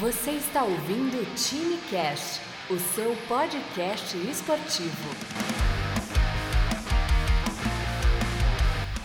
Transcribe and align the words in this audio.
Você 0.00 0.30
está 0.30 0.62
ouvindo 0.62 1.20
o 1.20 1.24
TimeCast, 1.34 2.40
o 2.70 2.78
seu 2.78 3.16
podcast 3.26 4.16
esportivo. 4.30 5.10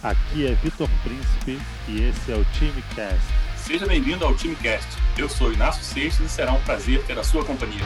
Aqui 0.03 0.45
é 0.45 0.53
Vitor 0.53 0.87
Príncipe 1.01 1.57
e 1.89 2.07
esse 2.07 2.31
é 2.31 2.35
o 2.35 2.45
TimeCast. 2.45 3.25
Seja 3.57 3.87
bem-vindo 3.87 4.23
ao 4.23 4.35
TimeCast. 4.35 4.87
Eu 5.17 5.27
sou 5.27 5.51
Inácio 5.51 5.83
Seixas 5.83 6.27
e 6.27 6.29
será 6.29 6.53
um 6.53 6.63
prazer 6.63 7.03
ter 7.07 7.17
a 7.17 7.23
sua 7.23 7.43
companhia. 7.43 7.81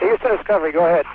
Houston 0.00 0.36
Discovery, 0.36 0.70
go 0.70 0.84
ahead. 0.84 1.08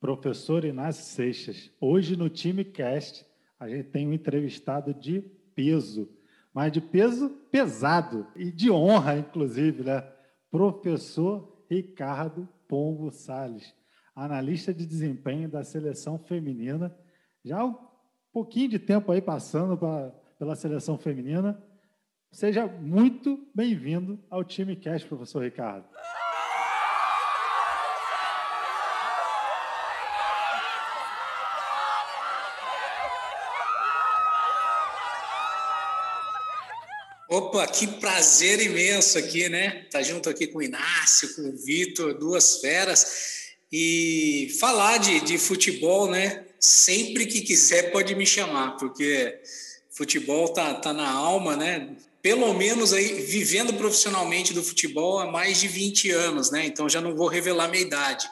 Professor 0.00 0.64
Inácio 0.64 1.02
Seixas. 1.02 1.72
Hoje 1.80 2.16
no 2.16 2.28
TimeCast 2.28 3.26
a 3.58 3.68
gente 3.68 3.88
tem 3.88 4.06
um 4.06 4.12
entrevistado 4.12 4.94
de 4.94 5.20
peso 5.52 6.15
mas 6.56 6.72
de 6.72 6.80
peso 6.80 7.28
pesado 7.50 8.26
e 8.34 8.50
de 8.50 8.70
honra, 8.70 9.18
inclusive, 9.18 9.84
né? 9.84 10.00
Professor 10.50 11.66
Ricardo 11.70 12.48
Pombo 12.66 13.10
Sales, 13.10 13.74
analista 14.14 14.72
de 14.72 14.86
desempenho 14.86 15.50
da 15.50 15.62
seleção 15.62 16.18
feminina, 16.18 16.96
já 17.44 17.62
um 17.62 17.76
pouquinho 18.32 18.70
de 18.70 18.78
tempo 18.78 19.12
aí 19.12 19.20
passando 19.20 19.76
pra, 19.76 20.08
pela 20.38 20.56
seleção 20.56 20.96
feminina. 20.96 21.62
Seja 22.32 22.66
muito 22.66 23.38
bem-vindo 23.54 24.18
ao 24.30 24.42
time 24.42 24.76
Cast, 24.76 25.06
professor 25.06 25.42
Ricardo. 25.42 25.84
Opa, 37.28 37.66
que 37.66 37.88
prazer 37.88 38.60
imenso 38.60 39.18
aqui, 39.18 39.48
né? 39.48 39.84
Tá 39.90 40.00
junto 40.00 40.30
aqui 40.30 40.46
com 40.46 40.58
o 40.58 40.62
Inácio, 40.62 41.34
com 41.34 41.48
o 41.48 41.56
Vitor, 41.56 42.14
duas 42.14 42.58
feras. 42.58 43.46
E 43.72 44.56
falar 44.60 44.98
de, 44.98 45.20
de 45.20 45.36
futebol, 45.36 46.08
né? 46.08 46.44
Sempre 46.60 47.26
que 47.26 47.40
quiser 47.40 47.90
pode 47.90 48.14
me 48.14 48.24
chamar, 48.24 48.76
porque 48.76 49.40
futebol 49.90 50.48
tá, 50.50 50.74
tá 50.74 50.92
na 50.92 51.10
alma, 51.10 51.56
né? 51.56 51.96
Pelo 52.26 52.52
menos 52.52 52.92
aí 52.92 53.22
vivendo 53.22 53.72
profissionalmente 53.74 54.52
do 54.52 54.60
futebol 54.60 55.20
há 55.20 55.30
mais 55.30 55.60
de 55.60 55.68
20 55.68 56.10
anos, 56.10 56.50
né? 56.50 56.66
Então 56.66 56.88
já 56.88 57.00
não 57.00 57.14
vou 57.14 57.28
revelar 57.28 57.68
minha 57.68 57.84
idade. 57.84 58.28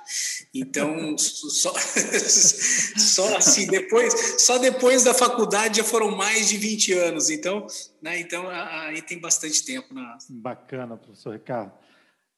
Então, 0.53 1.15
só, 1.17 1.73
só 2.99 3.37
assim, 3.37 3.69
depois, 3.69 4.43
só 4.43 4.59
depois 4.59 5.05
da 5.05 5.15
faculdade 5.15 5.77
já 5.77 5.85
foram 5.85 6.11
mais 6.11 6.49
de 6.49 6.57
20 6.57 6.93
anos. 6.93 7.31
Então, 7.31 7.69
né, 8.03 8.19
então 8.19 8.49
aí 8.51 9.01
tem 9.01 9.21
bastante 9.21 9.65
tempo. 9.65 9.95
Na... 9.95 10.19
Bacana, 10.29 10.97
professor 10.97 11.33
Ricardo. 11.33 11.71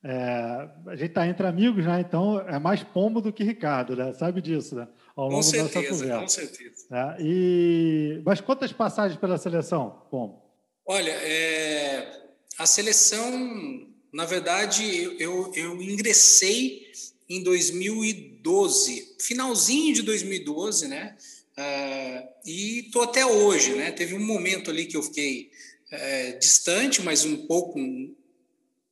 É, 0.05 0.69
a 0.89 0.95
gente 0.95 1.09
está 1.09 1.27
entre 1.27 1.47
amigos, 1.47 1.87
né? 1.87 2.05
Então 2.07 2.39
é 2.41 2.59
mais 2.59 2.83
pombo 2.83 3.23
do 3.23 3.33
que 3.33 3.43
Ricardo, 3.43 3.97
né? 3.97 4.13
Sabe 4.13 4.43
disso, 4.43 4.75
né? 4.77 4.87
Ao 5.17 5.25
longo 5.25 5.37
com 5.37 5.43
certeza, 5.43 6.19
com 6.19 6.29
certeza. 6.29 6.87
É, 6.93 7.17
e... 7.19 8.23
Mas 8.27 8.43
quantas 8.43 8.75
passagens 8.75 9.19
pela 9.19 9.39
seleção, 9.39 10.03
Pombo? 10.11 10.46
Olha, 10.89 11.11
é... 11.11 12.23
a 12.57 12.65
seleção, 12.65 13.89
na 14.13 14.25
verdade, 14.25 15.17
eu, 15.19 15.53
eu, 15.53 15.83
ingressei 15.83 16.87
em 17.29 17.43
2012, 17.43 19.17
finalzinho 19.19 19.95
de 19.95 20.03
2012, 20.03 20.87
né? 20.87 21.17
Uh, 21.59 22.29
e 22.49 22.83
tô 22.93 23.01
até 23.01 23.27
hoje, 23.27 23.75
né? 23.75 23.91
Teve 23.91 24.15
um 24.15 24.25
momento 24.25 24.71
ali 24.71 24.87
que 24.87 24.97
eu 24.97 25.03
fiquei 25.03 25.51
uh, 25.91 26.39
distante, 26.39 27.03
mas 27.03 27.25
um 27.25 27.49
pouco, 27.49 27.81
um 27.81 28.15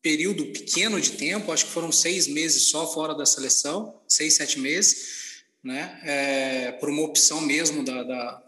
período 0.03 0.47
pequeno 0.47 1.01
de 1.01 1.13
tempo, 1.13 1.53
acho 1.53 1.67
que 1.67 1.73
foram 1.73 1.93
seis 1.93 2.27
meses 2.27 2.65
só 2.65 2.93
fora 2.93 3.15
da 3.15 3.25
seleção, 3.25 3.95
seis, 4.09 4.35
sete 4.35 4.59
meses, 4.59 5.45
né? 5.63 6.01
É, 6.03 6.73
por 6.73 6.91
uma 6.91 7.03
opção 7.03 7.41
mesmo 7.41 7.85
da, 7.85 8.03
da, 8.03 8.43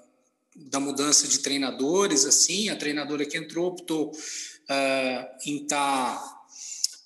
da, 0.56 0.80
mudança 0.80 1.28
de 1.28 1.38
treinadores, 1.38 2.24
assim, 2.24 2.68
a 2.68 2.76
treinadora 2.76 3.24
que 3.24 3.36
entrou 3.36 3.68
optou 3.68 4.10
uh, 4.10 5.48
em 5.48 5.62
estar 5.62 6.16
tá 6.16 6.36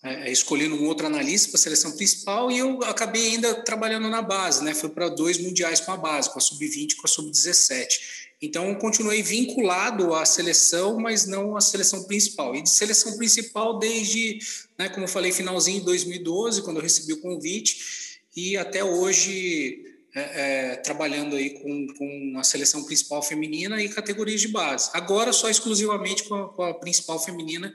é, 0.03 0.33
escolhendo 0.33 0.77
um 0.77 0.87
outro 0.87 1.07
analista 1.07 1.51
para 1.51 1.59
a 1.59 1.63
seleção 1.63 1.93
principal 1.93 2.51
e 2.51 2.59
eu 2.59 2.83
acabei 2.85 3.33
ainda 3.33 3.55
trabalhando 3.63 4.09
na 4.09 4.23
base, 4.23 4.65
né? 4.65 4.75
Fui 4.75 4.89
para 4.89 5.11
dois 5.11 5.39
mundiais 5.39 5.81
com 5.81 5.93
a 5.93 5.97
base, 5.97 6.31
com 6.31 6.39
a 6.39 6.41
sub-20 6.41 6.93
e 6.93 6.97
com 6.97 7.07
a 7.07 7.11
sub-17. 7.11 8.21
Então, 8.43 8.75
continuei 8.77 9.23
vinculado 9.23 10.15
à 10.15 10.25
seleção, 10.25 10.99
mas 10.99 11.27
não 11.27 11.55
à 11.55 11.61
seleção 11.61 12.05
principal. 12.05 12.57
E 12.57 12.63
de 12.63 12.71
seleção 12.71 13.19
principal 13.19 13.79
desde, 13.79 14.39
né, 14.79 14.89
como 14.89 15.05
eu 15.05 15.09
falei, 15.09 15.31
finalzinho 15.31 15.81
de 15.81 15.85
2012, 15.85 16.63
quando 16.63 16.79
eu 16.79 16.83
recebi 16.83 17.13
o 17.13 17.21
convite, 17.21 18.21
e 18.35 18.57
até 18.57 18.83
hoje 18.83 19.85
é, 20.15 20.21
é, 20.73 20.77
trabalhando 20.77 21.37
aí 21.37 21.51
com, 21.51 21.87
com 21.95 22.33
a 22.37 22.43
seleção 22.43 22.85
principal 22.85 23.23
feminina 23.23 23.83
e 23.83 23.89
categorias 23.89 24.41
de 24.41 24.49
base. 24.49 24.91
Agora, 24.93 25.33
só 25.33 25.49
exclusivamente 25.49 26.25
com 26.25 26.35
a, 26.35 26.49
com 26.49 26.63
a 26.63 26.75
principal 26.75 27.19
feminina, 27.19 27.75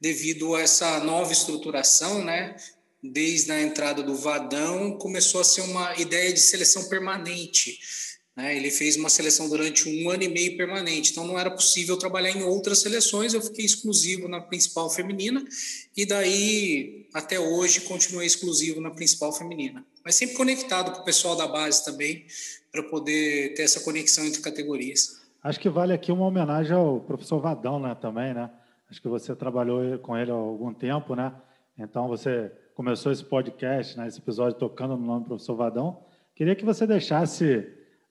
devido 0.00 0.54
a 0.54 0.60
essa 0.60 1.00
nova 1.00 1.32
estruturação, 1.32 2.24
né? 2.24 2.56
Desde 3.02 3.52
a 3.52 3.60
entrada 3.60 4.02
do 4.02 4.14
Vadão, 4.14 4.96
começou 4.98 5.40
a 5.40 5.44
ser 5.44 5.60
uma 5.60 5.94
ideia 6.00 6.32
de 6.32 6.40
seleção 6.40 6.88
permanente. 6.88 7.78
Né? 8.34 8.56
Ele 8.56 8.70
fez 8.70 8.96
uma 8.96 9.10
seleção 9.10 9.48
durante 9.48 9.88
um 9.88 10.10
ano 10.10 10.22
e 10.22 10.28
meio 10.28 10.56
permanente, 10.56 11.12
então 11.12 11.26
não 11.26 11.38
era 11.38 11.50
possível 11.50 11.96
trabalhar 11.98 12.30
em 12.30 12.42
outras 12.42 12.78
seleções. 12.78 13.34
Eu 13.34 13.42
fiquei 13.42 13.64
exclusivo 13.64 14.26
na 14.26 14.40
principal 14.40 14.88
feminina 14.90 15.44
e 15.96 16.04
daí 16.04 17.06
até 17.12 17.38
hoje 17.38 17.82
continuei 17.82 18.26
exclusivo 18.26 18.80
na 18.80 18.90
principal 18.90 19.32
feminina. 19.32 19.84
Mas 20.04 20.16
sempre 20.16 20.36
conectado 20.36 20.92
com 20.92 21.00
o 21.00 21.04
pessoal 21.04 21.36
da 21.36 21.46
base 21.46 21.84
também, 21.84 22.26
para 22.70 22.82
poder 22.82 23.54
ter 23.54 23.62
essa 23.62 23.80
conexão 23.80 24.24
entre 24.24 24.42
categorias. 24.42 25.22
Acho 25.42 25.60
que 25.60 25.68
vale 25.68 25.92
aqui 25.92 26.10
uma 26.10 26.26
homenagem 26.26 26.74
ao 26.74 27.00
professor 27.00 27.40
Vadão, 27.40 27.78
né, 27.78 27.94
também, 27.94 28.34
né? 28.34 28.50
Acho 28.90 29.00
que 29.00 29.08
você 29.08 29.34
trabalhou 29.34 29.98
com 30.00 30.16
ele 30.16 30.30
há 30.30 30.34
algum 30.34 30.74
tempo, 30.74 31.14
né? 31.14 31.32
Então 31.78 32.08
você 32.08 32.50
começou 32.74 33.12
esse 33.12 33.24
podcast, 33.24 33.96
né, 33.96 34.08
esse 34.08 34.18
episódio 34.18 34.58
tocando 34.58 34.96
no 34.96 35.06
nome 35.06 35.20
do 35.22 35.28
professor 35.28 35.54
Vadão. 35.54 36.04
Queria 36.34 36.56
que 36.56 36.64
você 36.64 36.86
deixasse 36.86 37.58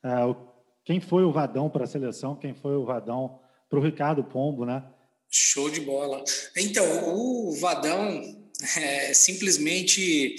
uh, 0.02 0.34
quem 0.82 1.00
foi 1.00 1.24
o 1.24 1.32
Vadão 1.32 1.68
para 1.68 1.84
a 1.84 1.86
seleção, 1.86 2.34
quem 2.34 2.54
foi 2.54 2.74
o 2.74 2.84
Vadão 2.84 3.38
para 3.68 3.78
o 3.78 3.82
Ricardo 3.82 4.24
Pombo, 4.24 4.64
né? 4.64 4.82
Show 5.28 5.68
de 5.68 5.80
bola. 5.80 6.24
Então, 6.56 7.14
o 7.14 7.52
Vadão 7.60 8.22
é 8.78 9.12
simplesmente 9.12 10.36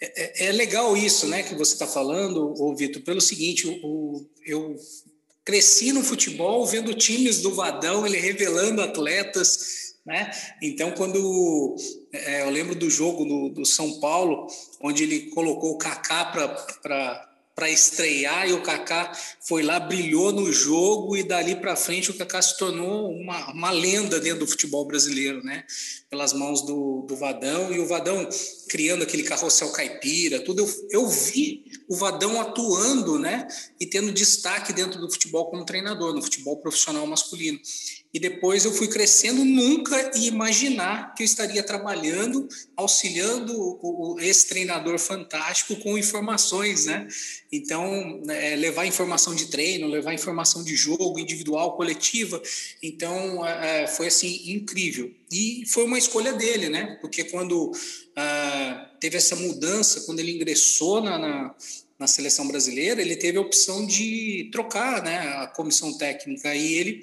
é, 0.00 0.46
é, 0.46 0.46
é 0.48 0.52
legal 0.52 0.96
isso, 0.96 1.26
né, 1.26 1.42
que 1.42 1.54
você 1.54 1.72
está 1.72 1.86
falando, 1.86 2.54
ô 2.60 2.74
Vitor, 2.74 3.02
pelo 3.02 3.20
seguinte, 3.20 3.80
o, 3.82 4.26
eu 4.44 4.76
cresci 5.44 5.92
no 5.92 6.02
futebol 6.02 6.66
vendo 6.66 6.94
times 6.94 7.40
do 7.40 7.54
Vadão, 7.54 8.06
ele 8.06 8.18
revelando 8.18 8.82
atletas, 8.82 9.94
né? 10.04 10.30
Então, 10.62 10.92
quando 10.92 11.76
é, 12.12 12.42
eu 12.42 12.50
lembro 12.50 12.74
do 12.74 12.88
jogo 12.88 13.24
do, 13.24 13.48
do, 13.50 13.66
São 13.66 14.00
Paulo, 14.00 14.46
onde 14.80 15.02
ele 15.02 15.30
colocou 15.30 15.72
o 15.72 15.78
Kaká 15.78 16.26
para 16.82 17.27
para 17.58 17.68
estrear 17.68 18.48
e 18.48 18.52
o 18.52 18.62
Kaká 18.62 19.10
foi 19.40 19.64
lá, 19.64 19.80
brilhou 19.80 20.30
no 20.30 20.52
jogo 20.52 21.16
e 21.16 21.24
dali 21.24 21.56
para 21.56 21.74
frente 21.74 22.08
o 22.08 22.14
Kaká 22.14 22.40
se 22.40 22.56
tornou 22.56 23.10
uma, 23.10 23.50
uma 23.50 23.70
lenda 23.72 24.20
dentro 24.20 24.38
do 24.38 24.46
futebol 24.46 24.86
brasileiro, 24.86 25.42
né? 25.42 25.64
Pelas 26.08 26.32
mãos 26.32 26.64
do, 26.64 27.02
do 27.02 27.16
Vadão 27.16 27.72
e 27.72 27.80
o 27.80 27.86
Vadão 27.88 28.28
criando 28.68 29.02
aquele 29.02 29.24
carrossel 29.24 29.72
caipira, 29.72 30.38
tudo. 30.38 30.62
Eu, 30.62 31.02
eu 31.02 31.08
vi 31.08 31.64
o 31.88 31.96
Vadão 31.96 32.40
atuando, 32.40 33.18
né? 33.18 33.48
E 33.80 33.86
tendo 33.86 34.12
destaque 34.12 34.72
dentro 34.72 35.00
do 35.00 35.10
futebol 35.10 35.50
como 35.50 35.64
treinador, 35.64 36.14
no 36.14 36.22
futebol 36.22 36.58
profissional 36.58 37.08
masculino. 37.08 37.58
E 38.12 38.18
depois 38.18 38.64
eu 38.64 38.72
fui 38.72 38.88
crescendo, 38.88 39.44
nunca 39.44 40.10
ia 40.16 40.28
imaginar 40.28 41.14
que 41.14 41.22
eu 41.22 41.26
estaria 41.26 41.62
trabalhando, 41.62 42.48
auxiliando 42.74 43.52
o, 43.52 44.14
o, 44.14 44.20
esse 44.20 44.48
treinador 44.48 44.98
fantástico 44.98 45.76
com 45.76 45.98
informações, 45.98 46.86
né? 46.86 47.06
Então, 47.52 48.22
é, 48.28 48.56
levar 48.56 48.86
informação 48.86 49.34
de 49.34 49.46
treino, 49.46 49.86
levar 49.86 50.14
informação 50.14 50.64
de 50.64 50.74
jogo, 50.74 51.18
individual, 51.18 51.76
coletiva. 51.76 52.40
Então, 52.82 53.46
é, 53.46 53.82
é 53.82 53.86
foi 53.86 54.06
assim, 54.06 54.52
incrível. 54.52 55.12
E 55.30 55.64
foi 55.66 55.84
uma 55.84 55.98
escolha 55.98 56.32
dele, 56.32 56.70
né? 56.70 56.96
Porque 57.02 57.24
quando 57.24 57.72
ah, 58.16 58.90
teve 58.98 59.18
essa 59.18 59.36
mudança, 59.36 60.00
quando 60.06 60.20
ele 60.20 60.32
ingressou 60.32 61.02
na, 61.02 61.18
na 61.18 61.54
na 61.98 62.06
seleção 62.06 62.46
brasileira, 62.46 63.02
ele 63.02 63.16
teve 63.16 63.38
a 63.38 63.40
opção 63.40 63.84
de 63.84 64.48
trocar 64.52 65.02
né, 65.02 65.18
a 65.18 65.46
comissão 65.48 65.96
técnica 65.98 66.54
e 66.54 66.74
ele 66.74 67.00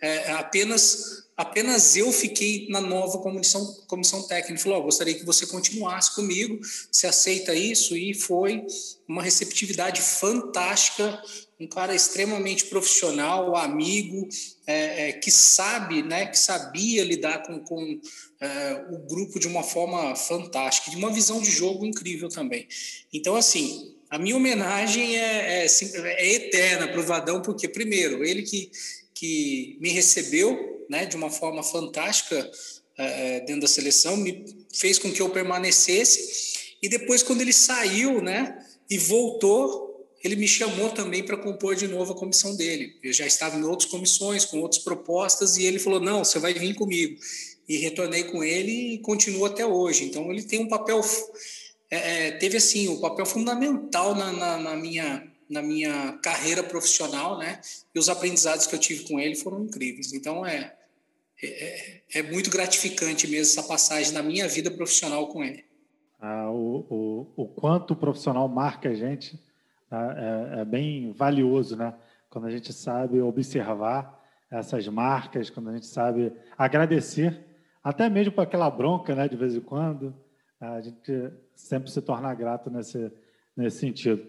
é, 0.00 0.32
apenas 0.32 1.24
apenas 1.36 1.96
eu 1.96 2.12
fiquei 2.12 2.66
na 2.68 2.80
nova 2.80 3.18
comissão, 3.18 3.66
comissão 3.86 4.22
técnica. 4.22 4.62
Falou: 4.62 4.78
oh, 4.78 4.82
gostaria 4.84 5.14
que 5.14 5.24
você 5.24 5.46
continuasse 5.46 6.14
comigo, 6.14 6.60
se 6.92 7.06
aceita 7.06 7.54
isso? 7.54 7.96
E 7.96 8.14
foi 8.14 8.64
uma 9.08 9.22
receptividade 9.22 10.00
fantástica 10.00 11.20
um 11.58 11.66
cara 11.66 11.94
extremamente 11.94 12.66
profissional, 12.66 13.56
amigo, 13.56 14.28
é, 14.66 15.08
é, 15.08 15.12
que 15.12 15.30
sabe, 15.30 16.02
né, 16.02 16.26
que 16.26 16.38
sabia 16.38 17.02
lidar 17.02 17.46
com, 17.46 17.60
com 17.60 18.00
é, 18.40 18.84
o 18.90 18.98
grupo 18.98 19.40
de 19.40 19.48
uma 19.48 19.62
forma 19.62 20.14
fantástica, 20.14 20.90
de 20.90 20.96
uma 20.98 21.10
visão 21.10 21.40
de 21.40 21.50
jogo 21.50 21.86
incrível 21.86 22.28
também. 22.28 22.68
Então, 23.10 23.34
assim, 23.34 23.95
a 24.10 24.18
minha 24.18 24.36
homenagem 24.36 25.16
é, 25.16 25.64
é, 25.64 25.66
é 25.66 26.34
eterna 26.34 26.88
para 26.88 27.00
o 27.00 27.04
Vadão, 27.04 27.42
porque, 27.42 27.68
primeiro, 27.68 28.24
ele 28.24 28.42
que, 28.42 28.70
que 29.14 29.76
me 29.80 29.90
recebeu 29.90 30.86
né, 30.88 31.06
de 31.06 31.16
uma 31.16 31.30
forma 31.30 31.62
fantástica 31.62 32.50
é, 32.96 33.40
dentro 33.40 33.62
da 33.62 33.68
seleção, 33.68 34.16
me 34.16 34.44
fez 34.72 34.98
com 34.98 35.12
que 35.12 35.20
eu 35.20 35.30
permanecesse, 35.30 36.76
e 36.82 36.88
depois, 36.88 37.22
quando 37.22 37.40
ele 37.40 37.52
saiu 37.52 38.22
né, 38.22 38.64
e 38.88 38.98
voltou, 38.98 39.86
ele 40.22 40.36
me 40.36 40.48
chamou 40.48 40.90
também 40.90 41.22
para 41.22 41.36
compor 41.36 41.74
de 41.74 41.86
novo 41.86 42.12
a 42.12 42.16
comissão 42.16 42.54
dele. 42.56 42.96
Eu 43.02 43.12
já 43.12 43.26
estava 43.26 43.56
em 43.56 43.64
outras 43.64 43.90
comissões, 43.90 44.44
com 44.44 44.60
outras 44.60 44.82
propostas, 44.82 45.56
e 45.56 45.64
ele 45.64 45.78
falou: 45.78 46.00
não, 46.00 46.24
você 46.24 46.38
vai 46.38 46.54
vir 46.54 46.74
comigo. 46.74 47.18
E 47.68 47.76
retornei 47.78 48.24
com 48.24 48.44
ele 48.44 48.94
e 48.94 48.98
continuo 48.98 49.44
até 49.44 49.66
hoje. 49.66 50.04
Então, 50.04 50.30
ele 50.30 50.42
tem 50.42 50.60
um 50.60 50.68
papel 50.68 51.00
é, 51.90 52.28
é, 52.28 52.30
teve 52.32 52.56
assim 52.56 52.88
um 52.88 53.00
papel 53.00 53.26
fundamental 53.26 54.14
na, 54.14 54.32
na, 54.32 54.58
na, 54.58 54.76
minha 54.76 55.26
na 55.48 55.62
minha 55.62 56.18
carreira 56.22 56.62
profissional, 56.62 57.38
né? 57.38 57.60
E 57.94 57.98
os 57.98 58.08
aprendizados 58.08 58.66
que 58.66 58.74
eu 58.74 58.80
tive 58.80 59.08
com 59.08 59.20
ele 59.20 59.36
foram 59.36 59.62
incríveis. 59.62 60.12
Então 60.12 60.44
é 60.44 60.76
é, 61.42 62.00
é 62.14 62.22
muito 62.22 62.50
gratificante 62.50 63.26
mesmo 63.26 63.58
essa 63.58 63.68
passagem 63.68 64.12
na 64.12 64.22
minha 64.22 64.48
vida 64.48 64.70
profissional 64.70 65.28
com 65.28 65.44
ele. 65.44 65.64
Ah, 66.18 66.50
o, 66.50 66.86
o, 67.36 67.42
o 67.42 67.48
quanto 67.48 67.92
o 67.92 67.96
profissional 67.96 68.48
marca 68.48 68.88
a 68.88 68.94
gente 68.94 69.38
né? 69.90 70.54
é, 70.56 70.60
é 70.60 70.64
bem 70.64 71.12
valioso, 71.12 71.76
né? 71.76 71.94
Quando 72.30 72.46
a 72.46 72.50
gente 72.50 72.72
sabe 72.72 73.20
observar 73.20 74.24
essas 74.50 74.86
marcas, 74.88 75.50
quando 75.50 75.70
a 75.70 75.72
gente 75.74 75.86
sabe 75.86 76.32
agradecer, 76.56 77.44
até 77.82 78.08
mesmo 78.08 78.32
por 78.32 78.42
aquela 78.42 78.70
bronca, 78.70 79.14
né? 79.14 79.28
De 79.28 79.36
vez 79.36 79.54
em 79.54 79.60
quando, 79.60 80.14
a 80.58 80.80
gente 80.80 81.30
sempre 81.56 81.90
se 81.90 82.00
torna 82.00 82.32
grato 82.34 82.70
nesse, 82.70 83.10
nesse 83.56 83.78
sentido. 83.78 84.24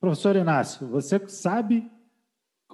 Professor 0.00 0.36
Inácio, 0.36 0.86
você 0.88 1.20
sabe 1.28 1.90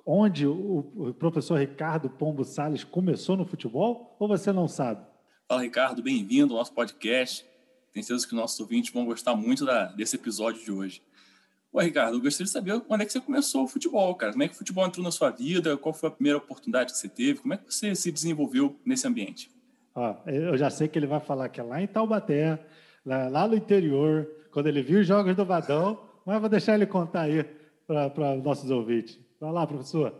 onde 0.04 0.46
o, 0.46 1.14
professor 1.18 1.58
Ricardo 1.58 2.08
Pombo 2.08 2.42
Sales 2.44 2.82
começou 2.82 3.36
no 3.36 3.44
futebol 3.44 4.16
ou 4.18 4.26
você 4.26 4.50
não 4.50 4.66
sabe? 4.66 5.06
Fala, 5.46 5.62
Ricardo, 5.62 6.02
bem-vindo 6.02 6.54
ao 6.54 6.58
nosso 6.58 6.72
podcast. 6.72 7.44
Tenho 7.92 8.04
certeza 8.04 8.26
que 8.26 8.34
nossos 8.34 8.58
ouvintes 8.58 8.92
vão 8.92 9.04
gostar 9.04 9.36
muito 9.36 9.64
da, 9.64 9.86
desse 9.86 10.16
episódio 10.16 10.64
de 10.64 10.72
hoje. 10.72 11.02
Ô, 11.70 11.80
Ricardo, 11.80 12.16
eu 12.16 12.20
gostaria 12.22 12.46
de 12.46 12.50
saber 12.50 12.80
quando 12.80 13.02
é 13.02 13.04
que 13.06 13.12
você 13.12 13.20
começou 13.20 13.64
o 13.64 13.68
futebol, 13.68 14.14
cara. 14.14 14.32
Como 14.32 14.42
é 14.42 14.48
que 14.48 14.54
o 14.54 14.58
futebol 14.58 14.86
entrou 14.86 15.04
na 15.04 15.10
sua 15.10 15.30
vida? 15.30 15.76
Qual 15.76 15.92
foi 15.92 16.08
a 16.08 16.12
primeira 16.12 16.38
oportunidade 16.38 16.92
que 16.92 16.98
você 16.98 17.08
teve? 17.08 17.40
Como 17.40 17.52
é 17.52 17.58
que 17.58 17.72
você 17.72 17.94
se 17.94 18.10
desenvolveu 18.10 18.80
nesse 18.84 19.06
ambiente? 19.06 19.50
Ó, 19.94 20.16
eu 20.26 20.56
já 20.56 20.70
sei 20.70 20.88
que 20.88 20.98
ele 20.98 21.06
vai 21.06 21.20
falar 21.20 21.48
que 21.48 21.60
é 21.60 21.62
lá 21.62 21.82
em 21.82 21.86
Taubaté, 21.86 22.58
lá, 23.08 23.28
lá 23.28 23.48
no 23.48 23.56
interior, 23.56 24.28
quando 24.52 24.66
ele 24.66 24.82
viu 24.82 25.00
os 25.00 25.06
jogos 25.06 25.34
do 25.34 25.44
Vadão, 25.44 25.98
mas 26.26 26.40
vou 26.40 26.48
deixar 26.48 26.74
ele 26.74 26.86
contar 26.86 27.22
aí 27.22 27.44
para 27.86 28.36
os 28.36 28.44
nossos 28.44 28.70
ouvintes. 28.70 29.18
Vai 29.40 29.50
lá, 29.50 29.66
professor. 29.66 30.14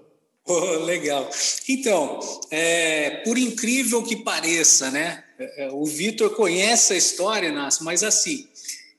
Oh, 0.47 0.85
legal. 0.85 1.29
Então, 1.69 2.19
é, 2.51 3.23
por 3.25 3.37
incrível 3.37 4.03
que 4.03 4.17
pareça, 4.17 4.91
né? 4.91 5.23
É, 5.39 5.65
é, 5.65 5.71
o 5.71 5.85
Vitor 5.85 6.31
conhece 6.31 6.95
a 6.95 6.97
história, 6.97 7.49
Inácio, 7.49 7.85
mas 7.85 8.03
assim, 8.03 8.49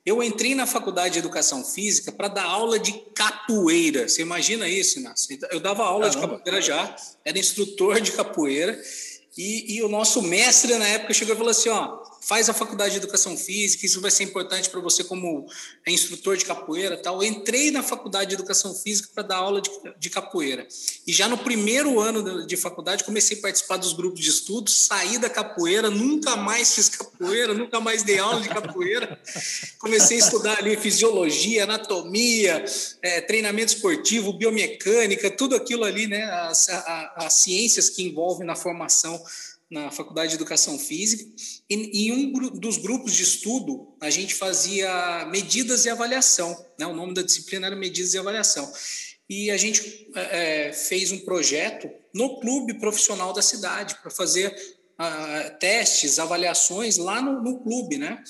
eu 0.05 0.21
entrei 0.21 0.53
na 0.53 0.67
faculdade 0.67 1.13
de 1.13 1.19
educação 1.19 1.63
física 1.63 2.11
para 2.11 2.27
dar 2.27 2.43
aula 2.43 2.77
de 2.77 2.93
capoeira. 3.15 4.07
Você 4.07 4.21
imagina 4.21 4.67
isso, 4.69 4.99
Inácio? 4.99 5.39
Eu 5.49 5.59
dava 5.59 5.83
aula 5.83 6.07
Caramba. 6.07 6.27
de 6.27 6.33
capoeira 6.33 6.61
já, 6.61 6.95
era 7.25 7.39
instrutor 7.39 7.99
de 7.99 8.11
capoeira, 8.11 8.79
e, 9.37 9.75
e 9.75 9.83
o 9.83 9.87
nosso 9.87 10.21
mestre 10.21 10.75
na 10.75 10.87
época 10.87 11.13
chegou 11.13 11.33
e 11.33 11.37
falou 11.37 11.51
assim: 11.51 11.69
ó, 11.69 11.99
faz 12.21 12.49
a 12.49 12.53
faculdade 12.53 12.91
de 12.91 12.97
educação 12.97 13.37
física, 13.37 13.85
isso 13.85 14.01
vai 14.01 14.11
ser 14.11 14.23
importante 14.23 14.69
para 14.69 14.79
você 14.79 15.03
como 15.03 15.47
instrutor 15.87 16.37
de 16.37 16.45
capoeira 16.45 16.97
tal. 16.97 17.23
Eu 17.23 17.29
entrei 17.29 17.71
na 17.71 17.81
faculdade 17.81 18.29
de 18.29 18.35
educação 18.35 18.73
física 18.73 19.09
para 19.13 19.23
dar 19.23 19.37
aula 19.37 19.61
de, 19.61 19.69
de, 19.97 20.09
capoeira. 20.09 20.67
E 21.07 21.13
já 21.13 21.27
no 21.27 21.37
primeiro 21.37 21.99
ano 21.99 22.45
de 22.45 22.57
faculdade 22.57 23.03
comecei 23.03 23.37
a 23.37 23.41
participar 23.41 23.77
dos 23.77 23.93
grupos 23.93 24.19
de 24.19 24.29
estudos, 24.29 24.85
saí 24.85 25.17
da 25.17 25.29
capoeira, 25.29 25.89
nunca 25.89 26.35
mais 26.35 26.73
fiz 26.75 26.89
capoeira, 26.89 27.53
nunca 27.53 27.79
mais 27.79 28.03
dei 28.03 28.19
aula 28.19 28.41
de 28.41 28.49
capoeira. 28.49 29.19
Comecei 29.79 30.17
a 30.17 30.19
estudar 30.19 30.57
ali 30.59 30.75
fisiologia, 30.75 31.63
anatomia, 31.63 32.63
é, 33.01 33.21
treinamento 33.21 33.73
esportivo, 33.73 34.33
biomecânica, 34.33 35.31
tudo 35.31 35.55
aquilo 35.55 35.83
ali, 35.83 36.07
né, 36.07 36.23
as, 36.25 36.69
a, 36.69 37.13
as 37.17 37.33
ciências 37.33 37.89
que 37.89 38.03
envolvem 38.03 38.45
na 38.45 38.55
formação 38.55 39.18
na 39.69 39.91
Faculdade 39.91 40.29
de 40.29 40.35
Educação 40.35 40.79
Física. 40.79 41.23
E 41.69 42.07
em 42.07 42.11
um 42.11 42.49
dos 42.59 42.77
grupos 42.77 43.13
de 43.13 43.23
estudo, 43.23 43.93
a 44.01 44.09
gente 44.09 44.33
fazia 44.33 45.27
medidas 45.31 45.85
e 45.85 45.89
avaliação. 45.89 46.57
Né? 46.77 46.85
O 46.87 46.95
nome 46.95 47.13
da 47.13 47.21
disciplina 47.21 47.67
era 47.67 47.75
medidas 47.75 48.13
e 48.13 48.17
avaliação. 48.17 48.71
E 49.29 49.51
a 49.51 49.57
gente 49.57 50.09
é, 50.15 50.73
fez 50.73 51.11
um 51.11 51.19
projeto 51.19 51.89
no 52.13 52.39
clube 52.39 52.73
profissional 52.79 53.31
da 53.31 53.43
cidade 53.43 53.95
para 54.01 54.09
fazer 54.09 54.55
uh, 54.99 55.59
testes, 55.59 56.19
avaliações 56.19 56.97
lá 56.97 57.21
no, 57.21 57.41
no, 57.41 57.59
clube, 57.59 57.97
né? 57.97 58.21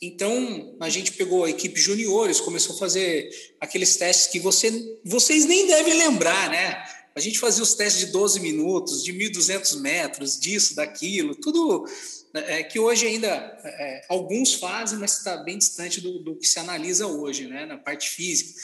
Então 0.00 0.76
a 0.80 0.88
gente 0.88 1.12
pegou 1.12 1.44
a 1.44 1.50
equipe 1.50 1.78
juniores, 1.78 2.40
começou 2.40 2.74
a 2.74 2.78
fazer 2.78 3.30
aqueles 3.60 3.96
testes 3.96 4.26
que 4.26 4.40
você, 4.40 4.98
vocês 5.04 5.44
nem 5.44 5.66
devem 5.66 5.94
lembrar, 5.94 6.50
né? 6.50 6.82
A 7.16 7.20
gente 7.20 7.38
fazia 7.38 7.62
os 7.62 7.72
testes 7.72 8.06
de 8.06 8.12
12 8.12 8.40
minutos, 8.40 9.02
de 9.02 9.10
1.200 9.10 9.80
metros, 9.80 10.38
disso, 10.38 10.76
daquilo, 10.76 11.34
tudo 11.34 11.88
é, 12.34 12.62
que 12.62 12.78
hoje 12.78 13.06
ainda 13.06 13.28
é, 13.64 14.04
alguns 14.06 14.52
fazem, 14.52 14.98
mas 14.98 15.16
está 15.16 15.38
bem 15.38 15.56
distante 15.56 15.98
do, 15.98 16.18
do, 16.18 16.36
que 16.36 16.46
se 16.46 16.58
analisa 16.58 17.06
hoje, 17.06 17.46
né, 17.46 17.64
na 17.64 17.78
parte 17.78 18.10
física. 18.10 18.60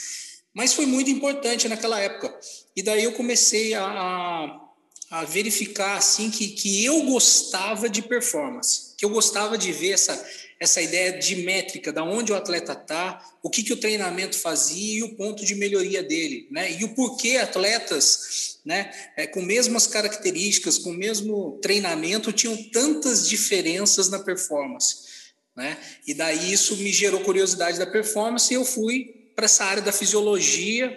Mas 0.53 0.71
foi 0.71 0.85
muito 0.85 1.09
importante 1.09 1.67
naquela 1.67 1.99
época. 1.99 2.31
E 2.75 2.83
daí 2.83 3.03
eu 3.03 3.13
comecei 3.13 3.73
a, 3.73 4.61
a 5.09 5.25
verificar 5.25 5.97
assim 5.97 6.29
que, 6.29 6.49
que 6.49 6.85
eu 6.85 7.05
gostava 7.05 7.89
de 7.89 8.03
performance, 8.03 8.93
que 8.95 9.03
eu 9.03 9.09
gostava 9.09 9.57
de 9.57 9.71
ver 9.71 9.93
essa 9.93 10.13
essa 10.63 10.81
ideia 10.81 11.19
de 11.19 11.35
métrica, 11.37 11.91
da 11.91 12.03
onde 12.03 12.31
o 12.31 12.35
atleta 12.35 12.73
está, 12.73 13.21
o 13.41 13.49
que, 13.49 13.61
que 13.61 13.73
o 13.73 13.77
treinamento 13.77 14.37
fazia 14.37 14.99
e 14.99 15.03
o 15.03 15.15
ponto 15.15 15.45
de 15.45 15.55
melhoria 15.55 16.01
dele, 16.01 16.47
né? 16.49 16.71
E 16.71 16.83
o 16.83 16.95
porquê 16.95 17.37
atletas, 17.37 18.59
né, 18.65 18.91
é, 19.17 19.27
com 19.27 19.41
mesmas 19.41 19.85
características, 19.85 20.77
com 20.77 20.91
o 20.91 20.97
mesmo 20.97 21.59
treinamento, 21.61 22.31
tinham 22.31 22.55
tantas 22.71 23.27
diferenças 23.27 24.09
na 24.09 24.19
performance, 24.19 24.95
né? 25.55 25.77
E 26.07 26.13
daí 26.13 26.53
isso 26.53 26.77
me 26.77 26.91
gerou 26.91 27.19
curiosidade 27.21 27.77
da 27.77 27.85
performance 27.85 28.51
e 28.51 28.55
eu 28.55 28.63
fui 28.63 29.31
para 29.35 29.45
essa 29.45 29.65
área 29.65 29.83
da 29.83 29.91
fisiologia 29.91 30.95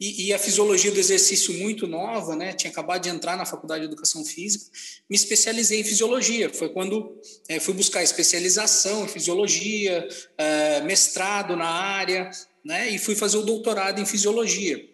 e, 0.00 0.26
e, 0.26 0.32
a 0.32 0.38
fisiologia 0.38 0.92
do 0.92 1.00
exercício 1.00 1.52
muito 1.54 1.86
nova, 1.86 2.36
né? 2.36 2.52
Tinha 2.52 2.70
acabado 2.70 3.02
de 3.02 3.08
entrar 3.08 3.36
na 3.36 3.44
faculdade 3.44 3.80
de 3.80 3.86
educação 3.86 4.24
física, 4.24 4.66
me 5.10 5.16
especializei 5.16 5.80
em 5.80 5.84
fisiologia. 5.84 6.52
Foi 6.52 6.68
quando 6.68 7.20
é, 7.48 7.58
fui 7.58 7.74
buscar 7.74 8.02
especialização 8.02 9.04
em 9.04 9.08
fisiologia, 9.08 10.08
é, 10.36 10.80
mestrado 10.82 11.56
na 11.56 11.68
área, 11.68 12.30
né? 12.64 12.90
E 12.90 12.98
fui 12.98 13.16
fazer 13.16 13.38
o 13.38 13.42
doutorado 13.42 14.00
em 14.00 14.06
fisiologia. 14.06 14.88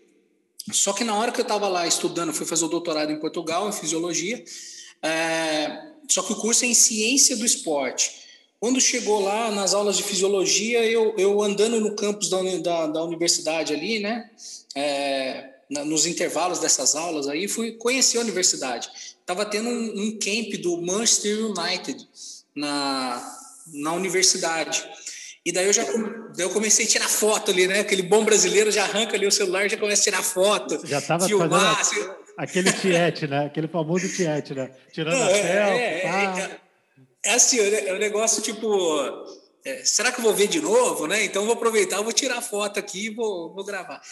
Só 0.73 0.95
que 0.95 1.05
na 1.05 1.15
hora 1.15 1.31
que 1.31 1.41
eu 1.41 1.45
estava 1.45 1.69
lá 1.69 1.87
estudando, 1.87 2.33
fui 2.33 2.47
fazer 2.47 2.65
o 2.65 2.69
doutorado 2.69 3.13
em 3.13 3.21
Portugal 3.21 3.69
em 3.69 3.73
fisiologia. 3.73 4.43
É, 5.03 5.93
só 6.09 6.23
que 6.23 6.33
o 6.33 6.37
curso 6.37 6.65
é 6.65 6.69
em 6.69 6.75
ciência 6.75 7.37
do 7.37 7.45
esporte. 7.45 8.24
Quando 8.61 8.81
chegou 8.81 9.21
lá 9.21 9.51
nas 9.51 9.75
aulas 9.75 9.97
de 9.97 10.03
fisiologia, 10.03 10.85
eu, 10.85 11.15
eu 11.19 11.43
andando 11.43 11.81
no 11.81 11.95
campus 11.95 12.31
da, 12.31 12.41
da, 12.59 12.87
da 12.87 13.05
universidade 13.05 13.75
ali, 13.75 13.99
né? 13.99 14.31
é, 14.75 15.51
nos 15.85 16.07
intervalos 16.07 16.59
dessas 16.59 16.95
aulas 16.95 17.29
aí, 17.29 17.47
fui 17.47 17.73
conhecer 17.73 18.19
a 18.19 18.23
universidade. 18.23 18.89
Estava 19.21 19.47
tendo 19.47 19.69
um, 19.69 20.03
um, 20.03 20.19
camp 20.19 20.61
do 20.61 20.83
Manchester 20.83 21.47
United 21.47 22.07
na, 22.55 23.37
na 23.73 23.93
universidade. 23.93 24.85
E 25.47 25.53
daí 25.53 25.67
eu 25.67 25.73
já 25.73 25.85
daí 25.85 26.47
eu 26.47 26.51
comecei 26.51 26.87
a 26.87 26.89
tirar 26.89 27.09
foto 27.09 27.51
ali, 27.51 27.67
né? 27.67 27.81
Aquele 27.81 28.03
bom 28.03 28.25
brasileiro 28.25 28.71
já 28.71 28.85
arranca 28.85 29.15
ali 29.15 29.27
o 29.27 29.33
celular, 29.33 29.69
já 29.69 29.77
começa 29.77 30.03
a 30.03 30.05
tirar 30.05 30.23
foto. 30.23 30.81
Já 30.87 30.99
estava 30.99 31.29
fazendo 31.29 31.55
assim. 31.55 32.09
aquele 32.37 32.73
tiete, 32.73 33.27
né? 33.27 33.47
Aquele 33.47 33.69
famoso 33.69 34.09
tiete, 34.09 34.55
né? 34.55 34.71
Tirando 34.91 35.19
Não, 35.19 35.27
a 35.27 35.31
selfie. 35.31 35.49
É, 35.49 36.03
é, 36.05 36.41
é, 36.41 36.61
é, 37.25 37.35
assim, 37.35 37.59
é 37.59 37.93
um 37.95 37.99
negócio 37.99 38.43
tipo 38.43 38.67
é, 39.65 39.83
será 39.85 40.13
que 40.13 40.21
eu 40.21 40.25
vou 40.25 40.35
ver 40.35 40.47
de 40.47 40.61
novo, 40.61 41.07
né? 41.07 41.25
Então 41.25 41.45
vou 41.45 41.55
aproveitar, 41.55 42.03
vou 42.03 42.13
tirar 42.13 42.43
foto 42.43 42.79
aqui 42.79 43.07
e 43.07 43.11
vou, 43.11 43.55
vou 43.55 43.65
gravar. 43.65 44.03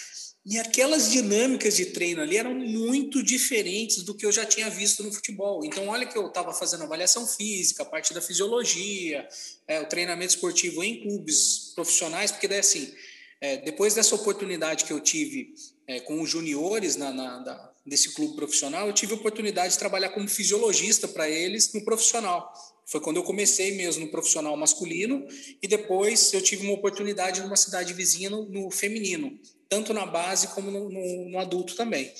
E 0.44 0.58
aquelas 0.58 1.12
dinâmicas 1.12 1.76
de 1.76 1.86
treino 1.86 2.20
ali 2.20 2.36
eram 2.36 2.52
muito 2.52 3.22
diferentes 3.22 4.02
do 4.02 4.12
que 4.12 4.26
eu 4.26 4.32
já 4.32 4.44
tinha 4.44 4.68
visto 4.68 5.04
no 5.04 5.12
futebol. 5.12 5.64
Então, 5.64 5.86
olha 5.86 6.04
que 6.04 6.18
eu 6.18 6.26
estava 6.26 6.52
fazendo 6.52 6.82
avaliação 6.82 7.24
física, 7.28 7.84
a 7.84 7.86
parte 7.86 8.12
da 8.12 8.20
fisiologia, 8.20 9.28
é, 9.68 9.80
o 9.80 9.86
treinamento 9.86 10.34
esportivo 10.34 10.82
em 10.82 11.00
clubes 11.00 11.72
profissionais, 11.76 12.32
porque 12.32 12.48
daí 12.48 12.58
assim, 12.58 12.92
é, 13.40 13.58
depois 13.58 13.94
dessa 13.94 14.16
oportunidade 14.16 14.84
que 14.84 14.92
eu 14.92 14.98
tive 14.98 15.54
é, 15.86 16.00
com 16.00 16.20
os 16.20 16.28
juniores 16.28 16.96
na, 16.96 17.12
na 17.12 17.38
da, 17.38 17.72
desse 17.86 18.12
clube 18.12 18.34
profissional, 18.34 18.88
eu 18.88 18.92
tive 18.92 19.12
a 19.12 19.16
oportunidade 19.16 19.74
de 19.74 19.78
trabalhar 19.78 20.08
como 20.08 20.26
fisiologista 20.26 21.06
para 21.06 21.28
eles 21.28 21.72
no 21.72 21.84
profissional. 21.84 22.52
Foi 22.86 23.00
quando 23.00 23.16
eu 23.16 23.22
comecei 23.22 23.76
mesmo 23.76 24.04
no 24.04 24.10
profissional 24.10 24.56
masculino 24.56 25.26
e 25.62 25.68
depois 25.68 26.32
eu 26.32 26.42
tive 26.42 26.64
uma 26.64 26.74
oportunidade 26.74 27.40
numa 27.40 27.56
cidade 27.56 27.94
vizinha 27.94 28.28
no, 28.28 28.44
no 28.48 28.70
feminino, 28.70 29.38
tanto 29.68 29.94
na 29.94 30.04
base 30.04 30.48
como 30.48 30.70
no, 30.70 30.88
no, 30.88 31.30
no 31.30 31.38
adulto 31.38 31.74
também. 31.74 32.12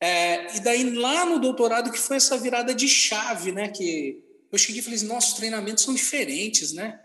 É, 0.00 0.56
e 0.56 0.60
daí 0.60 0.90
lá 0.94 1.24
no 1.24 1.40
doutorado 1.40 1.90
que 1.90 1.98
foi 1.98 2.16
essa 2.16 2.36
virada 2.38 2.74
de 2.74 2.88
chave, 2.88 3.52
né? 3.52 3.68
Que 3.68 4.22
eu 4.52 4.58
cheguei 4.58 4.80
e 4.80 4.82
falei, 4.82 4.96
assim, 4.96 5.06
nossos 5.06 5.34
treinamentos 5.34 5.84
são 5.84 5.94
diferentes, 5.94 6.72
né? 6.72 7.00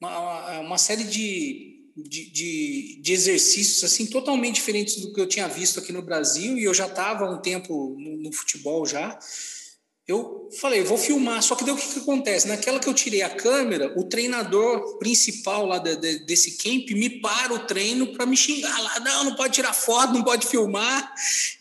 Uma, 0.00 0.60
uma 0.60 0.78
série 0.78 1.04
de 1.04 1.70
de, 1.96 2.30
de, 2.30 3.00
de, 3.02 3.12
exercícios 3.12 3.84
assim 3.84 4.06
totalmente 4.06 4.56
diferentes 4.56 4.96
do 4.96 5.12
que 5.12 5.20
eu 5.20 5.26
tinha 5.26 5.48
visto 5.48 5.80
aqui 5.80 5.92
no 5.92 6.02
Brasil 6.02 6.56
e 6.56 6.64
eu 6.64 6.72
já 6.72 6.86
estava 6.86 7.28
um 7.28 7.38
tempo 7.38 7.96
no, 7.98 8.16
no, 8.16 8.32
futebol 8.32 8.86
já 8.86 9.18
eu 10.10 10.48
falei, 10.58 10.82
vou 10.82 10.98
filmar. 10.98 11.42
Só 11.42 11.54
que 11.54 11.64
daí 11.64 11.72
o 11.72 11.76
que, 11.76 11.86
que 11.86 12.00
acontece? 12.00 12.48
Naquela 12.48 12.80
que 12.80 12.88
eu 12.88 12.94
tirei 12.94 13.22
a 13.22 13.30
câmera, 13.30 13.92
o 13.96 14.04
treinador 14.04 14.98
principal 14.98 15.66
lá 15.66 15.78
de, 15.78 15.96
de, 15.96 16.18
desse 16.20 16.56
camp 16.58 16.90
me 16.90 17.08
para 17.08 17.54
o 17.54 17.60
treino 17.60 18.08
para 18.08 18.26
me 18.26 18.36
xingar 18.36 18.76
lá. 18.80 19.00
Não, 19.00 19.24
não 19.24 19.34
pode 19.36 19.54
tirar 19.54 19.72
foto, 19.72 20.12
não 20.12 20.22
pode 20.22 20.46
filmar. 20.46 21.12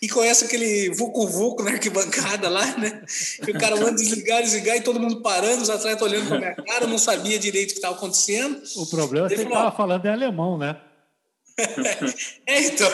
E 0.01 0.09
conhece 0.09 0.45
aquele 0.45 0.89
vucu-vucu 0.89 1.63
na 1.63 1.71
arquibancada 1.71 2.49
lá, 2.49 2.65
né? 2.77 3.03
E 3.47 3.51
o 3.51 3.59
cara 3.59 3.75
manda 3.75 3.95
desligar, 3.95 4.41
desligar 4.41 4.77
e 4.77 4.81
todo 4.81 4.99
mundo 4.99 5.21
parando, 5.21 5.61
os 5.61 5.69
atletas 5.69 6.01
olhando 6.01 6.27
para 6.27 6.37
minha 6.39 6.55
cara, 6.55 6.87
não 6.87 6.97
sabia 6.97 7.37
direito 7.37 7.69
o 7.69 7.73
que 7.73 7.79
estava 7.79 7.95
acontecendo. 7.95 8.61
O 8.75 8.85
problema 8.87 9.27
é 9.27 9.29
que 9.29 9.35
você 9.37 9.43
estava 9.43 9.71
falando 9.75 10.05
em 10.05 10.09
alemão, 10.09 10.57
né? 10.57 10.75
é, 12.47 12.61
então. 12.63 12.89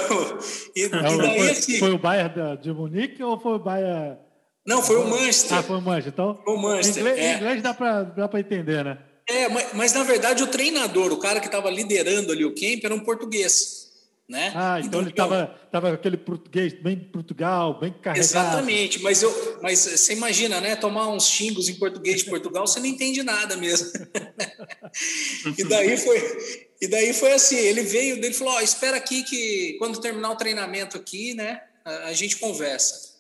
E, 0.75 0.83
é, 0.83 0.85
e 0.85 0.89
daí, 0.89 1.38
foi, 1.38 1.50
assim, 1.50 1.79
foi 1.79 1.91
o 1.91 2.00
Bayern 2.00 2.57
de 2.62 2.74
Munique 2.74 3.24
ou 3.24 3.39
foi 3.39 3.53
o 3.53 3.59
Bayern 3.59 4.17
não, 4.65 4.81
foi 4.81 4.98
o 4.98 5.07
Manchester. 5.07 5.57
Ah, 5.57 5.63
foi 5.63 5.77
o 5.77 5.81
Manchester. 5.81 6.13
Então, 6.13 6.41
foi 6.43 6.53
o 6.53 6.57
Manchester. 6.57 7.01
Inglês, 7.03 7.19
é. 7.19 7.36
inglês 7.36 7.62
dá 7.62 7.74
para 7.74 8.39
entender, 8.39 8.84
né? 8.84 8.98
É, 9.27 9.50
mas, 9.50 9.74
mas, 9.74 9.93
na 9.93 10.03
verdade 10.03 10.43
o 10.43 10.48
treinador, 10.48 11.12
o 11.12 11.17
cara 11.17 11.39
que 11.39 11.48
estava 11.48 11.69
liderando 11.69 12.31
ali 12.31 12.45
o 12.45 12.53
camp, 12.53 12.84
era 12.84 12.93
um 12.93 13.00
português. 13.00 13.86
Né? 14.27 14.51
Ah, 14.55 14.79
então, 14.79 14.88
então 14.88 15.01
ele 15.01 15.10
estava 15.12 15.55
tava 15.72 15.93
aquele 15.93 16.17
português 16.17 16.74
bem 16.74 16.98
Portugal, 16.98 17.79
bem 17.79 17.93
carregado. 17.93 18.25
Exatamente, 18.25 19.00
mas, 19.03 19.22
eu, 19.22 19.60
mas 19.62 19.79
você 19.79 20.13
imagina, 20.13 20.60
né? 20.60 20.75
Tomar 20.75 21.10
uns 21.10 21.27
xingos 21.27 21.69
em 21.69 21.75
português 21.75 22.24
de 22.24 22.29
Portugal, 22.29 22.65
você 22.65 22.79
não 22.79 22.88
entende 22.88 23.22
nada 23.22 23.55
mesmo. 23.55 23.88
e, 25.55 25.63
daí 25.65 25.95
foi, 25.95 26.67
e 26.81 26.88
daí 26.88 27.13
foi 27.13 27.34
assim: 27.34 27.55
ele 27.55 27.84
veio, 27.84 28.15
ele 28.15 28.34
falou: 28.34 28.55
oh, 28.55 28.62
espera 28.62 28.98
aqui 28.98 29.22
que 29.22 29.75
quando 29.77 30.01
terminar 30.01 30.31
o 30.31 30.38
treinamento 30.38 30.98
aqui, 30.98 31.36
né, 31.36 31.62
a, 31.84 32.05
a 32.05 32.13
gente 32.13 32.38
conversa. 32.38 33.14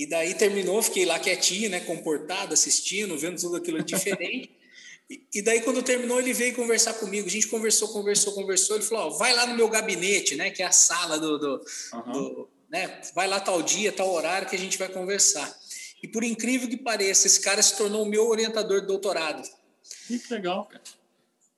E 0.00 0.06
daí 0.06 0.32
terminou, 0.32 0.80
fiquei 0.80 1.04
lá 1.04 1.18
quietinho, 1.18 1.68
né, 1.68 1.78
comportado, 1.80 2.54
assistindo, 2.54 3.18
vendo 3.18 3.38
tudo 3.38 3.56
aquilo 3.56 3.82
diferente. 3.82 4.50
e 5.34 5.42
daí, 5.42 5.60
quando 5.60 5.82
terminou, 5.82 6.18
ele 6.18 6.32
veio 6.32 6.54
conversar 6.54 6.94
comigo. 6.94 7.28
A 7.28 7.30
gente 7.30 7.48
conversou, 7.48 7.88
conversou, 7.88 8.32
conversou. 8.32 8.76
Ele 8.76 8.84
falou: 8.86 9.08
ó, 9.08 9.10
vai 9.18 9.34
lá 9.34 9.46
no 9.46 9.54
meu 9.54 9.68
gabinete, 9.68 10.36
né, 10.36 10.48
que 10.48 10.62
é 10.62 10.66
a 10.66 10.72
sala 10.72 11.18
do. 11.18 11.38
do, 11.38 11.64
uhum. 11.92 12.12
do 12.12 12.48
né, 12.70 12.98
vai 13.14 13.28
lá 13.28 13.40
tal 13.40 13.60
dia, 13.60 13.92
tal 13.92 14.10
horário 14.10 14.48
que 14.48 14.56
a 14.56 14.58
gente 14.58 14.78
vai 14.78 14.88
conversar. 14.88 15.54
E 16.02 16.08
por 16.08 16.24
incrível 16.24 16.66
que 16.66 16.78
pareça, 16.78 17.26
esse 17.26 17.42
cara 17.42 17.60
se 17.60 17.76
tornou 17.76 18.02
o 18.02 18.08
meu 18.08 18.26
orientador 18.26 18.80
de 18.80 18.86
doutorado. 18.86 19.46
Que 20.06 20.18
legal, 20.30 20.64
cara. 20.64 20.82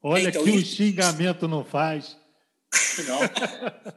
Olha 0.02 0.30
então, 0.30 0.42
que 0.42 0.50
o 0.50 0.64
xingamento 0.64 1.46
não 1.46 1.64
faz. 1.64 2.16
Legal. 2.98 3.20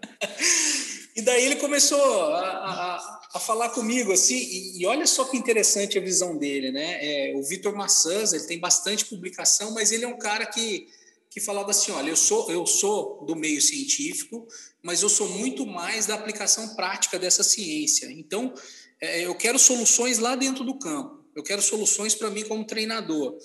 e 1.17 1.21
daí 1.23 1.45
ele 1.45 1.55
começou 1.55 2.35
a, 2.35 2.41
a, 2.41 3.24
a 3.35 3.39
falar 3.39 3.67
comigo 3.71 4.13
assim, 4.13 4.37
e, 4.37 4.79
e, 4.79 4.85
olha 4.85 5.05
só 5.05 5.25
que 5.25 5.35
interessante 5.35 5.97
a 5.97 6.01
visão 6.01 6.37
dele, 6.37 6.71
né? 6.71 6.99
É, 7.01 7.35
o 7.35 7.43
Vitor 7.43 7.75
Maçãs, 7.75 8.31
ele 8.31 8.45
tem 8.45 8.57
bastante 8.57 9.03
publicação, 9.03 9.71
mas 9.71 9.91
ele 9.91 10.05
é 10.05 10.07
um 10.07 10.17
cara 10.17 10.45
que, 10.45 10.87
que 11.29 11.41
falava 11.41 11.71
assim, 11.71 11.91
olha, 11.91 12.09
eu 12.09 12.15
sou, 12.15 12.49
eu 12.49 12.65
sou 12.65 13.25
do 13.25 13.35
meio 13.35 13.61
científico, 13.61 14.47
mas 14.81 15.01
eu 15.01 15.09
sou 15.09 15.27
muito 15.27 15.67
mais 15.67 16.05
da 16.05 16.15
aplicação 16.15 16.75
prática 16.75 17.19
dessa 17.19 17.43
ciência. 17.43 18.09
Então, 18.09 18.53
é, 19.01 19.25
eu 19.25 19.35
quero 19.35 19.59
soluções 19.59 20.17
lá 20.17 20.37
dentro 20.37 20.63
do 20.63 20.79
campo, 20.79 21.19
eu 21.35 21.43
quero 21.43 21.61
soluções 21.61 22.15
para 22.15 22.29
mim 22.29 22.45
como 22.45 22.65
treinador. 22.65 23.37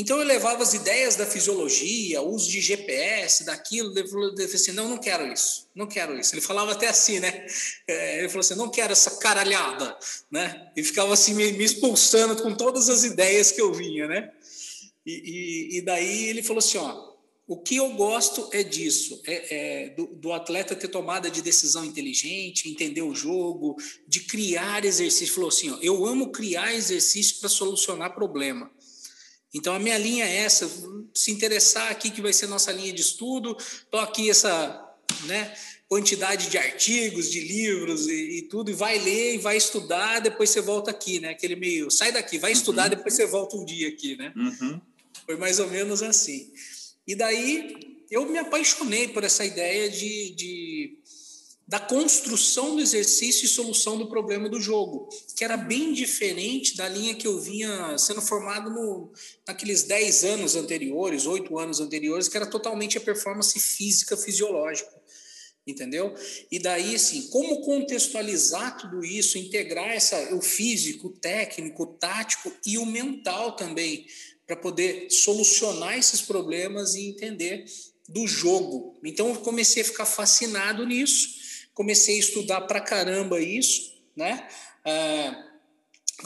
Então 0.00 0.18
eu 0.18 0.24
levava 0.24 0.62
as 0.62 0.72
ideias 0.72 1.14
da 1.14 1.26
fisiologia, 1.26 2.22
uso 2.22 2.48
de 2.48 2.58
GPS, 2.58 3.44
daquilo, 3.44 3.92
ele 3.98 4.08
falou 4.08 4.32
assim, 4.34 4.72
não, 4.72 4.88
não 4.88 4.96
quero 4.96 5.30
isso, 5.30 5.68
não 5.74 5.86
quero 5.86 6.18
isso. 6.18 6.34
Ele 6.34 6.40
falava 6.40 6.72
até 6.72 6.88
assim, 6.88 7.20
né? 7.20 7.46
É, 7.86 8.20
ele 8.20 8.28
falou 8.30 8.40
assim, 8.40 8.54
não 8.54 8.70
quero 8.70 8.92
essa 8.92 9.18
caralhada, 9.18 9.94
né? 10.30 10.70
E 10.74 10.82
ficava 10.82 11.12
assim 11.12 11.34
me, 11.34 11.50
expulsando 11.62 12.42
com 12.42 12.54
todas 12.54 12.88
as 12.88 13.04
ideias 13.04 13.52
que 13.52 13.60
eu 13.60 13.74
vinha, 13.74 14.06
né? 14.06 14.32
E, 15.04 15.12
e, 15.12 15.78
e, 15.78 15.82
daí 15.82 16.30
ele 16.30 16.42
falou 16.42 16.60
assim, 16.60 16.78
ó, 16.78 17.10
o 17.46 17.58
que 17.58 17.76
eu 17.76 17.90
gosto 17.90 18.48
é 18.52 18.62
disso, 18.62 19.20
é, 19.26 19.56
é 19.84 19.88
do, 19.90 20.06
do, 20.06 20.32
atleta 20.32 20.74
ter 20.74 20.88
tomada 20.88 21.30
de 21.30 21.42
decisão 21.42 21.84
inteligente, 21.84 22.70
entender 22.70 23.02
o 23.02 23.14
jogo, 23.14 23.76
de 24.08 24.20
criar 24.20 24.82
exercício. 24.82 25.24
Ele 25.24 25.34
falou 25.34 25.48
assim, 25.48 25.70
ó, 25.70 25.78
eu 25.82 26.06
amo 26.06 26.32
criar 26.32 26.72
exercício 26.72 27.36
para 27.38 27.50
solucionar 27.50 28.14
problema. 28.14 28.70
Então, 29.52 29.74
a 29.74 29.78
minha 29.78 29.98
linha 29.98 30.24
é 30.24 30.36
essa, 30.36 30.70
se 31.14 31.30
interessar 31.30 31.90
aqui 31.90 32.10
que 32.10 32.22
vai 32.22 32.32
ser 32.32 32.46
nossa 32.46 32.70
linha 32.70 32.92
de 32.92 33.00
estudo, 33.00 33.56
estou 33.58 33.98
aqui 33.98 34.30
essa 34.30 34.96
né, 35.24 35.54
quantidade 35.88 36.48
de 36.48 36.56
artigos, 36.56 37.28
de 37.28 37.40
livros 37.40 38.06
e, 38.06 38.38
e, 38.38 38.42
tudo, 38.42 38.70
e 38.70 38.74
vai 38.74 38.98
ler 38.98 39.34
e 39.34 39.38
vai 39.38 39.56
estudar, 39.56 40.20
depois 40.20 40.50
você 40.50 40.60
volta 40.60 40.92
aqui, 40.92 41.18
né? 41.18 41.30
Aquele 41.30 41.56
meio, 41.56 41.90
sai 41.90 42.12
daqui, 42.12 42.38
vai 42.38 42.52
estudar, 42.52 42.84
uhum. 42.84 42.90
depois 42.90 43.14
você 43.14 43.26
volta 43.26 43.56
um 43.56 43.64
dia 43.64 43.88
aqui, 43.88 44.16
né? 44.16 44.32
Uhum. 44.36 44.80
Foi 45.26 45.36
mais 45.36 45.58
ou 45.58 45.68
menos 45.68 46.00
assim. 46.00 46.52
E 47.06 47.16
daí 47.16 48.04
eu 48.08 48.24
me 48.24 48.38
apaixonei 48.38 49.08
por 49.08 49.24
essa 49.24 49.44
ideia 49.44 49.90
de, 49.90 50.30
de 50.30 50.98
da 51.70 51.78
construção 51.78 52.74
do 52.74 52.82
exercício 52.82 53.44
e 53.44 53.48
solução 53.48 53.96
do 53.96 54.08
problema 54.08 54.48
do 54.48 54.60
jogo, 54.60 55.08
que 55.36 55.44
era 55.44 55.56
bem 55.56 55.92
diferente 55.92 56.76
da 56.76 56.88
linha 56.88 57.14
que 57.14 57.28
eu 57.28 57.38
vinha 57.38 57.96
sendo 57.96 58.20
formado 58.20 58.70
no, 58.70 59.12
naqueles 59.46 59.84
10 59.84 60.24
anos 60.24 60.56
anteriores, 60.56 61.26
8 61.26 61.56
anos 61.56 61.78
anteriores, 61.78 62.26
que 62.26 62.36
era 62.36 62.44
totalmente 62.44 62.98
a 62.98 63.00
performance 63.00 63.56
física, 63.60 64.16
fisiológica. 64.16 64.90
Entendeu? 65.64 66.12
E 66.50 66.58
daí, 66.58 66.96
assim, 66.96 67.28
como 67.28 67.60
contextualizar 67.60 68.76
tudo 68.76 69.04
isso, 69.04 69.38
integrar 69.38 69.90
essa, 69.90 70.34
o 70.34 70.42
físico, 70.42 71.06
o 71.06 71.12
técnico, 71.12 71.84
o 71.84 71.86
tático 71.86 72.52
e 72.66 72.78
o 72.78 72.86
mental 72.86 73.52
também, 73.52 74.08
para 74.44 74.56
poder 74.56 75.08
solucionar 75.08 75.96
esses 75.96 76.20
problemas 76.20 76.96
e 76.96 77.06
entender 77.06 77.64
do 78.08 78.26
jogo. 78.26 78.98
Então, 79.04 79.28
eu 79.28 79.36
comecei 79.36 79.82
a 79.82 79.86
ficar 79.86 80.04
fascinado 80.04 80.84
nisso 80.84 81.38
comecei 81.74 82.16
a 82.16 82.20
estudar 82.20 82.60
pra 82.62 82.80
caramba 82.80 83.40
isso, 83.40 83.94
né? 84.16 84.48
Ah, 84.84 85.46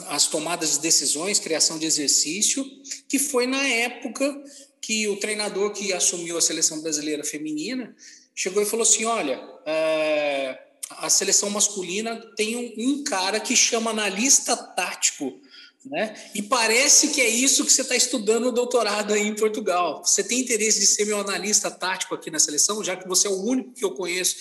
as 0.07 0.27
tomadas 0.27 0.73
de 0.73 0.79
decisões, 0.79 1.39
criação 1.39 1.79
de 1.79 1.85
exercício, 1.85 2.65
que 3.07 3.17
foi 3.17 3.47
na 3.47 3.65
época 3.65 4.43
que 4.81 5.07
o 5.07 5.17
treinador 5.17 5.71
que 5.71 5.93
assumiu 5.93 6.37
a 6.37 6.41
seleção 6.41 6.81
brasileira 6.81 7.23
feminina 7.23 7.95
chegou 8.33 8.61
e 8.61 8.65
falou 8.65 8.83
assim: 8.83 9.05
olha, 9.05 9.41
ah, 9.65 10.59
a 10.89 11.09
seleção 11.09 11.49
masculina 11.49 12.15
tem 12.35 12.55
um, 12.55 12.73
um 12.77 13.03
cara 13.03 13.39
que 13.39 13.55
chama 13.55 13.91
analista 13.91 14.55
tático. 14.55 15.41
Né? 15.85 16.15
E 16.33 16.41
parece 16.41 17.09
que 17.09 17.21
é 17.21 17.29
isso 17.29 17.63
que 17.63 17.71
você 17.71 17.83
está 17.83 17.95
estudando 17.95 18.45
no 18.45 18.51
doutorado 18.51 19.13
aí 19.13 19.27
em 19.27 19.35
Portugal. 19.35 20.03
Você 20.03 20.23
tem 20.23 20.39
interesse 20.39 20.79
de 20.79 20.87
ser 20.87 21.05
meu 21.05 21.19
analista 21.19 21.69
tático 21.69 22.15
aqui 22.15 22.31
na 22.31 22.39
seleção, 22.39 22.83
já 22.83 22.95
que 22.95 23.07
você 23.07 23.27
é 23.27 23.29
o 23.29 23.39
único 23.39 23.71
que 23.71 23.85
eu 23.85 23.91
conheço 23.91 24.35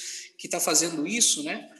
que 0.44 0.48
está 0.48 0.60
fazendo 0.60 1.06
isso, 1.06 1.42
né? 1.42 1.70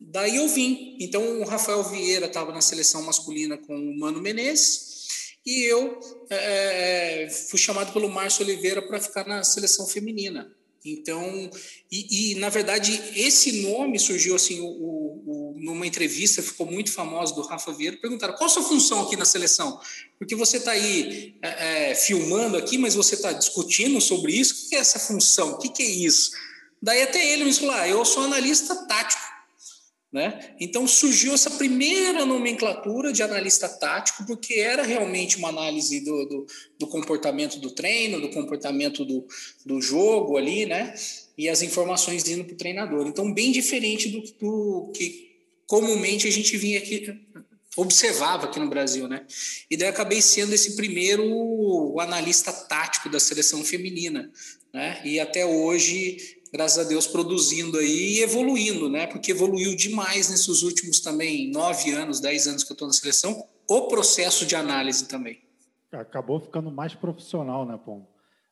Daí 0.00 0.36
eu 0.36 0.48
vim. 0.48 0.96
Então 0.98 1.42
o 1.42 1.44
Rafael 1.44 1.84
Vieira 1.84 2.24
estava 2.24 2.50
na 2.52 2.62
seleção 2.62 3.02
masculina 3.02 3.58
com 3.58 3.76
o 3.76 3.98
Mano 3.98 4.18
Menezes 4.18 5.34
e 5.44 5.64
eu 5.64 6.00
é, 6.30 7.28
fui 7.50 7.58
chamado 7.58 7.92
pelo 7.92 8.08
Márcio 8.08 8.46
Oliveira 8.46 8.80
para 8.80 8.98
ficar 8.98 9.26
na 9.26 9.44
seleção 9.44 9.86
feminina. 9.86 10.50
Então, 10.82 11.50
e, 11.92 12.32
e, 12.32 12.34
na 12.36 12.48
verdade 12.48 12.98
esse 13.14 13.60
nome 13.60 13.98
surgiu 13.98 14.34
assim, 14.34 14.58
o, 14.60 14.68
o, 14.68 15.54
numa 15.58 15.86
entrevista 15.86 16.40
ficou 16.40 16.64
muito 16.64 16.90
famosa 16.90 17.34
do 17.34 17.42
Rafa 17.42 17.72
Vieira. 17.72 17.98
Perguntaram 17.98 18.34
qual 18.36 18.46
a 18.46 18.48
sua 18.48 18.62
função 18.62 19.02
aqui 19.02 19.16
na 19.16 19.26
seleção? 19.26 19.78
Porque 20.18 20.34
você 20.34 20.56
está 20.56 20.70
aí 20.70 21.36
é, 21.42 21.90
é, 21.90 21.94
filmando 21.94 22.56
aqui, 22.56 22.78
mas 22.78 22.94
você 22.94 23.16
está 23.16 23.32
discutindo 23.32 24.00
sobre 24.00 24.32
isso. 24.32 24.64
O 24.64 24.68
que 24.70 24.76
é 24.76 24.78
essa 24.78 24.98
função? 24.98 25.50
O 25.50 25.58
que, 25.58 25.68
que 25.68 25.82
é 25.82 25.90
isso? 25.90 26.30
Daí 26.82 27.02
até 27.02 27.24
ele 27.32 27.44
me 27.44 27.52
falou: 27.52 27.74
ah, 27.74 27.88
eu 27.88 28.04
sou 28.04 28.24
analista 28.24 28.74
tático. 28.86 29.28
Né? 30.10 30.56
Então 30.58 30.86
surgiu 30.86 31.34
essa 31.34 31.50
primeira 31.50 32.24
nomenclatura 32.24 33.12
de 33.12 33.22
analista 33.22 33.68
tático, 33.68 34.24
porque 34.24 34.54
era 34.54 34.82
realmente 34.82 35.36
uma 35.36 35.50
análise 35.50 36.00
do, 36.00 36.24
do, 36.24 36.46
do 36.78 36.86
comportamento 36.86 37.58
do 37.58 37.70
treino, 37.70 38.18
do 38.18 38.30
comportamento 38.30 39.04
do, 39.04 39.26
do 39.66 39.82
jogo 39.82 40.38
ali, 40.38 40.64
né? 40.64 40.94
e 41.38 41.48
as 41.48 41.62
informações 41.62 42.26
indo 42.26 42.44
para 42.44 42.54
o 42.54 42.56
treinador. 42.56 43.06
Então, 43.06 43.32
bem 43.32 43.52
diferente 43.52 44.08
do, 44.08 44.20
do 44.40 44.92
que 44.92 45.28
comumente 45.66 46.26
a 46.26 46.30
gente 46.32 46.56
vinha 46.56 46.78
aqui 46.78 47.16
observava 47.76 48.46
aqui 48.46 48.58
no 48.58 48.68
Brasil, 48.68 49.06
né? 49.06 49.24
E 49.70 49.76
daí 49.76 49.88
acabei 49.88 50.20
sendo 50.20 50.52
esse 50.52 50.74
primeiro 50.74 51.94
analista 52.00 52.52
tático 52.52 53.08
da 53.08 53.20
seleção 53.20 53.62
feminina, 53.62 54.32
né? 54.74 55.00
E 55.04 55.20
até 55.20 55.46
hoje, 55.46 56.37
graças 56.52 56.84
a 56.84 56.88
Deus, 56.88 57.06
produzindo 57.06 57.78
aí 57.78 58.18
e 58.18 58.22
evoluindo, 58.22 58.88
né? 58.88 59.06
Porque 59.06 59.32
evoluiu 59.32 59.76
demais 59.76 60.30
nesses 60.30 60.62
últimos 60.62 61.00
também 61.00 61.50
nove 61.50 61.90
anos, 61.92 62.20
dez 62.20 62.46
anos 62.46 62.64
que 62.64 62.72
eu 62.72 62.74
estou 62.74 62.88
na 62.88 62.94
seleção, 62.94 63.44
o 63.68 63.82
processo 63.82 64.46
de 64.46 64.56
análise 64.56 65.06
também. 65.06 65.40
Acabou 65.92 66.40
ficando 66.40 66.70
mais 66.70 66.94
profissional, 66.94 67.66
né, 67.66 67.78
Pom? 67.82 68.06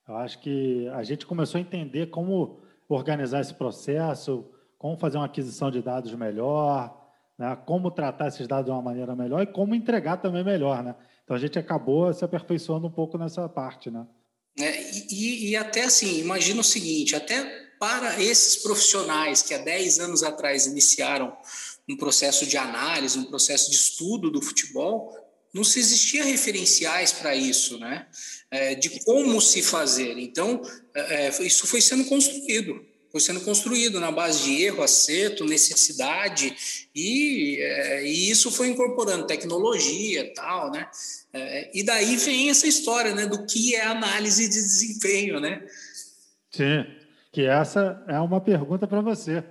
Eu 0.08 0.16
acho 0.16 0.40
que 0.40 0.88
a 0.88 1.02
gente 1.02 1.26
começou 1.26 1.58
a 1.58 1.62
entender 1.62 2.06
como 2.06 2.60
organizar 2.88 3.40
esse 3.40 3.54
processo, 3.54 4.44
como 4.78 4.96
fazer 4.96 5.16
uma 5.16 5.26
aquisição 5.26 5.70
de 5.70 5.82
dados 5.82 6.14
melhor, 6.14 6.96
né? 7.38 7.56
como 7.66 7.90
tratar 7.90 8.28
esses 8.28 8.46
dados 8.46 8.66
de 8.66 8.70
uma 8.70 8.82
maneira 8.82 9.16
melhor 9.16 9.42
e 9.42 9.46
como 9.46 9.74
entregar 9.74 10.18
também 10.18 10.44
melhor. 10.44 10.82
Né? 10.82 10.94
Então 11.24 11.36
a 11.36 11.38
gente 11.40 11.58
acabou 11.58 12.12
se 12.12 12.24
aperfeiçoando 12.24 12.86
um 12.86 12.90
pouco 12.90 13.18
nessa 13.18 13.48
parte. 13.48 13.90
Né? 13.90 14.06
É, 14.58 14.90
e, 15.12 15.50
e 15.50 15.56
até 15.56 15.84
assim, 15.84 16.20
imagina 16.20 16.60
o 16.60 16.64
seguinte: 16.64 17.16
até 17.16 17.65
para 17.78 18.22
esses 18.22 18.56
profissionais 18.56 19.42
que 19.42 19.54
há 19.54 19.58
10 19.58 19.98
anos 20.00 20.22
atrás 20.22 20.66
iniciaram 20.66 21.36
um 21.88 21.96
processo 21.96 22.46
de 22.46 22.56
análise, 22.56 23.18
um 23.18 23.24
processo 23.24 23.70
de 23.70 23.76
estudo 23.76 24.30
do 24.30 24.42
futebol, 24.42 25.16
não 25.54 25.64
se 25.64 25.78
existia 25.78 26.24
referenciais 26.24 27.12
para 27.12 27.34
isso, 27.34 27.78
né? 27.78 28.06
É, 28.50 28.74
de 28.74 28.90
como 29.04 29.40
se 29.40 29.62
fazer. 29.62 30.18
Então, 30.18 30.60
é, 30.94 31.26
é 31.26 31.42
isso 31.42 31.66
foi 31.66 31.80
sendo 31.80 32.04
construído 32.04 32.84
foi 33.16 33.20
sendo 33.20 33.40
construído 33.40 33.98
na 33.98 34.10
base 34.10 34.44
de 34.44 34.62
erro, 34.62 34.82
acerto, 34.82 35.46
necessidade, 35.46 36.54
e, 36.94 37.56
é, 37.60 38.06
e 38.06 38.30
isso 38.30 38.50
foi 38.50 38.68
incorporando 38.68 39.26
tecnologia 39.26 40.34
tal, 40.34 40.70
né? 40.70 40.86
É, 41.32 41.70
e 41.72 41.82
daí 41.82 42.16
vem 42.16 42.50
essa 42.50 42.66
história, 42.66 43.14
né, 43.14 43.24
do 43.24 43.46
que 43.46 43.74
é 43.74 43.86
análise 43.86 44.46
de 44.46 44.54
desempenho, 44.54 45.40
né? 45.40 45.64
Sim, 46.50 46.84
que 47.36 47.44
essa 47.44 48.02
é 48.08 48.18
uma 48.18 48.40
pergunta 48.40 48.86
para 48.86 49.02
você. 49.02 49.44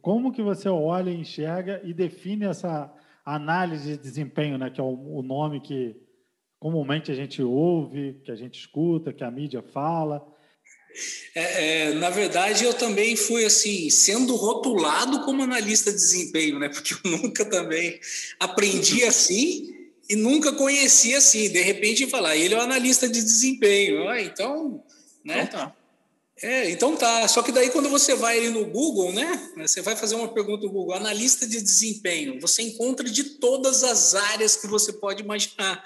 Como 0.00 0.32
que 0.32 0.40
você 0.40 0.68
olha, 0.68 1.10
enxerga 1.10 1.80
e 1.82 1.92
define 1.92 2.44
essa 2.44 2.88
análise 3.24 3.96
de 3.96 3.96
desempenho, 3.96 4.56
né, 4.56 4.70
que 4.70 4.80
é 4.80 4.84
o, 4.84 5.18
o 5.18 5.22
nome 5.24 5.60
que 5.60 5.96
comumente 6.60 7.10
a 7.10 7.16
gente 7.16 7.42
ouve, 7.42 8.20
que 8.24 8.30
a 8.30 8.36
gente 8.36 8.60
escuta, 8.60 9.12
que 9.12 9.24
a 9.24 9.30
mídia 9.32 9.60
fala, 9.60 10.24
é, 11.34 11.88
é, 11.88 11.94
na 11.94 12.10
verdade, 12.10 12.64
eu 12.64 12.72
também 12.72 13.16
fui 13.16 13.44
assim, 13.44 13.90
sendo 13.90 14.36
rotulado 14.36 15.24
como 15.24 15.42
analista 15.42 15.90
de 15.90 15.96
desempenho, 15.96 16.60
né? 16.60 16.68
Porque 16.68 16.94
eu 16.94 17.10
nunca 17.10 17.44
também 17.44 17.98
aprendi 18.38 19.02
assim 19.02 19.74
e 20.08 20.14
nunca 20.14 20.52
conheci 20.52 21.12
assim. 21.12 21.50
De 21.50 21.60
repente, 21.60 22.06
falar, 22.06 22.36
ele 22.36 22.54
é 22.54 22.56
um 22.56 22.60
analista 22.60 23.08
de 23.08 23.20
desempenho. 23.20 24.08
Ah, 24.08 24.22
então, 24.22 24.84
né? 25.24 25.42
Então 25.42 25.58
tá. 25.58 25.76
É, 26.42 26.70
então 26.70 26.96
tá. 26.96 27.26
Só 27.28 27.42
que 27.42 27.50
daí 27.50 27.70
quando 27.70 27.88
você 27.88 28.14
vai 28.14 28.38
ali 28.38 28.50
no 28.50 28.66
Google, 28.66 29.12
né? 29.12 29.52
Você 29.56 29.80
vai 29.80 29.96
fazer 29.96 30.14
uma 30.16 30.28
pergunta 30.28 30.66
no 30.66 30.72
Google, 30.72 30.94
analista 30.94 31.46
de 31.46 31.60
desempenho. 31.60 32.40
Você 32.40 32.62
encontra 32.62 33.08
de 33.08 33.24
todas 33.38 33.82
as 33.82 34.14
áreas 34.14 34.56
que 34.56 34.66
você 34.66 34.92
pode 34.92 35.22
imaginar. 35.22 35.82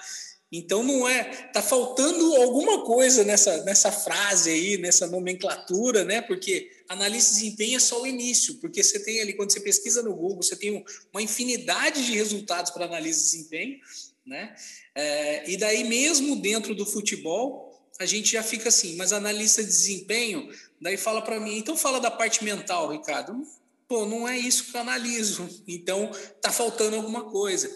Então 0.51 0.83
não 0.83 1.07
é, 1.07 1.23
tá 1.53 1.61
faltando 1.61 2.35
alguma 2.35 2.83
coisa 2.83 3.23
nessa, 3.23 3.63
nessa 3.63 3.89
frase 3.89 4.49
aí, 4.49 4.77
nessa 4.77 5.07
nomenclatura, 5.07 6.03
né? 6.03 6.21
Porque 6.21 6.69
análise 6.89 7.29
de 7.29 7.33
desempenho 7.35 7.77
é 7.77 7.79
só 7.79 8.01
o 8.01 8.07
início, 8.07 8.55
porque 8.55 8.83
você 8.83 8.99
tem 8.99 9.21
ali 9.21 9.31
quando 9.31 9.53
você 9.53 9.61
pesquisa 9.61 10.03
no 10.03 10.13
Google, 10.13 10.43
você 10.43 10.57
tem 10.57 10.83
uma 11.13 11.21
infinidade 11.21 12.05
de 12.05 12.11
resultados 12.11 12.71
para 12.71 12.83
análise 12.83 13.17
de 13.17 13.25
desempenho, 13.31 13.79
né? 14.25 14.53
É, 14.93 15.49
e 15.49 15.55
daí 15.55 15.85
mesmo 15.85 16.35
dentro 16.35 16.75
do 16.75 16.85
futebol 16.85 17.70
a 18.01 18.05
gente 18.05 18.31
já 18.31 18.41
fica 18.41 18.69
assim, 18.69 18.95
mas 18.95 19.13
analista 19.13 19.61
de 19.63 19.69
desempenho, 19.69 20.49
daí 20.81 20.97
fala 20.97 21.21
para 21.21 21.39
mim, 21.39 21.55
então 21.55 21.77
fala 21.77 21.99
da 21.99 22.09
parte 22.09 22.43
mental, 22.43 22.91
Ricardo. 22.91 23.45
Pô, 23.87 24.05
não 24.05 24.27
é 24.27 24.37
isso 24.37 24.71
que 24.71 24.75
eu 24.75 24.81
analiso. 24.81 25.47
Então 25.67 26.09
tá 26.41 26.51
faltando 26.51 26.95
alguma 26.95 27.25
coisa. 27.25 27.71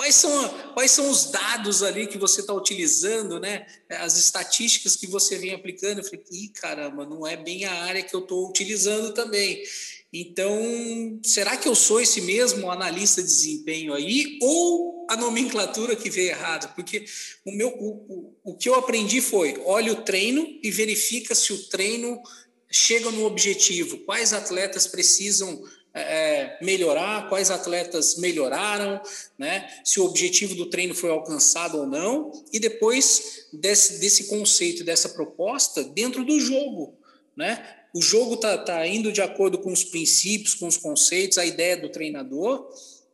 Quais 0.00 0.14
são, 0.14 0.48
quais 0.72 0.90
são 0.92 1.10
os 1.10 1.26
dados 1.26 1.82
ali 1.82 2.06
que 2.06 2.16
você 2.16 2.40
está 2.40 2.54
utilizando, 2.54 3.38
né? 3.38 3.66
As 3.86 4.16
estatísticas 4.16 4.96
que 4.96 5.06
você 5.06 5.36
vem 5.36 5.52
aplicando. 5.52 5.98
Eu 5.98 6.04
falei, 6.04 6.24
ih, 6.32 6.48
caramba, 6.48 7.04
não 7.04 7.26
é 7.26 7.36
bem 7.36 7.66
a 7.66 7.82
área 7.82 8.02
que 8.02 8.16
eu 8.16 8.20
estou 8.20 8.48
utilizando 8.48 9.12
também. 9.12 9.62
Então, 10.10 11.20
será 11.22 11.54
que 11.54 11.68
eu 11.68 11.74
sou 11.74 12.00
esse 12.00 12.22
mesmo 12.22 12.70
analista 12.70 13.20
de 13.20 13.28
desempenho 13.28 13.92
aí? 13.92 14.38
Ou 14.40 15.06
a 15.06 15.16
nomenclatura 15.18 15.94
que 15.94 16.08
veio 16.08 16.30
errada? 16.30 16.68
Porque 16.68 17.04
o, 17.44 17.52
meu, 17.52 17.68
o, 17.68 18.34
o, 18.42 18.52
o 18.52 18.56
que 18.56 18.70
eu 18.70 18.76
aprendi 18.76 19.20
foi: 19.20 19.60
olha 19.66 19.92
o 19.92 20.00
treino 20.00 20.48
e 20.62 20.70
verifica 20.70 21.34
se 21.34 21.52
o 21.52 21.62
treino 21.68 22.22
chega 22.70 23.10
no 23.10 23.26
objetivo. 23.26 23.98
Quais 23.98 24.32
atletas 24.32 24.86
precisam 24.86 25.62
é, 25.92 26.00
é, 26.00 26.58
melhorar, 26.62 27.28
quais 27.28 27.50
atletas 27.50 28.16
melhoraram, 28.16 29.00
né? 29.36 29.68
se 29.84 29.98
o 29.98 30.04
objetivo 30.04 30.54
do 30.54 30.66
treino 30.66 30.94
foi 30.94 31.10
alcançado 31.10 31.78
ou 31.78 31.86
não, 31.86 32.30
e 32.52 32.60
depois 32.60 33.46
desse, 33.52 33.98
desse 33.98 34.24
conceito, 34.24 34.84
dessa 34.84 35.08
proposta, 35.08 35.82
dentro 35.82 36.24
do 36.24 36.38
jogo. 36.38 36.94
Né? 37.36 37.64
O 37.92 38.00
jogo 38.00 38.34
está 38.34 38.56
tá 38.58 38.86
indo 38.86 39.10
de 39.10 39.20
acordo 39.20 39.58
com 39.58 39.72
os 39.72 39.82
princípios, 39.82 40.54
com 40.54 40.68
os 40.68 40.76
conceitos, 40.76 41.38
a 41.38 41.44
ideia 41.44 41.76
do 41.76 41.88
treinador, 41.88 42.68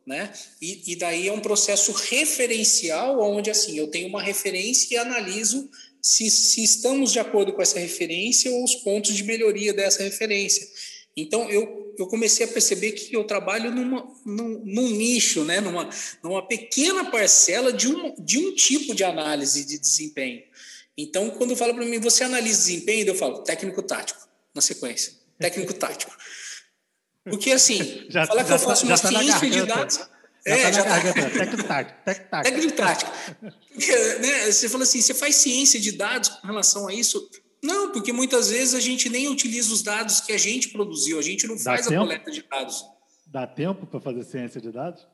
né? 0.05 0.31
E, 0.61 0.93
e, 0.93 0.95
daí 0.95 1.27
é 1.27 1.33
um 1.33 1.41
processo 1.41 1.91
referencial, 1.91 3.19
onde 3.19 3.51
assim 3.51 3.77
eu 3.77 3.87
tenho 3.87 4.07
uma 4.07 4.21
referência 4.21 4.95
e 4.95 4.97
analiso 4.97 5.69
se, 6.01 6.29
se 6.31 6.63
estamos 6.63 7.11
de 7.11 7.19
acordo 7.19 7.51
com 7.51 7.61
essa 7.61 7.77
referência 7.77 8.49
ou 8.49 8.63
os 8.63 8.73
pontos 8.73 9.13
de 9.13 9.23
melhoria 9.25 9.73
dessa 9.73 10.03
referência. 10.03 10.65
Então, 11.17 11.49
eu, 11.49 11.86
eu 11.97 12.07
comecei 12.07 12.45
a 12.45 12.49
perceber 12.49 12.91
que 12.91 13.15
eu 13.15 13.23
trabalho 13.23 13.71
numa, 13.71 14.07
num, 14.25 14.61
num 14.63 14.89
nicho, 14.89 15.43
né? 15.43 15.59
numa, 15.59 15.89
numa 16.23 16.47
pequena 16.47 17.05
parcela 17.09 17.73
de 17.73 17.87
um, 17.87 18.15
de 18.19 18.37
um 18.37 18.53
tipo 18.53 18.93
de 18.93 19.03
análise 19.03 19.65
de 19.65 19.79
desempenho. 19.79 20.43
Então, 20.97 21.29
quando 21.31 21.55
fala 21.55 21.73
para 21.73 21.85
mim, 21.85 21.99
você 21.99 22.23
analisa 22.23 22.57
desempenho, 22.57 23.07
eu 23.07 23.15
falo 23.15 23.43
técnico-tático, 23.43 24.27
na 24.53 24.61
sequência. 24.61 25.13
Técnico-tático. 25.39 26.11
Porque, 27.23 27.51
assim, 27.51 28.05
já, 28.09 28.25
falar 28.25 28.41
já 28.41 28.47
que 28.47 28.53
eu 28.53 28.59
faço 28.59 28.81
tá, 28.81 28.87
uma 28.87 28.97
tá 28.97 29.09
ciência 29.09 29.49
de 29.49 29.65
dados. 29.65 29.95
Já 30.45 30.55
é, 30.55 30.61
tá 30.63 30.71
já 30.71 30.83
tá. 30.83 31.01
Técnico-tático. 31.29 31.99
Técnico-tático. 32.43 33.11
né, 34.21 34.51
você 34.51 34.69
fala 34.69 34.83
assim, 34.83 35.01
você 35.01 35.13
faz 35.13 35.35
ciência 35.35 35.79
de 35.79 35.91
dados 35.91 36.29
com 36.29 36.47
relação 36.47 36.87
a 36.87 36.93
isso? 36.93 37.29
Não, 37.61 37.91
porque 37.91 38.13
muitas 38.13 38.49
vezes 38.49 38.73
a 38.73 38.79
gente 38.79 39.09
nem 39.09 39.27
utiliza 39.27 39.73
os 39.73 39.81
dados 39.81 40.21
que 40.21 40.31
a 40.31 40.37
gente 40.37 40.69
produziu, 40.69 41.17
a 41.19 41.21
gente 41.21 41.47
não 41.47 41.55
Dá 41.55 41.63
faz 41.63 41.87
tempo? 41.87 42.01
a 42.01 42.05
coleta 42.05 42.31
de 42.31 42.43
dados. 42.43 42.85
Dá 43.25 43.47
tempo 43.47 43.85
para 43.85 43.99
fazer 43.99 44.23
ciência 44.23 44.61
de 44.61 44.71
dados? 44.71 45.07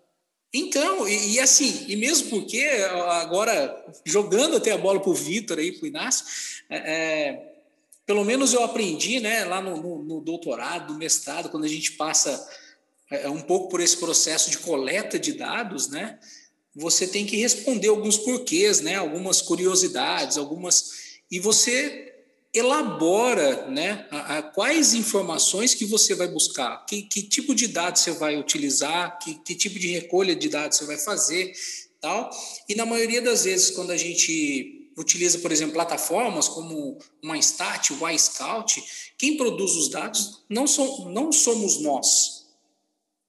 Então, 0.54 1.08
e, 1.08 1.34
e, 1.34 1.40
assim, 1.40 1.86
e 1.88 1.96
mesmo 1.96 2.30
porque 2.30 2.64
agora, 3.10 3.86
jogando 4.06 4.58
até 4.58 4.72
a 4.72 4.78
bola 4.78 5.00
para 5.00 5.10
o 5.10 5.16
Vitor 5.16 5.58
aí, 5.58 5.72
para 5.72 5.86
o 5.86 5.88
Inácio, 5.88 6.26
é, 6.70 6.78
é, 6.78 7.54
pelo 8.06 8.24
menos 8.24 8.54
eu 8.54 8.64
aprendi 8.64 9.20
né, 9.20 9.46
lá 9.46 9.62
no, 9.62 9.78
no, 9.78 10.04
no, 10.04 10.22
doutorado, 10.22 10.94
no 10.94 11.00
mestrado, 11.00 11.50
quando 11.50 11.64
a 11.64 11.70
gente 11.70 11.94
passa 11.94 12.48
é, 13.10 13.28
um 13.30 13.42
pouco 13.42 13.70
por 13.70 13.82
esse 13.82 13.98
processo 13.98 14.52
de 14.52 14.60
coleta 14.60 15.18
de 15.18 15.34
dados, 15.34 15.88
né? 15.90 16.20
Você 16.76 17.08
tem 17.08 17.26
que 17.26 17.38
responder 17.38 17.88
alguns 17.88 18.18
porquês, 18.18 18.82
né? 18.82 18.96
Algumas 18.96 19.42
curiosidades, 19.42 20.38
algumas 20.38 21.04
e 21.32 21.40
você 21.40 22.12
elabora 22.54 23.66
né, 23.68 24.08
a, 24.12 24.38
a, 24.38 24.44
quais 24.44 24.94
informações 24.94 25.74
que 25.74 25.86
você 25.86 26.13
vai 26.13 26.28
buscar, 26.28 26.86
que, 26.86 27.02
que 27.02 27.24
tipo 27.24 27.56
de 27.56 27.68
dados 27.68 28.02
você 28.02 28.12
vai 28.12 28.38
utilizar, 28.38 29.18
que, 29.18 29.36
que, 29.36 29.56
tipo 29.56 29.80
de 29.80 29.88
recolha 29.88 30.36
de 30.36 30.50
dados 30.50 30.78
você 30.78 30.86
vai 30.86 30.98
fazer, 30.98 31.52
tal. 32.00 32.30
E 32.70 32.76
na 32.76 32.86
maioria 32.86 33.22
das 33.22 33.46
vezes, 33.46 33.72
quando 33.72 33.92
a 33.92 33.98
gente 33.98 34.92
utiliza, 34.96 35.39
por 35.39 35.52
exemplo, 35.52 35.74
plataformas 35.74 36.48
como 36.48 37.00
MyStat, 37.24 37.92
o 37.94 38.10
iScout, 38.10 38.84
quem 39.18 39.36
produz 39.36 39.72
os 39.76 39.89
dados 39.89 40.44
não, 40.48 40.68
som, 40.68 41.10
não 41.10 41.32
somos 41.32 41.82
nós, 41.82 42.46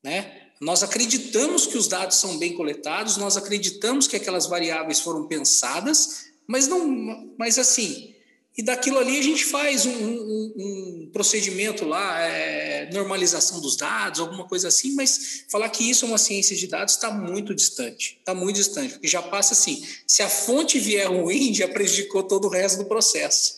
né? 0.02 0.42
Nós 0.60 0.82
acreditamos 0.82 1.66
que 1.66 1.76
os 1.76 1.88
dados 1.88 2.16
são 2.16 2.38
bem 2.38 2.54
coletados, 2.54 3.16
nós 3.16 3.36
acreditamos 3.36 4.06
que 4.06 4.16
aquelas 4.16 4.46
variáveis 4.46 5.00
foram 5.00 5.26
pensadas, 5.26 6.26
mas 6.46 6.68
não, 6.68 7.34
mas 7.36 7.58
assim, 7.58 8.13
e 8.56 8.62
daquilo 8.62 8.98
ali 8.98 9.18
a 9.18 9.22
gente 9.22 9.44
faz 9.44 9.84
um, 9.84 9.90
um, 9.90 10.54
um 10.56 11.10
procedimento 11.12 11.84
lá, 11.84 12.20
é, 12.20 12.88
normalização 12.92 13.60
dos 13.60 13.76
dados, 13.76 14.20
alguma 14.20 14.46
coisa 14.46 14.68
assim, 14.68 14.94
mas 14.94 15.44
falar 15.50 15.68
que 15.70 15.88
isso 15.88 16.04
é 16.04 16.08
uma 16.08 16.18
ciência 16.18 16.54
de 16.54 16.68
dados 16.68 16.94
está 16.94 17.10
muito 17.10 17.52
distante, 17.52 18.16
está 18.18 18.32
muito 18.32 18.56
distante, 18.56 18.92
porque 18.92 19.08
já 19.08 19.20
passa 19.20 19.54
assim, 19.54 19.84
se 20.06 20.22
a 20.22 20.28
fonte 20.28 20.78
vier 20.78 21.10
ruim, 21.10 21.52
já 21.52 21.66
prejudicou 21.66 22.22
todo 22.22 22.46
o 22.46 22.50
resto 22.50 22.78
do 22.78 22.84
processo, 22.84 23.56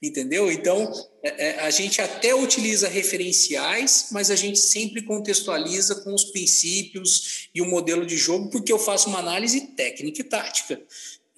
entendeu? 0.00 0.52
Então, 0.52 0.92
é, 1.20 1.48
é, 1.48 1.60
a 1.60 1.70
gente 1.70 2.00
até 2.00 2.32
utiliza 2.32 2.88
referenciais, 2.88 4.06
mas 4.12 4.30
a 4.30 4.36
gente 4.36 4.60
sempre 4.60 5.02
contextualiza 5.02 5.96
com 5.96 6.14
os 6.14 6.22
princípios 6.24 7.48
e 7.52 7.60
o 7.60 7.66
modelo 7.66 8.06
de 8.06 8.16
jogo, 8.16 8.50
porque 8.50 8.72
eu 8.72 8.78
faço 8.78 9.08
uma 9.08 9.18
análise 9.18 9.60
técnica 9.74 10.20
e 10.20 10.24
tática, 10.24 10.80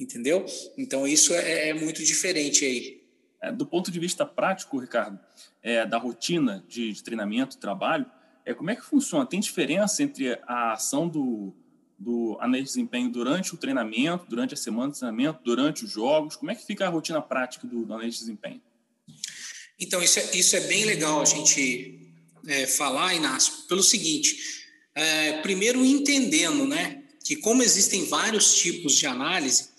entendeu? 0.01 0.45
Então 0.77 1.07
isso 1.07 1.35
é, 1.35 1.69
é 1.69 1.75
muito 1.75 2.03
diferente 2.03 2.65
aí. 2.65 3.01
É, 3.43 3.53
do 3.53 3.67
ponto 3.67 3.91
de 3.91 4.01
vista 4.01 4.27
prático, 4.27 4.79
Ricardo, 4.79 5.19
é, 5.63 5.87
da 5.87 5.99
rotina 5.99 6.65
de, 6.67 6.93
de 6.93 7.03
treinamento, 7.03 7.59
trabalho, 7.59 8.07
é, 8.45 8.55
como 8.55 8.71
é 8.71 8.77
que 8.77 8.83
funciona? 8.83 9.27
Tem 9.27 9.39
diferença 9.39 10.03
entre 10.03 10.39
a 10.47 10.73
ação 10.73 11.09
do, 11.09 11.55
do 11.99 12.37
analista 12.41 12.65
de 12.65 12.81
desempenho 12.81 13.11
durante 13.11 13.55
o 13.55 13.59
treinamento, 13.59 14.27
durante 14.29 14.55
a 14.55 14.57
semana 14.57 14.91
de 14.91 14.99
treinamento, 14.99 15.41
durante 15.45 15.85
os 15.85 15.91
jogos? 15.91 16.37
Como 16.37 16.51
é 16.51 16.55
que 16.55 16.65
fica 16.65 16.87
a 16.87 16.89
rotina 16.89 17.21
prática 17.21 17.67
do, 17.67 17.85
do 17.85 17.95
analista 17.95 18.21
de 18.21 18.27
desempenho? 18.27 18.61
Então, 19.79 20.03
isso 20.03 20.19
é, 20.19 20.37
isso 20.37 20.57
é 20.57 20.61
bem 20.61 20.85
legal 20.85 21.23
a 21.23 21.25
gente 21.25 22.13
é, 22.47 22.67
falar, 22.67 23.15
Inácio, 23.15 23.67
pelo 23.69 23.83
seguinte: 23.83 24.37
é, 24.95 25.41
primeiro, 25.41 25.85
entendendo 25.85 26.67
né, 26.67 27.03
que, 27.25 27.37
como 27.37 27.63
existem 27.63 28.05
vários 28.07 28.59
tipos 28.59 28.95
de 28.97 29.07
análise, 29.07 29.70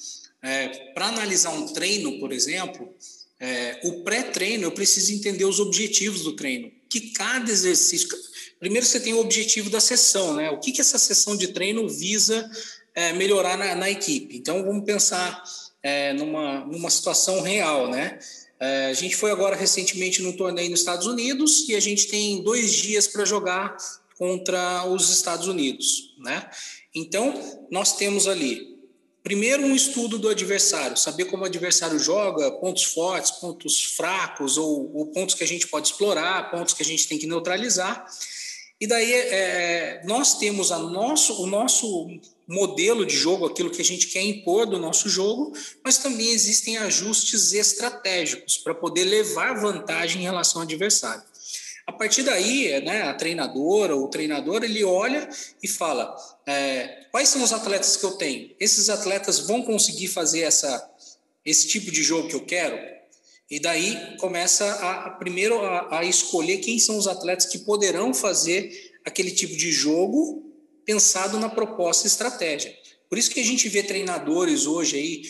é, 0.42 0.68
para 0.94 1.08
analisar 1.08 1.52
um 1.52 1.68
treino, 1.74 2.20
por 2.20 2.32
exemplo, 2.32 2.94
é, 3.40 3.80
o 3.84 4.04
pré-treino 4.04 4.66
eu 4.66 4.72
preciso 4.72 5.14
entender 5.14 5.46
os 5.46 5.60
objetivos 5.60 6.24
do 6.24 6.36
treino, 6.36 6.72
que 6.90 7.12
cada 7.12 7.52
exercício 7.52 8.08
Primeiro, 8.62 8.86
você 8.86 9.00
tem 9.00 9.12
o 9.12 9.20
objetivo 9.20 9.72
da 9.72 9.80
sessão, 9.80 10.36
né? 10.36 10.52
O 10.52 10.60
que, 10.60 10.72
que 10.72 10.82
essa 10.82 11.00
sessão 11.00 11.36
de 11.36 11.48
treino 11.48 11.90
visa 11.90 12.48
é, 12.94 13.12
melhorar 13.12 13.58
na, 13.58 13.74
na, 13.74 13.90
equipe? 13.90 14.38
Então, 14.38 14.64
vamos 14.64 14.86
pensar 14.86 15.44
é, 15.82 16.14
numa, 16.14 16.60
numa 16.66 16.92
situação 16.92 17.42
real, 17.42 17.90
né? 17.90 18.20
É, 18.60 18.86
a 18.86 18.94
gente 18.94 19.16
foi 19.16 19.32
agora 19.32 19.56
recentemente 19.56 20.22
num 20.22 20.34
torneio 20.34 20.70
nos 20.70 20.82
Estados 20.82 21.08
Unidos 21.08 21.68
e 21.68 21.74
a 21.76 21.80
gente 21.80 22.06
tem 22.06 22.44
dois 22.44 22.72
dias 22.72 23.08
para 23.08 23.26
jogar 23.26 23.76
contra 24.16 24.86
os 24.86 25.10
Estados 25.10 25.48
Unidos, 25.48 26.14
né? 26.20 26.48
Então, 26.94 27.66
nós 27.72 27.98
temos 27.98 28.28
ali 28.28 28.71
Primeiro, 29.24 29.64
um 29.64 29.76
estudo 29.76 30.18
do 30.18 30.30
adversário, 30.30 30.98
saber 30.98 31.26
como 31.26 31.44
o 31.44 31.46
adversário 31.46 32.00
joga, 32.00 32.52
pontos 32.54 32.86
fortes, 32.86 33.32
pontos 33.32 33.84
fracos, 33.96 34.58
ou, 34.58 34.92
ou, 34.96 35.06
pontos 35.08 35.36
que 35.36 35.44
a 35.44 35.48
gente 35.48 35.68
pode 35.68 35.88
explorar, 35.88 36.50
pontos 36.50 36.74
que 36.74 36.82
a 36.82 36.86
gente 36.86 37.08
tem 37.08 37.20
que 37.20 37.28
neutralizar. 37.28 38.06
E 38.80 38.88
daí 38.88 39.14
é, 39.14 40.02
nós 40.06 40.40
temos 40.40 40.72
a 40.72 40.80
nosso, 40.80 41.40
o 41.40 41.46
nosso 41.46 42.10
modelo 42.48 43.06
de 43.06 43.16
jogo, 43.16 43.46
aquilo 43.46 43.70
que 43.70 43.82
a 43.82 43.86
gente 43.86 44.08
quer 44.08 44.24
impor 44.24 44.66
do 44.66 44.80
nosso 44.80 45.08
jogo, 45.08 45.54
mas 45.86 46.00
também 46.00 46.32
existem 46.32 46.78
ajustes 46.78 47.54
estratégicos 47.54 48.58
para 48.58 48.74
poder 48.74 49.04
levar 49.04 49.54
vantagem 49.54 50.22
em 50.22 50.26
relação 50.26 50.62
ao 50.62 50.68
adversário. 50.68 51.24
A 51.86 51.92
partir 51.92 52.24
daí, 52.24 52.82
né, 52.84 53.04
a 53.04 53.14
treinadora 53.14 53.96
ou 53.96 54.06
o 54.06 54.10
treinador 54.10 54.64
ele 54.64 54.84
olha 54.84 55.30
e 55.62 55.68
fala: 55.68 56.16
é, 56.48 57.01
quais 57.12 57.30
são 57.30 57.44
os 57.44 57.54
atletas 57.54 57.98
que 57.98 58.04
eu 58.04 58.12
tenho? 58.12 58.56
Esses 58.60 58.90
atletas 58.90 59.40
vão 59.40 59.62
conseguir 59.62 60.08
fazer 60.08 60.42
essa, 60.42 60.90
esse 61.46 61.68
tipo 61.68 61.92
de 61.92 62.02
jogo 62.02 62.28
que 62.28 62.36
eu 62.36 62.46
quero? 62.46 62.80
E 63.50 63.60
daí 63.60 64.16
começa 64.18 64.66
a, 64.66 65.08
a 65.08 65.10
primeiro 65.12 65.60
a, 65.60 66.00
a, 66.00 66.06
escolher 66.06 66.60
quem 66.60 66.80
são 66.80 66.98
os 66.98 67.08
atletas 67.08 67.46
que 67.46 67.60
poderão 67.60 68.14
fazer 68.14 68.94
aquele 69.04 69.32
tipo 69.32 69.56
de 69.58 69.72
jogo 69.72 70.50
pensado 70.86 71.38
na 71.38 71.50
proposta 71.50 72.08
e 72.08 72.08
estratégia. 72.08 72.74
Por 73.10 73.18
isso 73.18 73.30
que 73.30 73.42
a 73.42 73.46
gente 73.46 73.68
vê 73.68 73.84
treinadores 73.84 74.66
hoje 74.66 74.96
aí 74.96 75.22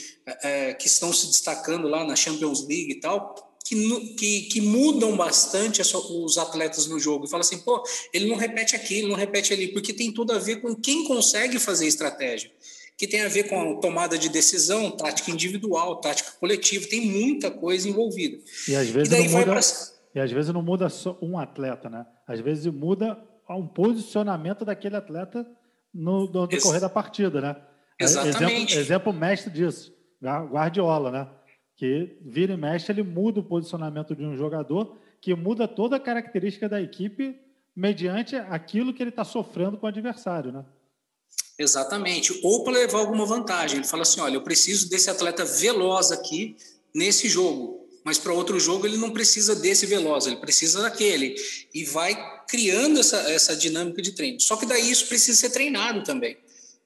é, 0.44 0.70
é 0.70 0.74
que 0.76 0.86
estão 0.86 1.12
se 1.12 1.28
destacando 1.28 1.88
lá 1.88 2.04
na 2.04 2.16
Champions 2.16 2.62
League 2.68 2.92
e 2.92 3.00
tal, 3.00 3.51
que, 3.72 4.00
que, 4.16 4.42
que 4.42 4.62
mudam 4.62 5.16
bastante 5.16 5.82
os 5.82 6.38
atletas 6.38 6.88
no 6.88 7.00
jogo. 7.00 7.26
E 7.26 7.30
fala 7.30 7.40
assim, 7.40 7.60
pô, 7.60 7.82
ele 8.14 8.28
não 8.28 8.36
repete 8.36 8.76
aqui, 8.76 8.96
ele 8.96 9.08
não 9.08 9.16
repete 9.16 9.54
ali, 9.54 9.70
porque 9.70 9.94
tem 9.94 10.12
tudo 10.12 10.34
a 10.34 10.38
ver 10.38 10.58
com 10.58 10.76
quem 10.76 11.06
consegue 11.06 11.58
fazer 11.58 11.88
estratégia 11.88 12.52
que 12.98 13.08
tem 13.08 13.24
a 13.24 13.28
ver 13.28 13.50
com 13.50 13.60
a 13.60 13.80
tomada 13.80 14.16
de 14.16 14.30
decisão, 14.30 14.92
tática 14.92 15.32
individual, 15.32 15.96
tática 15.96 16.34
coletiva, 16.40 16.88
tem 16.88 17.02
muita 17.02 17.50
coisa 17.50 17.90
envolvida. 17.90 18.38
E 18.68 18.76
às 18.76 18.90
vezes, 18.90 19.12
e 19.12 19.18
não, 19.18 19.40
muda, 19.40 19.54
pra... 19.54 19.62
e 20.14 20.20
às 20.20 20.32
vezes 20.32 20.54
não 20.54 20.62
muda 20.62 20.88
só 20.88 21.18
um 21.20 21.36
atleta, 21.40 21.90
né? 21.90 22.06
Às 22.28 22.40
vezes 22.42 22.68
muda 22.68 23.18
um 23.50 23.68
posicionamento 23.68 24.64
daquele 24.64 24.98
atleta 24.98 25.48
no, 25.92 26.32
no 26.32 26.46
decorrer 26.46 26.80
da 26.80 26.90
partida, 26.90 27.42
né? 27.42 27.56
É, 28.00 28.04
Exatamente. 28.04 28.74
Exemplo, 28.74 28.80
exemplo 28.80 29.14
mestre 29.14 29.52
disso, 29.52 29.92
Guardiola, 30.22 31.10
né? 31.10 31.28
Que 31.82 32.16
vira 32.22 32.54
e 32.54 32.58
mexe, 32.58 32.92
ele 32.92 33.02
muda 33.02 33.40
o 33.40 33.44
posicionamento 33.44 34.16
de 34.16 34.24
um 34.24 34.38
jogador, 34.38 35.00
que 35.20 35.34
muda 35.34 35.68
toda 35.68 35.96
a 35.96 36.00
característica 36.00 36.70
da 36.70 36.80
equipe 36.80 37.36
mediante 37.76 38.36
aquilo 38.36 38.94
que 38.94 39.02
ele 39.02 39.10
está 39.10 39.26
sofrendo 39.26 39.78
com 39.78 39.88
o 39.88 39.90
adversário, 39.90 40.52
né? 40.52 40.64
Exatamente. 41.58 42.40
Ou 42.44 42.64
para 42.64 42.74
levar 42.74 43.00
alguma 43.00 43.26
vantagem. 43.26 43.80
Ele 43.80 43.88
fala 43.88 44.04
assim: 44.04 44.22
olha, 44.22 44.36
eu 44.36 44.44
preciso 44.44 44.92
desse 44.92 45.10
atleta 45.10 45.44
veloz 45.44 46.12
aqui 46.12 46.56
nesse 46.94 47.28
jogo, 47.28 47.90
mas 48.06 48.20
para 48.20 48.32
outro 48.32 48.60
jogo 48.60 48.86
ele 48.86 48.98
não 48.98 49.10
precisa 49.10 49.56
desse 49.56 49.88
veloz, 49.88 50.28
ele 50.28 50.36
precisa 50.36 50.84
daquele. 50.84 51.34
E 51.74 51.84
vai 51.84 52.16
criando 52.48 53.00
essa, 53.00 53.18
essa 53.32 53.56
dinâmica 53.56 54.04
de 54.04 54.12
treino. 54.12 54.40
Só 54.40 54.56
que 54.56 54.68
daí 54.68 54.92
isso 54.92 55.08
precisa 55.08 55.36
ser 55.36 55.50
treinado 55.50 56.04
também. 56.04 56.38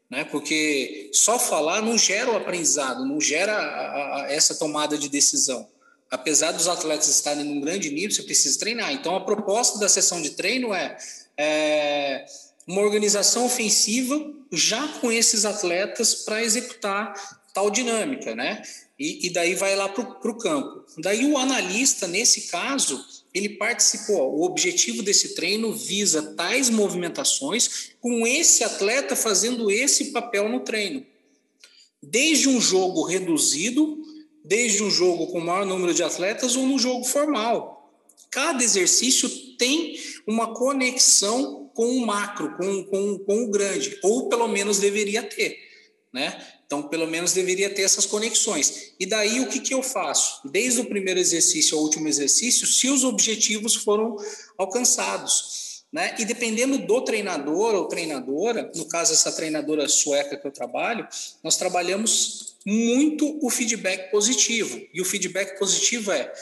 Né? 0.10 0.24
Porque 0.26 1.10
só 1.14 1.40
falar 1.40 1.82
não 1.82 1.98
gera 1.98 2.32
o 2.32 2.38
aprendizado, 2.38 3.06
não 3.06 3.20
gera 3.20 3.56
a, 3.56 4.22
a, 4.22 4.32
essa 4.32 4.56
tomada 4.56 4.98
de 4.98 5.10
decisão. 5.10 5.68
Apesar 6.10 6.52
dos 6.52 6.68
atletas 6.68 7.08
estarem 7.08 7.44
num 7.44 7.60
grande 7.60 7.90
nível, 7.90 8.12
você 8.12 8.24
precisa 8.24 8.60
treinar. 8.60 8.94
Então, 8.94 9.16
a 9.16 9.26
proposta 9.26 9.80
da 9.80 9.90
sessão 9.90 10.22
de 10.22 10.32
treino 10.32 10.74
é, 10.74 10.96
é 11.38 12.26
uma 12.68 12.82
organização 12.82 13.46
ofensiva 13.46 14.34
já 14.52 14.88
com 15.00 15.12
esses 15.12 15.46
atletas 15.46 16.16
para 16.16 16.44
executar 16.44 17.14
tal 17.54 17.70
dinâmica, 17.72 18.36
né? 18.36 18.62
E, 18.98 19.28
e 19.28 19.30
daí 19.30 19.56
vai 19.56 19.76
lá 19.76 19.90
para 19.90 20.02
o 20.04 20.38
campo. 20.38 20.86
Daí 20.98 21.26
o 21.26 21.38
analista, 21.38 22.08
nesse 22.08 22.42
caso, 22.44 23.04
ele 23.36 23.50
participou. 23.50 24.34
O 24.34 24.46
objetivo 24.46 25.04
desse 25.04 25.36
treino 25.36 25.74
visa 25.74 26.34
tais 26.38 26.70
movimentações 26.70 27.92
com 28.00 28.26
esse 28.26 28.64
atleta 28.64 29.14
fazendo 29.14 29.70
esse 29.70 30.14
papel 30.14 30.48
no 30.48 30.62
treino. 30.62 31.06
Desde 32.02 32.48
um 32.48 32.62
jogo 32.62 33.04
reduzido, 33.04 34.02
desde 34.42 34.82
um 34.82 34.90
jogo 34.90 35.28
com 35.28 35.42
maior 35.42 35.66
número 35.66 35.94
de 35.94 36.02
atletas 36.02 36.56
ou 36.56 36.66
no 36.66 36.80
jogo 36.80 37.04
formal. 37.04 37.94
Cada 38.32 38.64
exercício 38.64 39.28
tem 39.58 40.00
uma 40.26 40.54
conexão 40.54 41.70
com 41.74 41.88
o 41.88 42.06
macro, 42.06 42.56
com, 42.56 42.84
com, 42.86 43.20
com 43.20 43.44
o 43.44 43.52
grande, 43.52 44.00
ou 44.02 44.30
pelo 44.30 44.48
menos 44.48 44.80
deveria 44.80 45.22
ter, 45.22 45.58
né? 46.14 46.42
Então, 46.66 46.84
pelo 46.84 47.08
menos 47.08 47.34
deveria 47.34 47.70
ter 47.70 47.84
essas 47.84 48.06
conexões. 48.06 48.94
E 49.00 49.06
daí, 49.06 49.40
o 49.40 49.48
que, 49.48 49.60
que 49.60 49.74
eu 49.74 49.84
faço? 49.84 50.42
Desde 50.46 50.82
o 50.82 50.86
primeiro 50.86 51.20
exercício 51.20 51.78
ao 51.78 51.84
último 51.84 52.08
exercício, 52.08 52.66
se 52.66 52.90
os 52.90 53.04
objetivos 53.04 53.76
foram 53.76 54.18
alcançados. 54.58 55.84
Né? 55.94 56.16
E 56.20 56.26
dependendo 56.26 56.80
do 56.80 57.02
treinador 57.02 57.76
ou 57.76 57.88
treinadora, 57.88 58.72
no 58.76 58.86
caso, 58.86 59.14
essa 59.14 59.32
treinadora 59.32 59.88
sueca 59.88 60.36
que 60.36 60.46
eu 60.46 60.52
trabalho, 60.52 61.08
nós 61.44 61.56
trabalhamos 61.56 62.56
muito 62.66 63.40
o 63.42 63.50
feedback 63.50 64.10
positivo. 64.10 64.82
E 64.94 65.00
o 65.00 65.06
feedback 65.06 65.58
positivo 65.60 66.12
é 66.12 66.34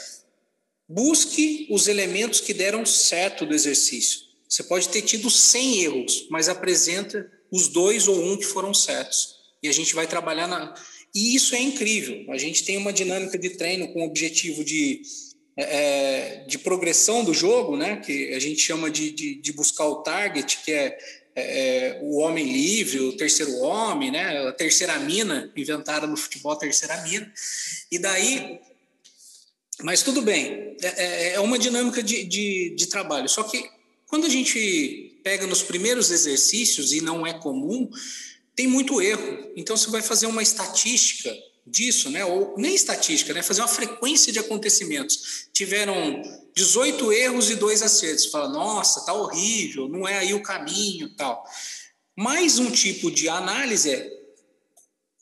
busque 0.88 1.66
os 1.70 1.86
elementos 1.86 2.40
que 2.40 2.54
deram 2.54 2.84
certo 2.84 3.46
do 3.46 3.54
exercício. 3.54 4.20
Você 4.48 4.62
pode 4.62 4.88
ter 4.88 5.02
tido 5.02 5.30
100 5.30 5.82
erros, 5.82 6.26
mas 6.30 6.48
apresenta 6.48 7.30
os 7.50 7.68
dois 7.68 8.08
ou 8.08 8.20
um 8.20 8.36
que 8.36 8.44
foram 8.44 8.72
certos. 8.72 9.43
E 9.64 9.68
a 9.68 9.72
gente 9.72 9.94
vai 9.94 10.06
trabalhar 10.06 10.46
na. 10.46 10.74
E 11.14 11.34
isso 11.34 11.54
é 11.54 11.58
incrível. 11.58 12.30
A 12.30 12.36
gente 12.36 12.64
tem 12.64 12.76
uma 12.76 12.92
dinâmica 12.92 13.38
de 13.38 13.50
treino 13.50 13.88
com 13.94 14.02
o 14.02 14.04
objetivo 14.04 14.62
de, 14.62 15.00
é, 15.56 15.62
é, 15.62 16.44
de 16.46 16.58
progressão 16.58 17.24
do 17.24 17.32
jogo, 17.32 17.74
né? 17.74 17.96
que 17.96 18.34
a 18.34 18.38
gente 18.38 18.60
chama 18.60 18.90
de, 18.90 19.10
de, 19.10 19.36
de 19.36 19.52
buscar 19.54 19.86
o 19.86 20.02
target, 20.02 20.58
que 20.62 20.70
é, 20.70 20.98
é, 21.34 21.98
o 22.02 22.18
homem 22.18 22.44
livre, 22.44 23.00
o 23.00 23.16
terceiro 23.16 23.54
homem, 23.60 24.10
né? 24.10 24.46
a 24.48 24.52
terceira 24.52 24.98
mina, 24.98 25.50
inventaram 25.56 26.08
no 26.08 26.16
futebol 26.16 26.52
a 26.52 26.56
terceira 26.56 27.00
mina. 27.00 27.32
E 27.90 27.98
daí. 27.98 28.60
Mas 29.82 30.02
tudo 30.02 30.20
bem, 30.20 30.76
é, 30.82 31.04
é, 31.04 31.32
é 31.34 31.40
uma 31.40 31.58
dinâmica 31.58 32.02
de, 32.02 32.22
de, 32.24 32.74
de 32.76 32.86
trabalho. 32.86 33.30
Só 33.30 33.42
que 33.44 33.64
quando 34.06 34.26
a 34.26 34.28
gente 34.28 35.18
pega 35.24 35.46
nos 35.46 35.62
primeiros 35.62 36.10
exercícios, 36.10 36.92
e 36.92 37.00
não 37.00 37.26
é 37.26 37.32
comum, 37.32 37.90
tem 38.54 38.66
muito 38.66 39.00
erro. 39.00 39.52
Então, 39.56 39.76
você 39.76 39.90
vai 39.90 40.02
fazer 40.02 40.26
uma 40.26 40.42
estatística 40.42 41.34
disso, 41.66 42.10
né? 42.10 42.24
ou 42.24 42.54
nem 42.58 42.74
estatística, 42.74 43.32
né? 43.32 43.42
fazer 43.42 43.62
uma 43.62 43.68
frequência 43.68 44.32
de 44.32 44.38
acontecimentos. 44.38 45.48
Tiveram 45.52 46.22
18 46.54 47.12
erros 47.12 47.50
e 47.50 47.56
dois 47.56 47.82
acertos. 47.82 48.26
Fala, 48.26 48.48
nossa, 48.48 49.04
tá 49.04 49.12
horrível, 49.12 49.88
não 49.88 50.06
é 50.06 50.18
aí 50.18 50.34
o 50.34 50.42
caminho 50.42 51.08
tal. 51.16 51.44
Mais 52.16 52.58
um 52.58 52.70
tipo 52.70 53.10
de 53.10 53.28
análise 53.28 53.90
é 53.90 54.24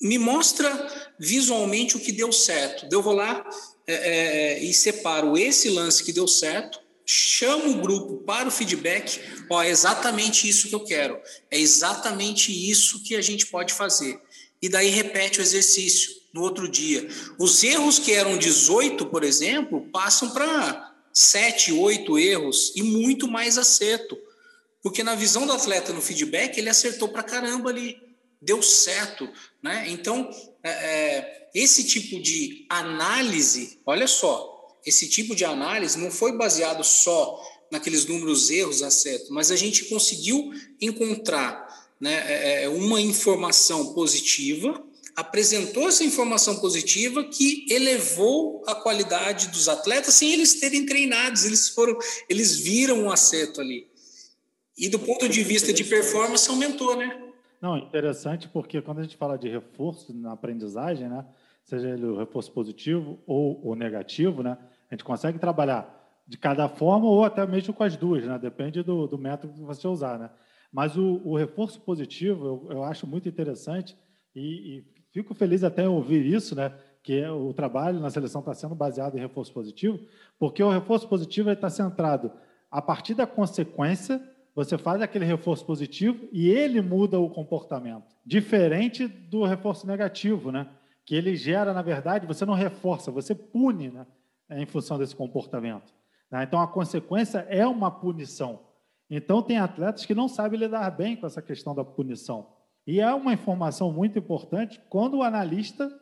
me 0.02 0.18
mostra 0.18 1.14
visualmente 1.18 1.96
o 1.96 2.00
que 2.00 2.10
deu 2.10 2.32
certo. 2.32 2.88
Eu 2.90 3.00
vou 3.00 3.14
lá, 3.14 3.48
é, 3.86 3.94
é, 3.94 4.64
e 4.64 4.74
separo 4.74 5.38
esse 5.38 5.70
lance 5.70 6.02
que 6.02 6.12
deu 6.12 6.26
certo, 6.26 6.80
chamo 7.12 7.72
o 7.72 7.82
grupo 7.82 8.24
para 8.24 8.48
o 8.48 8.50
feedback. 8.50 9.20
Ó, 9.50 9.62
é 9.62 9.68
exatamente 9.68 10.48
isso 10.48 10.68
que 10.68 10.74
eu 10.74 10.80
quero, 10.80 11.20
é 11.50 11.58
exatamente 11.58 12.50
isso 12.70 13.02
que 13.02 13.14
a 13.14 13.20
gente 13.20 13.46
pode 13.46 13.74
fazer. 13.74 14.18
E 14.60 14.68
daí 14.68 14.88
repete 14.88 15.40
o 15.40 15.42
exercício 15.42 16.12
no 16.32 16.42
outro 16.42 16.68
dia. 16.68 17.06
Os 17.38 17.62
erros 17.62 17.98
que 17.98 18.12
eram 18.12 18.38
18, 18.38 19.06
por 19.06 19.24
exemplo, 19.24 19.88
passam 19.92 20.30
para 20.30 20.94
7, 21.12 21.72
8 21.72 22.18
erros 22.18 22.72
e 22.74 22.82
muito 22.82 23.28
mais 23.28 23.58
acerto. 23.58 24.16
Porque 24.82 25.04
na 25.04 25.14
visão 25.14 25.46
do 25.46 25.52
atleta 25.52 25.92
no 25.92 26.00
feedback, 26.00 26.56
ele 26.56 26.70
acertou 26.70 27.08
para 27.08 27.22
caramba 27.22 27.70
ali, 27.70 28.00
deu 28.40 28.62
certo. 28.62 29.28
Né? 29.62 29.86
Então, 29.88 30.30
é, 30.62 30.70
é, 30.70 31.50
esse 31.54 31.84
tipo 31.84 32.20
de 32.22 32.64
análise, 32.70 33.80
olha 33.84 34.06
só, 34.06 34.51
esse 34.84 35.08
tipo 35.08 35.34
de 35.34 35.44
análise 35.44 35.98
não 35.98 36.10
foi 36.10 36.32
baseado 36.32 36.82
só 36.82 37.40
naqueles 37.70 38.04
números 38.06 38.50
erros 38.50 38.82
acertos, 38.82 39.30
mas 39.30 39.50
a 39.50 39.56
gente 39.56 39.86
conseguiu 39.86 40.52
encontrar 40.80 41.66
né, 42.00 42.14
é, 42.26 42.64
é, 42.64 42.68
uma 42.68 43.00
informação 43.00 43.94
positiva 43.94 44.84
apresentou 45.14 45.88
essa 45.88 46.04
informação 46.04 46.58
positiva 46.58 47.24
que 47.24 47.66
elevou 47.70 48.62
a 48.66 48.74
qualidade 48.74 49.48
dos 49.48 49.68
atletas 49.68 50.14
sem 50.14 50.32
eles 50.32 50.58
terem 50.58 50.86
treinados, 50.86 51.44
eles 51.44 51.68
foram, 51.68 51.96
eles 52.28 52.58
viram 52.58 53.04
um 53.04 53.10
acerto 53.10 53.60
ali. 53.60 53.86
E 54.76 54.88
do 54.88 54.98
ponto 54.98 55.28
de 55.28 55.42
vista 55.42 55.72
de 55.72 55.84
performance 55.84 56.48
aumentou, 56.48 56.96
né? 56.96 57.20
Não, 57.60 57.76
interessante 57.76 58.48
porque 58.48 58.80
quando 58.80 59.00
a 59.00 59.02
gente 59.02 59.16
fala 59.16 59.36
de 59.36 59.48
reforço 59.48 60.12
na 60.14 60.32
aprendizagem, 60.32 61.08
né, 61.08 61.24
seja 61.62 61.90
ele 61.90 62.06
o 62.06 62.16
reforço 62.16 62.50
positivo 62.50 63.22
ou 63.26 63.60
o 63.64 63.74
negativo, 63.74 64.42
né, 64.42 64.56
a 64.92 64.94
gente 64.94 65.04
consegue 65.04 65.38
trabalhar 65.38 66.00
de 66.26 66.38
cada 66.38 66.68
forma 66.68 67.06
ou 67.06 67.24
até 67.24 67.44
mesmo 67.46 67.74
com 67.74 67.82
as 67.82 67.96
duas, 67.96 68.24
né, 68.24 68.38
depende 68.38 68.82
do, 68.82 69.06
do 69.06 69.18
método 69.18 69.52
que 69.52 69.60
você 69.60 69.88
usar, 69.88 70.18
né. 70.18 70.30
Mas 70.72 70.96
o, 70.96 71.20
o 71.24 71.36
reforço 71.36 71.80
positivo 71.80 72.46
eu, 72.46 72.76
eu 72.76 72.84
acho 72.84 73.06
muito 73.06 73.28
interessante 73.28 73.96
e, 74.34 74.78
e 74.78 74.92
Fico 75.12 75.34
feliz 75.34 75.62
até 75.62 75.84
em 75.84 75.88
ouvir 75.88 76.24
isso, 76.24 76.54
né? 76.54 76.72
que 77.02 77.18
é 77.20 77.30
o 77.30 77.52
trabalho 77.52 78.00
na 78.00 78.10
seleção 78.10 78.40
está 78.40 78.54
sendo 78.54 78.74
baseado 78.74 79.16
em 79.16 79.20
reforço 79.20 79.52
positivo, 79.52 79.98
porque 80.38 80.62
o 80.62 80.70
reforço 80.70 81.08
positivo 81.08 81.50
está 81.50 81.68
centrado 81.68 82.32
a 82.70 82.80
partir 82.80 83.14
da 83.14 83.26
consequência, 83.26 84.22
você 84.54 84.78
faz 84.78 85.02
aquele 85.02 85.24
reforço 85.24 85.66
positivo 85.66 86.28
e 86.32 86.48
ele 86.48 86.80
muda 86.80 87.18
o 87.18 87.28
comportamento, 87.28 88.14
diferente 88.24 89.06
do 89.06 89.44
reforço 89.44 89.86
negativo, 89.86 90.50
né? 90.50 90.68
que 91.04 91.14
ele 91.14 91.34
gera, 91.36 91.74
na 91.74 91.82
verdade, 91.82 92.26
você 92.26 92.46
não 92.46 92.54
reforça, 92.54 93.10
você 93.10 93.34
pune 93.34 93.90
né? 93.90 94.06
Em 94.56 94.66
função 94.66 94.98
desse 94.98 95.14
comportamento. 95.14 95.92
Né? 96.30 96.44
Então, 96.44 96.60
a 96.60 96.66
consequência 96.66 97.46
é 97.48 97.66
uma 97.66 97.90
punição. 97.90 98.60
Então, 99.10 99.42
tem 99.42 99.58
atletas 99.58 100.06
que 100.06 100.14
não 100.14 100.28
sabem 100.28 100.58
lidar 100.58 100.90
bem 100.90 101.16
com 101.16 101.26
essa 101.26 101.42
questão 101.42 101.74
da 101.74 101.84
punição. 101.84 102.48
E 102.86 103.00
é 103.00 103.14
uma 103.14 103.32
informação 103.32 103.92
muito 103.92 104.18
importante 104.18 104.80
quando 104.88 105.18
o 105.18 105.22
analista 105.22 105.92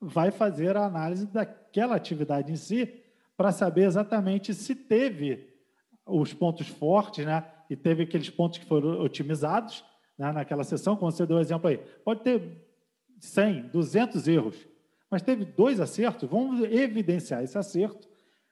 vai 0.00 0.30
fazer 0.30 0.76
a 0.76 0.84
análise 0.84 1.26
daquela 1.26 1.96
atividade 1.96 2.52
em 2.52 2.56
si, 2.56 3.02
para 3.36 3.52
saber 3.52 3.84
exatamente 3.84 4.54
se 4.54 4.74
teve 4.74 5.54
os 6.06 6.32
pontos 6.32 6.68
fortes, 6.68 7.24
né? 7.24 7.44
E 7.68 7.76
teve 7.76 8.04
aqueles 8.04 8.30
pontos 8.30 8.58
que 8.58 8.64
foram 8.64 9.00
otimizados 9.00 9.84
né? 10.16 10.32
naquela 10.32 10.64
sessão, 10.64 10.96
como 10.96 11.10
você 11.10 11.26
deu 11.26 11.36
o 11.36 11.40
exemplo 11.40 11.68
aí. 11.68 11.78
Pode 12.04 12.20
ter 12.20 12.64
100, 13.18 13.68
200 13.68 14.28
erros, 14.28 14.56
mas 15.16 15.22
teve 15.22 15.46
dois 15.46 15.80
acertos. 15.80 16.28
Vamos 16.28 16.60
evidenciar 16.70 17.42
esse 17.42 17.56
acerto 17.56 18.06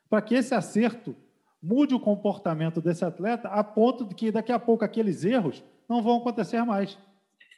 para 0.08 0.22
que 0.22 0.34
esse 0.34 0.54
acerto 0.54 1.14
mude 1.62 1.94
o 1.94 2.00
comportamento 2.00 2.80
desse 2.80 3.04
atleta 3.04 3.48
a 3.48 3.62
ponto 3.62 4.06
de 4.06 4.14
que 4.14 4.32
daqui 4.32 4.50
a 4.50 4.58
pouco 4.58 4.82
aqueles 4.82 5.24
erros 5.24 5.62
não 5.86 6.02
vão 6.02 6.16
acontecer 6.16 6.64
mais. 6.64 6.96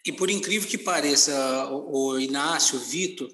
E 0.05 0.11
por 0.11 0.29
incrível 0.29 0.69
que 0.69 0.77
pareça, 0.77 1.33
o, 1.71 2.19
Inácio, 2.19 2.81
o 2.81 2.83
Vitor, 2.83 3.29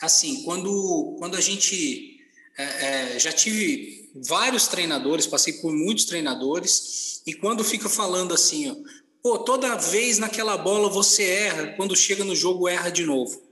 assim, 0.00 0.44
quando, 0.44 1.16
quando 1.18 1.36
a 1.36 1.40
gente 1.40 2.20
é, 2.56 3.14
é, 3.16 3.18
já 3.18 3.32
tive 3.32 4.12
vários 4.28 4.68
treinadores, 4.68 5.26
passei 5.26 5.54
por 5.54 5.72
muitos 5.72 6.04
treinadores, 6.04 7.20
e 7.26 7.34
quando 7.34 7.64
fica 7.64 7.88
falando 7.88 8.32
assim, 8.32 8.70
ó, 8.70 8.76
pô, 9.20 9.38
toda 9.40 9.74
vez 9.74 10.20
naquela 10.20 10.56
bola 10.56 10.88
você 10.88 11.24
erra, 11.24 11.66
quando 11.76 11.96
chega 11.96 12.22
no 12.22 12.36
jogo 12.36 12.68
erra 12.68 12.90
de 12.90 13.04
novo. 13.04 13.45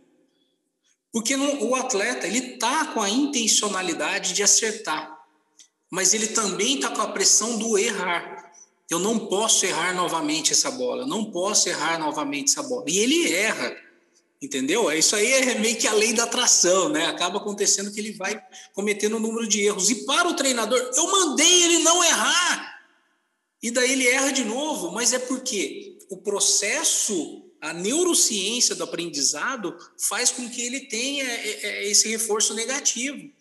Porque 1.15 1.37
o 1.37 1.77
atleta, 1.77 2.27
ele 2.27 2.57
tá 2.59 2.87
com 2.87 3.01
a 3.01 3.09
intencionalidade 3.09 4.33
de 4.33 4.43
acertar, 4.43 5.17
mas 5.89 6.13
ele 6.13 6.27
também 6.27 6.81
tá 6.81 6.91
com 6.91 7.01
a 7.01 7.07
pressão 7.07 7.57
do 7.57 7.79
errar. 7.79 8.53
Eu 8.91 8.99
não 8.99 9.29
posso 9.29 9.65
errar 9.65 9.95
novamente 9.95 10.53
essa 10.53 10.73
bola, 10.73 11.07
não 11.07 11.31
posso 11.31 11.69
errar 11.69 12.01
novamente 12.01 12.51
essa 12.51 12.65
bola. 12.65 12.87
E 12.89 12.99
ele 12.99 13.33
erra, 13.33 13.77
entendeu? 14.43 14.91
Isso 14.91 15.15
aí 15.15 15.33
é 15.35 15.55
meio 15.55 15.77
que 15.77 15.87
a 15.87 15.93
lei 15.93 16.13
da 16.13 16.25
atração, 16.25 16.89
né? 16.89 17.07
Acaba 17.07 17.39
acontecendo 17.39 17.93
que 17.93 18.01
ele 18.01 18.15
vai 18.15 18.43
cometendo 18.73 19.17
um 19.17 19.21
número 19.21 19.47
de 19.47 19.61
erros. 19.61 19.91
E 19.91 20.05
para 20.05 20.29
o 20.29 20.35
treinador, 20.35 20.81
eu 20.97 21.13
mandei 21.13 21.63
ele 21.63 21.79
não 21.79 22.03
errar. 22.03 22.81
E 23.63 23.71
daí 23.71 23.93
ele 23.93 24.09
erra 24.09 24.33
de 24.33 24.43
novo, 24.45 24.91
mas 24.91 25.13
é 25.13 25.21
porque 25.21 25.97
o 26.11 26.17
processo, 26.17 27.44
a 27.65 27.73
neurociência 27.73 28.75
do 28.75 28.85
aprendizado 28.85 29.75
faz 29.99 30.31
com 30.31 30.47
que 30.51 30.61
ele 30.61 30.81
tenha 30.81 31.25
é, 31.25 31.67
é, 31.67 31.89
esse 31.89 32.07
reforço 32.09 32.53
negativo. 32.53 33.33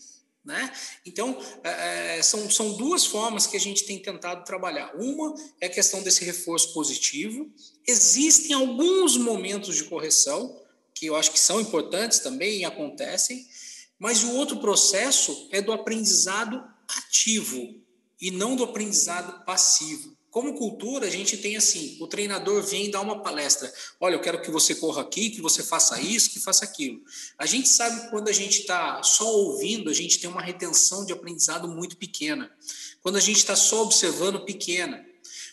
Né? 0.46 0.74
Então, 1.06 1.38
é, 1.62 2.20
é, 2.20 2.22
são, 2.22 2.50
são 2.50 2.72
duas 2.74 3.06
formas 3.06 3.46
que 3.46 3.58
a 3.58 3.60
gente 3.60 3.84
tem 3.84 4.00
tentado 4.00 4.46
trabalhar. 4.46 4.96
Uma 4.96 5.36
é 5.60 5.66
a 5.66 5.70
questão 5.70 6.02
desse 6.02 6.24
reforço 6.24 6.74
positivo. 6.74 7.52
Existem 7.86 8.54
alguns 8.54 9.18
momentos 9.18 9.76
de 9.76 9.84
correção, 9.84 10.58
que 10.96 11.06
eu 11.06 11.18
acho 11.18 11.32
que 11.32 11.40
são 11.40 11.60
importantes 11.60 12.20
também 12.20 12.60
e 12.60 12.66
acontecem, 12.66 13.46
mas 14.00 14.24
o 14.24 14.36
outro 14.36 14.58
processo 14.58 15.50
é 15.52 15.62
do 15.62 15.74
aprendizado 15.74 16.64
ativo 16.88 17.76
e 18.22 18.32
não 18.32 18.56
do 18.56 18.64
aprendizado 18.64 19.44
passivo. 19.44 20.16
Como 20.34 20.56
cultura, 20.56 21.06
a 21.06 21.10
gente 21.12 21.38
tem 21.38 21.56
assim: 21.56 21.96
o 22.00 22.08
treinador 22.08 22.63
vem 22.63 22.89
dá 22.89 23.00
uma 23.00 23.22
palestra. 23.22 23.72
Olha, 24.00 24.15
eu 24.15 24.19
quero 24.19 24.41
que 24.41 24.50
você 24.50 24.74
corra 24.74 25.04
aqui, 25.04 25.30
que 25.30 25.39
você 25.39 25.62
faça 25.62 26.02
isso, 26.02 26.32
que 26.32 26.39
faça 26.39 26.65
aquilo. 26.65 27.04
A 27.38 27.46
gente 27.46 27.69
sabe 27.69 28.02
que 28.02 28.10
quando 28.10 28.30
a 28.30 28.32
gente 28.32 28.62
está 28.62 29.04
só 29.04 29.32
ouvindo, 29.32 29.91
a 29.91 29.93
gente 29.93 30.17
tem 30.17 30.28
uma 30.28 30.41
retenção 30.41 31.06
de 31.06 31.13
aprendizado 31.13 31.67
muito 31.67 31.96
pequena. 31.98 32.52
Quando 33.04 33.17
a 33.17 33.19
gente 33.19 33.38
está 33.38 33.56
só 33.56 33.84
observando, 33.84 34.43
pequena. 34.43 35.06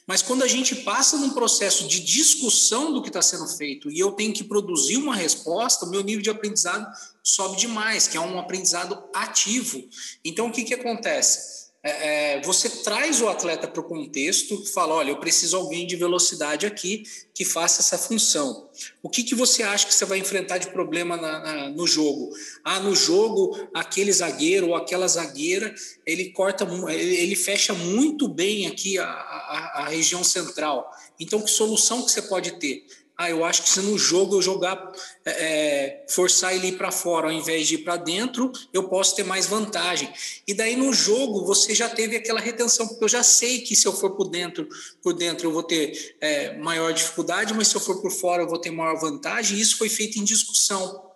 Mas 0.06 0.22
quando 0.22 0.42
a 0.42 0.48
gente 0.48 0.74
passa 0.76 1.18
num 1.18 1.34
processo 1.34 1.86
de 1.86 2.00
discussão 2.00 2.90
do 2.90 3.02
que 3.02 3.10
está 3.10 3.20
sendo 3.20 3.46
feito 3.48 3.90
e 3.90 3.98
eu 3.98 4.12
tenho 4.12 4.32
que 4.32 4.42
produzir 4.42 4.96
uma 4.96 5.14
resposta, 5.14 5.84
o 5.84 5.90
meu 5.90 6.02
nível 6.02 6.22
de 6.22 6.30
aprendizado 6.30 6.90
sobe 7.22 7.58
demais, 7.58 8.08
que 8.08 8.16
é 8.16 8.20
um 8.20 8.38
aprendizado 8.38 8.98
ativo. 9.12 9.86
Então, 10.24 10.48
o 10.48 10.52
que, 10.52 10.64
que 10.64 10.72
acontece? 10.72 11.59
É, 11.82 12.34
é, 12.34 12.42
você 12.42 12.68
traz 12.68 13.22
o 13.22 13.28
atleta 13.28 13.66
para 13.66 13.80
o 13.80 13.84
contexto, 13.84 14.66
fala, 14.66 14.94
olha, 14.94 15.10
eu 15.10 15.18
preciso 15.18 15.56
alguém 15.56 15.86
de 15.86 15.96
velocidade 15.96 16.66
aqui 16.66 17.04
que 17.34 17.42
faça 17.42 17.80
essa 17.80 17.96
função. 17.96 18.68
O 19.02 19.08
que, 19.08 19.22
que 19.22 19.34
você 19.34 19.62
acha 19.62 19.86
que 19.86 19.94
você 19.94 20.04
vai 20.04 20.18
enfrentar 20.18 20.58
de 20.58 20.68
problema 20.68 21.16
na, 21.16 21.38
na, 21.38 21.68
no 21.70 21.86
jogo? 21.86 22.30
Ah, 22.62 22.80
no 22.80 22.94
jogo, 22.94 23.56
aquele 23.72 24.12
zagueiro 24.12 24.68
ou 24.68 24.74
aquela 24.74 25.08
zagueira, 25.08 25.74
ele 26.04 26.30
corta, 26.32 26.68
ele, 26.90 27.16
ele 27.16 27.34
fecha 27.34 27.72
muito 27.72 28.28
bem 28.28 28.66
aqui 28.66 28.98
a, 28.98 29.06
a, 29.06 29.72
a 29.76 29.88
região 29.88 30.22
central. 30.22 30.86
Então, 31.18 31.40
que 31.40 31.50
solução 31.50 32.02
que 32.02 32.10
você 32.10 32.20
pode 32.20 32.58
ter? 32.58 32.84
Ah, 33.20 33.28
eu 33.28 33.44
acho 33.44 33.64
que 33.64 33.68
se 33.68 33.80
no 33.82 33.98
jogo 33.98 34.36
eu 34.36 34.40
jogar, 34.40 34.92
é, 35.26 35.30
é 35.30 36.06
forçar 36.08 36.54
ele 36.54 36.68
ir 36.68 36.78
para 36.78 36.90
fora 36.90 37.26
ao 37.26 37.32
invés 37.32 37.68
de 37.68 37.74
ir 37.74 37.84
para 37.84 37.98
dentro, 37.98 38.50
eu 38.72 38.84
posso 38.84 39.14
ter 39.14 39.24
mais 39.24 39.44
vantagem. 39.44 40.10
E 40.48 40.54
daí 40.54 40.74
no 40.74 40.90
jogo 40.90 41.44
você 41.44 41.74
já 41.74 41.86
teve 41.86 42.16
aquela 42.16 42.40
retenção, 42.40 42.88
porque 42.88 43.04
eu 43.04 43.08
já 43.10 43.22
sei 43.22 43.60
que 43.60 43.76
se 43.76 43.86
eu 43.86 43.92
for 43.92 44.12
por 44.12 44.30
dentro, 44.30 44.66
por 45.02 45.12
dentro 45.12 45.48
eu 45.48 45.52
vou 45.52 45.62
ter 45.62 46.16
é, 46.18 46.56
maior 46.56 46.94
dificuldade, 46.94 47.52
mas 47.52 47.68
se 47.68 47.76
eu 47.76 47.80
for 47.82 48.00
por 48.00 48.10
fora 48.10 48.42
eu 48.42 48.48
vou 48.48 48.58
ter 48.58 48.70
maior 48.70 48.98
vantagem. 48.98 49.58
E 49.58 49.60
isso 49.60 49.76
foi 49.76 49.90
feito 49.90 50.18
em 50.18 50.24
discussão. 50.24 51.09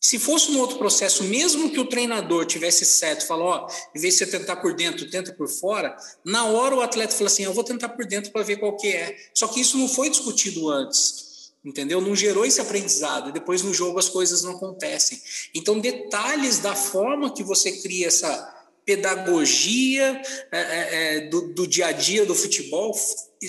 Se 0.00 0.18
fosse 0.18 0.50
um 0.50 0.58
outro 0.58 0.78
processo, 0.78 1.24
mesmo 1.24 1.70
que 1.70 1.80
o 1.80 1.88
treinador 1.88 2.46
tivesse 2.46 2.84
certo, 2.84 3.26
falou, 3.26 3.48
ó, 3.48 3.68
em 3.94 4.00
vez 4.00 4.14
de 4.14 4.18
você 4.18 4.26
tentar 4.26 4.56
por 4.56 4.74
dentro, 4.74 5.10
tenta 5.10 5.32
por 5.32 5.48
fora, 5.48 5.96
na 6.24 6.44
hora 6.44 6.76
o 6.76 6.80
atleta 6.80 7.14
fala 7.14 7.28
assim, 7.28 7.44
eu 7.44 7.52
vou 7.52 7.64
tentar 7.64 7.88
por 7.88 8.06
dentro 8.06 8.30
para 8.30 8.42
ver 8.42 8.58
qual 8.58 8.76
que 8.76 8.88
é. 8.88 9.16
Só 9.34 9.48
que 9.48 9.60
isso 9.60 9.78
não 9.78 9.88
foi 9.88 10.10
discutido 10.10 10.68
antes, 10.68 11.50
entendeu? 11.64 12.00
Não 12.00 12.14
gerou 12.14 12.44
esse 12.44 12.60
aprendizado. 12.60 13.32
Depois 13.32 13.62
no 13.62 13.74
jogo 13.74 13.98
as 13.98 14.08
coisas 14.08 14.42
não 14.42 14.52
acontecem. 14.52 15.20
Então 15.54 15.80
detalhes 15.80 16.58
da 16.58 16.74
forma 16.74 17.34
que 17.34 17.42
você 17.42 17.72
cria 17.72 18.06
essa 18.06 18.54
pedagogia 18.84 20.22
é, 20.52 20.60
é, 20.60 21.16
é, 21.16 21.20
do, 21.22 21.52
do 21.52 21.66
dia 21.66 21.88
a 21.88 21.92
dia 21.92 22.24
do 22.24 22.36
futebol 22.36 22.94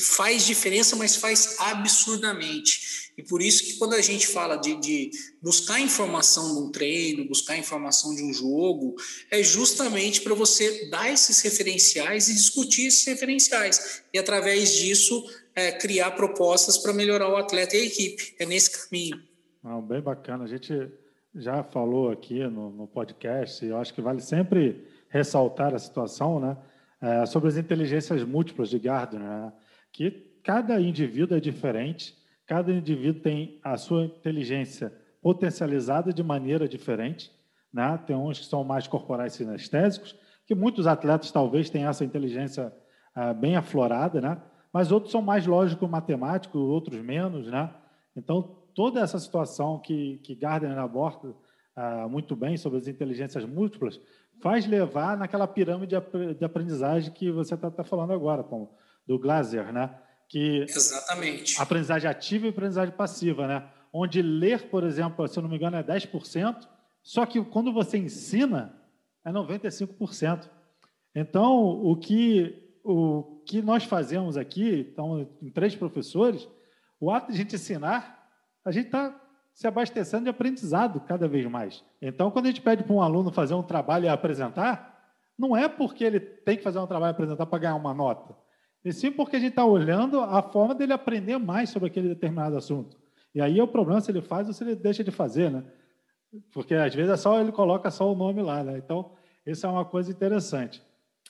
faz 0.02 0.46
diferença, 0.46 0.96
mas 0.96 1.16
faz 1.16 1.56
absurdamente. 1.60 3.07
E 3.18 3.24
por 3.24 3.42
isso 3.42 3.64
que 3.64 3.78
quando 3.78 3.96
a 3.96 4.02
gente 4.02 4.28
fala 4.28 4.58
de, 4.58 4.76
de, 4.80 5.10
buscar 5.42 5.80
informação 5.80 6.54
de 6.54 6.62
um 6.62 6.72
treino, 6.72 7.28
buscar 7.28 7.58
informação 7.58 8.14
de 8.14 8.24
um 8.24 8.32
jogo, 8.32 8.96
é 9.32 9.42
justamente 9.42 10.22
para 10.22 10.36
você 10.36 10.88
dar 10.90 11.12
esses 11.12 11.42
referenciais 11.42 12.30
e 12.30 12.36
discutir 12.36 12.88
esses 12.88 13.06
referenciais. 13.06 14.04
E 14.14 14.20
através 14.20 14.76
disso, 14.76 15.26
é, 15.56 15.72
criar 15.72 16.12
propostas 16.12 16.78
para 16.78 16.94
melhorar 16.94 17.30
o 17.30 17.36
atleta 17.36 17.76
e 17.76 17.82
a 17.82 17.86
equipe. 17.86 18.36
É 18.40 18.46
nesse 18.46 18.70
caminho. 18.70 19.20
Ah, 19.64 19.82
bem 19.82 20.00
bacana. 20.00 20.44
A 20.44 20.48
gente 20.48 20.72
já 21.34 21.64
falou 21.64 22.12
aqui 22.12 22.40
no, 22.44 22.70
no 22.70 22.88
podcast, 22.88 23.66
e 23.66 23.70
eu 23.70 23.78
acho 23.78 23.94
que 23.94 24.02
vale 24.02 24.22
sempre 24.22 24.86
ressaltar 25.10 25.74
a 25.74 25.80
situação, 25.80 26.40
né? 26.40 26.58
É, 27.00 27.26
sobre 27.26 27.50
as 27.50 27.58
inteligências 27.58 28.24
múltiplas 28.24 28.70
de 28.70 28.80
Gardner, 28.80 29.22
né? 29.22 29.54
que 29.94 30.10
cada 30.44 30.80
indivíduo 30.82 31.38
é 31.38 31.40
diferente, 31.40 32.16
cada 32.48 32.72
indivíduo 32.72 33.22
tem 33.22 33.60
a 33.62 33.76
sua 33.76 34.06
inteligência 34.06 34.94
potencializada 35.22 36.14
de 36.14 36.24
maneira 36.24 36.68
diferente. 36.68 37.30
Né? 37.72 38.00
Tem 38.08 38.16
uns 38.16 38.40
que 38.40 38.46
são 38.46 38.64
mais 38.64 38.88
corporais 38.88 39.34
sinestésicos, 39.34 40.16
que 40.46 40.56
muitos 40.56 40.88
atletas 40.88 41.30
talvez 41.30 41.70
tenham 41.70 41.90
essa 41.90 42.06
inteligência 42.06 42.74
ah, 43.14 43.34
bem 43.34 43.58
aflorada, 43.58 44.22
né? 44.22 44.42
mas 44.72 44.92
outros 44.92 45.12
são 45.12 45.22
mais 45.22 45.46
lógico-matemáticos, 45.46 46.60
outros 46.60 47.02
menos. 47.02 47.48
Né? 47.48 47.70
Então, 48.16 48.56
toda 48.74 49.02
essa 49.02 49.20
situação 49.20 49.78
que, 49.80 50.18
que 50.20 50.34
Gardner 50.34 50.78
aborda 50.80 51.36
ah, 51.76 52.08
muito 52.08 52.34
bem 52.34 52.56
sobre 52.56 52.80
as 52.80 52.88
inteligências 52.88 53.44
múltiplas 53.44 54.00
faz 54.42 54.66
levar 54.66 55.18
naquela 55.18 55.48
pirâmide 55.48 55.96
de 56.38 56.46
aprendizagem 56.46 57.12
que 57.12 57.30
você 57.30 57.56
está 57.56 57.70
tá 57.70 57.84
falando 57.84 58.14
agora, 58.14 58.46
do 59.06 59.20
Glaser, 59.20 59.74
né? 59.74 59.94
Que 60.28 60.64
Exatamente. 60.64 61.62
Aprendizagem 61.62 62.10
ativa 62.10 62.46
e 62.46 62.50
aprendizagem 62.50 62.94
passiva, 62.94 63.48
né? 63.48 63.70
Onde 63.94 64.22
ler, 64.22 64.70
por 64.70 64.84
exemplo, 64.84 65.28
se 65.28 65.38
eu 65.38 65.44
não 65.44 65.50
me 65.50 65.56
engano, 65.56 65.78
é 65.78 65.84
10%, 65.84 66.68
só 67.02 67.26
que 67.26 67.44
quando 67.46 67.72
você 67.72 67.98
ensina, 67.98 68.78
é 69.24 69.32
95%. 69.32 70.50
Então, 71.16 71.82
o 71.82 71.96
que, 71.96 72.80
o 72.84 73.42
que 73.46 73.62
nós 73.62 73.86
fazemos 73.86 74.38
aqui, 74.38 74.88
então, 74.92 75.28
em 75.42 75.50
três 75.50 75.76
professores, 75.76 76.48
o 77.00 77.10
ato 77.10 77.28
de 77.28 77.34
a 77.34 77.38
gente 77.38 77.56
ensinar, 77.56 78.30
a 78.64 78.72
gente 78.72 78.88
está 78.88 79.20
se 79.54 79.66
abastecendo 79.66 80.26
de 80.26 80.30
aprendizado 80.30 81.00
cada 81.00 81.28
vez 81.28 81.46
mais. 81.48 81.84
Então, 82.02 82.30
quando 82.30 82.46
a 82.46 82.50
gente 82.50 82.62
pede 82.62 82.84
para 82.84 82.94
um 82.94 83.02
aluno 83.02 83.32
fazer 83.32 83.56
um 83.56 83.64
trabalho 83.64 84.06
e 84.06 84.10
apresentar, 84.10 85.16
não 85.38 85.58
é 85.58 85.68
porque 85.68 86.04
ele 86.04 86.20
tem 86.20 86.58
que 86.58 86.64
fazer 86.64 86.78
um 86.78 86.86
trabalho 86.86 87.12
e 87.12 87.16
apresentar 87.16 87.46
para 87.46 87.60
ganhar 87.60 87.76
uma 87.76 87.94
nota, 87.94 88.36
e 88.88 88.94
sim 88.94 89.12
porque 89.12 89.36
a 89.36 89.40
gente 89.40 89.50
está 89.50 89.66
olhando 89.66 90.22
a 90.22 90.42
forma 90.42 90.74
dele 90.74 90.94
aprender 90.94 91.38
mais 91.38 91.70
sobre 91.70 91.90
aquele 91.90 92.08
determinado 92.08 92.56
assunto. 92.56 92.98
E 93.36 93.42
aí 93.42 93.60
é 93.60 93.64
o 93.64 93.68
problema 93.68 94.00
se 94.00 94.10
ele 94.10 94.22
faz 94.22 94.48
ou 94.48 94.54
se 94.54 94.64
ele 94.64 94.76
deixa 94.76 95.04
de 95.04 95.12
fazer, 95.12 95.52
né? 95.52 95.66
Porque 96.54 96.74
às 96.74 96.96
vezes 96.96 97.12
é 97.12 97.18
só 97.18 97.38
ele 97.42 97.52
coloca 97.52 97.92
só 97.92 98.10
o 98.10 98.16
nome 98.16 98.42
lá, 98.42 98.64
né? 98.64 98.78
Então, 98.78 99.12
isso 99.46 99.66
é 99.66 99.70
uma 99.70 99.84
coisa 99.84 100.10
interessante. 100.10 100.82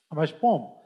Mas, 0.07 0.31
bom, 0.31 0.79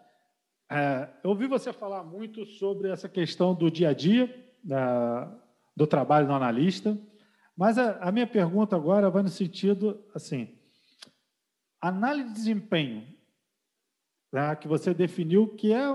é, 0.71 1.09
eu 1.21 1.31
ouvi 1.31 1.45
você 1.45 1.73
falar 1.73 2.05
muito 2.05 2.45
sobre 2.45 2.89
essa 2.89 3.09
questão 3.09 3.53
do 3.53 3.69
dia 3.69 3.89
a 3.89 3.93
dia, 3.93 4.33
da, 4.63 5.29
do 5.75 5.85
trabalho 5.85 6.25
do 6.25 6.33
analista. 6.33 6.97
Mas 7.53 7.77
a, 7.77 7.97
a 7.97 8.13
minha 8.13 8.27
pergunta 8.27 8.77
agora 8.77 9.09
vai 9.09 9.23
no 9.23 9.29
sentido 9.29 10.01
assim: 10.15 10.57
análise 11.81 12.29
de 12.29 12.35
desempenho, 12.35 13.05
né, 14.31 14.55
que 14.55 14.69
você 14.69 14.93
definiu 14.93 15.49
que 15.49 15.73
é 15.73 15.85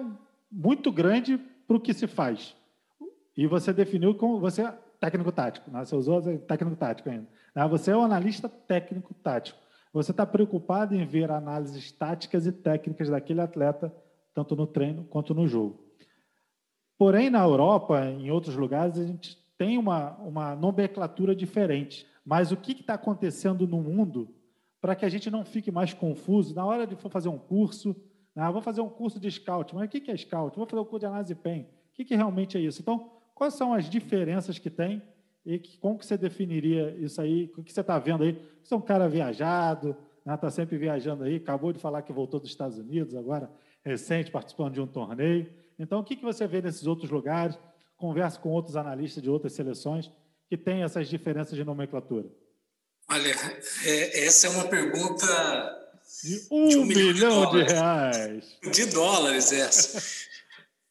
muito 0.57 0.91
grande 0.91 1.37
para 1.67 1.77
o 1.77 1.81
que 1.81 1.93
se 1.93 2.07
faz. 2.07 2.57
E 3.37 3.47
você 3.47 3.73
definiu 3.73 4.15
como 4.15 4.41
você 4.41 4.63
é 4.63 4.75
técnico-tático, 4.99 5.71
né? 5.71 5.85
você 5.85 5.95
usou 5.95 6.23
técnico-tático 6.39 7.11
ainda. 7.11 7.29
Né? 7.55 7.69
Você 7.69 7.91
é 7.91 7.97
o 7.97 8.01
um 8.01 8.05
analista 8.05 8.49
técnico-tático. 8.49 9.59
Você 9.93 10.13
está 10.13 10.25
preocupado 10.25 10.95
em 10.95 11.05
ver 11.05 11.31
análises 11.31 11.93
táticas 11.93 12.47
e 12.47 12.53
técnicas 12.53 13.11
daquele 13.11 13.43
atleta, 13.43 13.95
tanto 14.35 14.57
no 14.57 14.67
treino 14.67 15.05
quanto 15.05 15.35
no 15.35 15.47
jogo. 15.47 15.85
Porém, 16.99 17.29
na 17.29 17.43
Europa, 17.43 18.07
em 18.07 18.31
outros 18.31 18.57
lugares, 18.57 18.99
a 18.99 19.05
gente 19.05 19.37
tem 19.59 19.77
uma, 19.77 20.13
uma 20.17 20.57
nomenclatura 20.57 21.37
diferente. 21.37 22.07
Mas 22.25 22.51
o 22.51 22.57
que 22.57 22.73
está 22.73 22.95
acontecendo 22.95 23.67
no 23.69 23.83
mundo 23.83 24.35
para 24.81 24.95
que 24.95 25.05
a 25.05 25.09
gente 25.09 25.31
não 25.31 25.45
fique 25.45 25.71
mais 25.71 25.93
confuso 25.93 26.55
na 26.55 26.65
hora 26.65 26.87
de 26.87 26.97
for 26.97 27.11
fazer 27.11 27.29
um 27.29 27.39
curso? 27.39 27.95
Ah, 28.37 28.51
vou 28.51 28.61
fazer 28.61 28.81
um 28.81 28.89
curso 28.89 29.19
de 29.19 29.31
scout, 29.31 29.75
mas 29.75 29.87
o 29.87 29.89
que 29.89 30.11
é 30.11 30.17
scout? 30.17 30.57
Vou 30.57 30.67
fazer 30.67 30.81
um 30.81 30.85
curso 30.85 31.01
de 31.01 31.07
análise 31.07 31.35
PEN. 31.35 31.63
O 31.63 31.95
que, 31.95 32.05
que 32.05 32.15
realmente 32.15 32.59
é 32.59 32.61
isso? 32.61 32.83
Então, 32.83 33.11
quais 33.35 33.55
são 33.55 33.73
as 33.73 33.89
diferenças 33.89 34.59
que 34.59 34.69
tem 34.69 35.03
e 35.45 35.59
que, 35.59 35.79
como 35.79 35.99
que 35.99 36.05
você 36.05 36.19
definiria 36.19 36.95
isso 36.99 37.21
aí? 37.21 37.51
O 37.57 37.63
que 37.63 37.73
você 37.73 37.81
está 37.81 37.99
vendo 37.99 38.25
aí? 38.25 38.39
Você 38.63 38.75
é 38.75 38.77
um 38.77 38.83
cara 38.83 39.09
viajado, 39.09 39.97
está 40.19 40.33
né? 40.33 40.37
Tá 40.37 40.51
sempre 40.51 40.77
viajando 40.77 41.25
aí, 41.25 41.37
acabou 41.37 41.73
de 41.73 41.79
falar 41.79 42.03
que 42.03 42.13
voltou 42.13 42.39
dos 42.39 42.51
Estados 42.51 42.79
Unidos, 42.79 43.15
agora 43.15 43.51
recente, 43.83 44.31
participando 44.31 44.75
de 44.75 44.81
um 44.81 44.87
torneio. 44.87 45.51
Então, 45.79 46.01
o 46.01 46.05
que, 46.05 46.17
que 46.17 46.25
você 46.25 46.47
vê 46.47 46.61
nesses 46.61 46.87
outros 46.87 47.11
lugares? 47.11 47.59
conversa 47.97 48.39
com 48.39 48.51
outros 48.51 48.77
analistas 48.77 49.23
de 49.23 49.31
outras 49.31 49.53
seleções 49.53 50.11
que 50.49 50.57
têm 50.57 50.83
essas 50.83 51.09
diferenças 51.09 51.57
de 51.57 51.65
nomenclatura? 51.65 52.29
Olha, 53.11 53.35
é, 53.85 54.25
essa 54.25 54.47
é 54.47 54.51
uma 54.51 54.67
pergunta 54.69 55.76
de 56.23 56.47
um, 56.51 56.69
de 56.69 56.79
um 56.79 56.85
milhão, 56.85 57.13
milhão 57.13 57.51
de, 57.53 57.65
de, 57.65 57.73
reais. 57.73 58.45
De 58.73 58.87
dólares, 58.87 59.53
essa. 59.53 60.03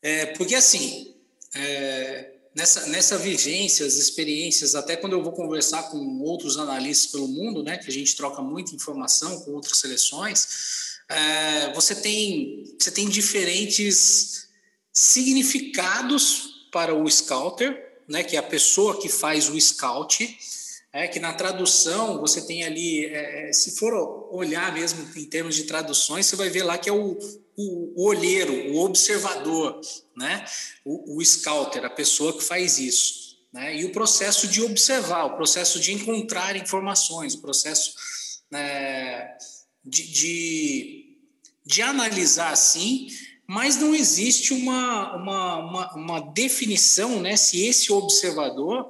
É, 0.02 0.28
porque, 0.28 0.54
assim, 0.56 1.16
é, 1.56 2.32
nessa, 2.56 2.88
nessa 2.88 3.18
vigência, 3.18 3.86
as 3.86 3.96
experiências, 3.96 4.76
até 4.76 4.96
quando 4.96 5.14
eu 5.14 5.24
vou 5.24 5.34
conversar 5.34 5.84
com 5.84 6.20
outros 6.22 6.58
analistas 6.58 7.12
pelo 7.12 7.28
mundo, 7.28 7.62
né, 7.62 7.78
que 7.78 7.90
a 7.90 7.94
gente 7.94 8.16
troca 8.16 8.42
muita 8.42 8.74
informação 8.74 9.42
com 9.42 9.52
outras 9.52 9.78
seleções, 9.78 10.96
é, 11.10 11.74
você, 11.74 11.94
tem, 11.94 12.76
você 12.80 12.92
tem 12.92 13.10
diferentes 13.10 14.48
significados 14.94 16.68
para 16.72 16.96
o 16.96 17.10
scouter, 17.10 18.02
né, 18.08 18.24
que 18.24 18.36
é 18.36 18.40
a 18.40 18.44
pessoa 18.44 19.00
que 19.02 19.10
faz 19.10 19.50
o 19.50 19.60
scout, 19.60 20.38
é 20.96 21.10
que 21.10 21.20
na 21.20 21.34
tradução 21.34 22.22
você 22.22 22.42
tem 22.42 22.64
ali, 22.64 23.06
é, 23.06 23.50
é, 23.50 23.54
se 23.54 23.72
for 23.72 23.94
olhar 24.32 24.74
mesmo 24.74 25.06
em 25.18 25.26
termos 25.26 25.54
de 25.54 25.64
traduções, 25.64 26.26
você 26.26 26.38
vai 26.38 26.50
ver 26.50 26.64
lá 26.64 26.78
que 26.78 26.90
é 26.90 26.94
o, 26.94 27.20
o, 27.58 28.02
o 28.02 28.08
olheiro, 28.08 28.72
o 28.72 28.80
observador, 28.80 29.82
né? 30.16 30.46
O, 30.86 31.18
o, 31.18 31.26
scouter, 31.26 31.84
a 31.84 31.90
pessoa 31.90 32.32
que 32.32 32.42
faz 32.42 32.80
isso. 32.80 33.36
Né? 33.52 33.76
E 33.82 33.84
o 33.84 33.92
processo 33.92 34.48
de 34.48 34.62
observar, 34.62 35.26
o 35.26 35.36
processo 35.36 35.82
de 35.82 35.92
encontrar 35.92 36.56
informações, 36.56 37.34
o 37.34 37.42
processo 37.42 37.94
né, 38.50 39.38
de, 39.84 40.08
de, 40.12 41.18
de 41.66 41.82
analisar 41.82 42.54
assim 42.54 43.08
mas 43.48 43.78
não 43.78 43.94
existe 43.94 44.56
uma, 44.56 45.16
uma, 45.16 45.58
uma, 45.58 45.94
uma 45.94 46.20
definição 46.20 47.22
né, 47.22 47.38
se 47.38 47.64
esse 47.64 47.94
observador 47.94 48.90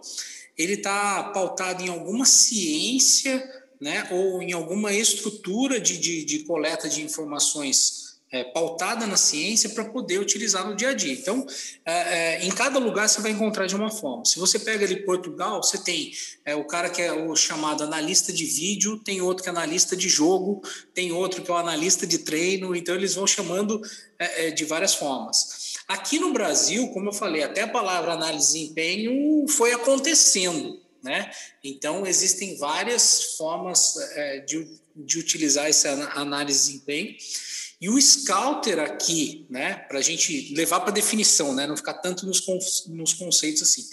ele 0.58 0.74
está 0.74 1.24
pautado 1.34 1.84
em 1.84 1.90
alguma 1.90 2.26
ciência 2.26 3.44
né, 3.80 4.08
ou 4.12 4.42
em 4.42 4.54
alguma 4.54 4.94
estrutura 4.94 5.80
de, 5.80 5.98
de, 5.98 6.24
de 6.24 6.40
coleta 6.40 6.88
de 6.88 7.02
informações 7.02 8.06
é, 8.32 8.44
pautada 8.44 9.06
na 9.08 9.16
ciência 9.16 9.70
para 9.70 9.86
poder 9.86 10.20
utilizar 10.20 10.68
no 10.68 10.76
dia 10.76 10.90
a 10.90 10.94
dia. 10.94 11.14
Então, 11.14 11.46
é, 11.86 11.94
é, 11.94 12.46
em 12.46 12.50
cada 12.50 12.80
lugar 12.80 13.08
você 13.08 13.22
vai 13.22 13.32
encontrar 13.32 13.66
de 13.66 13.76
uma 13.76 13.90
forma. 13.90 14.26
Se 14.26 14.40
você 14.40 14.60
pega 14.60 14.86
ali 14.86 15.06
Portugal, 15.06 15.62
você 15.62 15.78
tem 15.78 16.12
é, 16.44 16.56
o 16.56 16.66
cara 16.66 16.90
que 16.90 17.02
é 17.02 17.14
o 17.14 17.36
chamado 17.36 17.84
analista 17.84 18.34
de 18.34 18.46
vídeo, 18.46 18.98
tem 19.00 19.22
outro 19.22 19.44
que 19.44 19.50
é 19.50 19.52
analista 19.52 19.96
de 19.96 20.10
jogo, 20.10 20.62
tem 20.94 21.12
outro 21.12 21.42
que 21.44 21.52
é 21.52 21.54
o 21.54 21.58
analista 21.58 22.06
de 22.06 22.20
treino, 22.20 22.76
então 22.76 22.96
eles 22.96 23.16
vão 23.16 23.28
chamando 23.28 23.82
é, 24.20 24.48
é, 24.48 24.52
de 24.52 24.66
várias 24.66 24.96
formas. 24.96 25.65
Aqui 25.88 26.20
no 26.20 26.34
Brasil, 26.34 26.88
como 26.90 27.10
eu 27.10 27.14
falei, 27.14 27.44
até 27.44 27.62
a 27.62 27.68
palavra 27.68 28.14
análise 28.14 28.48
de 28.48 28.54
desempenho 28.54 29.48
foi 29.48 29.74
acontecendo. 29.74 30.82
Né? 31.04 31.32
Então, 31.64 32.06
existem 32.08 32.58
várias 32.58 33.36
formas 33.38 33.96
de, 34.48 34.68
de 34.96 35.20
utilizar 35.20 35.68
essa 35.68 35.92
análise 36.16 36.60
de 36.60 36.68
desempenho. 36.70 37.16
E 37.80 37.90
o 37.90 38.02
scouter 38.02 38.80
aqui, 38.80 39.46
né, 39.50 39.76
para 39.76 40.00
a 40.00 40.02
gente 40.02 40.54
levar 40.56 40.80
para 40.80 40.92
definição, 40.92 41.54
né, 41.54 41.68
não 41.68 41.76
ficar 41.78 41.96
tanto 41.96 42.26
nos, 42.26 42.44
nos 42.88 43.14
conceitos 43.14 43.62
assim. 43.62 43.84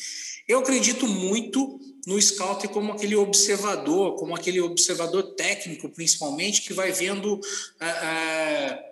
Eu 0.48 0.60
acredito 0.60 1.06
muito 1.06 1.80
no 2.06 2.20
scouter 2.20 2.70
como 2.70 2.92
aquele 2.92 3.14
observador, 3.14 4.16
como 4.16 4.34
aquele 4.34 4.60
observador 4.60 5.34
técnico, 5.34 5.88
principalmente, 5.88 6.62
que 6.62 6.72
vai 6.72 6.90
vendo 6.90 7.40
é, 7.78 7.86
é, 7.86 8.91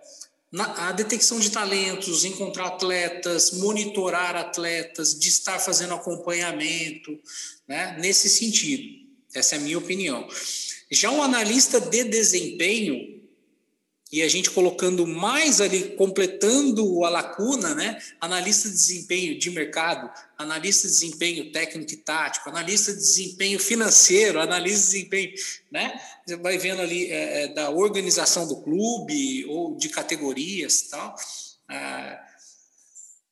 na, 0.51 0.89
a 0.89 0.91
detecção 0.91 1.39
de 1.39 1.49
talentos, 1.49 2.25
encontrar 2.25 2.67
atletas, 2.67 3.51
monitorar 3.51 4.35
atletas, 4.35 5.17
de 5.17 5.29
estar 5.29 5.59
fazendo 5.59 5.93
acompanhamento, 5.93 7.17
né, 7.67 7.97
nesse 7.99 8.29
sentido. 8.29 9.07
Essa 9.33 9.55
é 9.55 9.57
a 9.57 9.61
minha 9.61 9.77
opinião. 9.77 10.27
Já 10.89 11.09
um 11.09 11.23
analista 11.23 11.79
de 11.79 12.03
desempenho, 12.03 13.20
e 14.11 14.21
a 14.21 14.27
gente 14.27 14.51
colocando 14.51 15.07
mais 15.07 15.61
ali, 15.61 15.95
completando 15.95 17.05
a 17.05 17.09
lacuna, 17.09 17.73
né? 17.73 17.97
Analista 18.19 18.67
de 18.67 18.75
desempenho 18.75 19.39
de 19.39 19.49
mercado, 19.49 20.11
analista 20.37 20.87
de 20.87 20.93
desempenho 20.93 21.51
técnico 21.51 21.93
e 21.93 21.97
tático, 21.97 22.49
analista 22.49 22.91
de 22.91 22.99
desempenho 22.99 23.57
financeiro, 23.57 24.39
analista 24.41 24.79
de 24.79 24.85
desempenho, 24.91 25.33
né? 25.71 25.97
Você 26.25 26.35
vai 26.35 26.57
vendo 26.57 26.81
ali 26.81 27.09
é, 27.09 27.43
é 27.43 27.47
da 27.47 27.69
organização 27.69 28.45
do 28.45 28.61
clube 28.61 29.45
ou 29.45 29.77
de 29.77 29.87
categorias 29.87 30.81
tal. 30.89 31.15
Ah, 31.69 32.19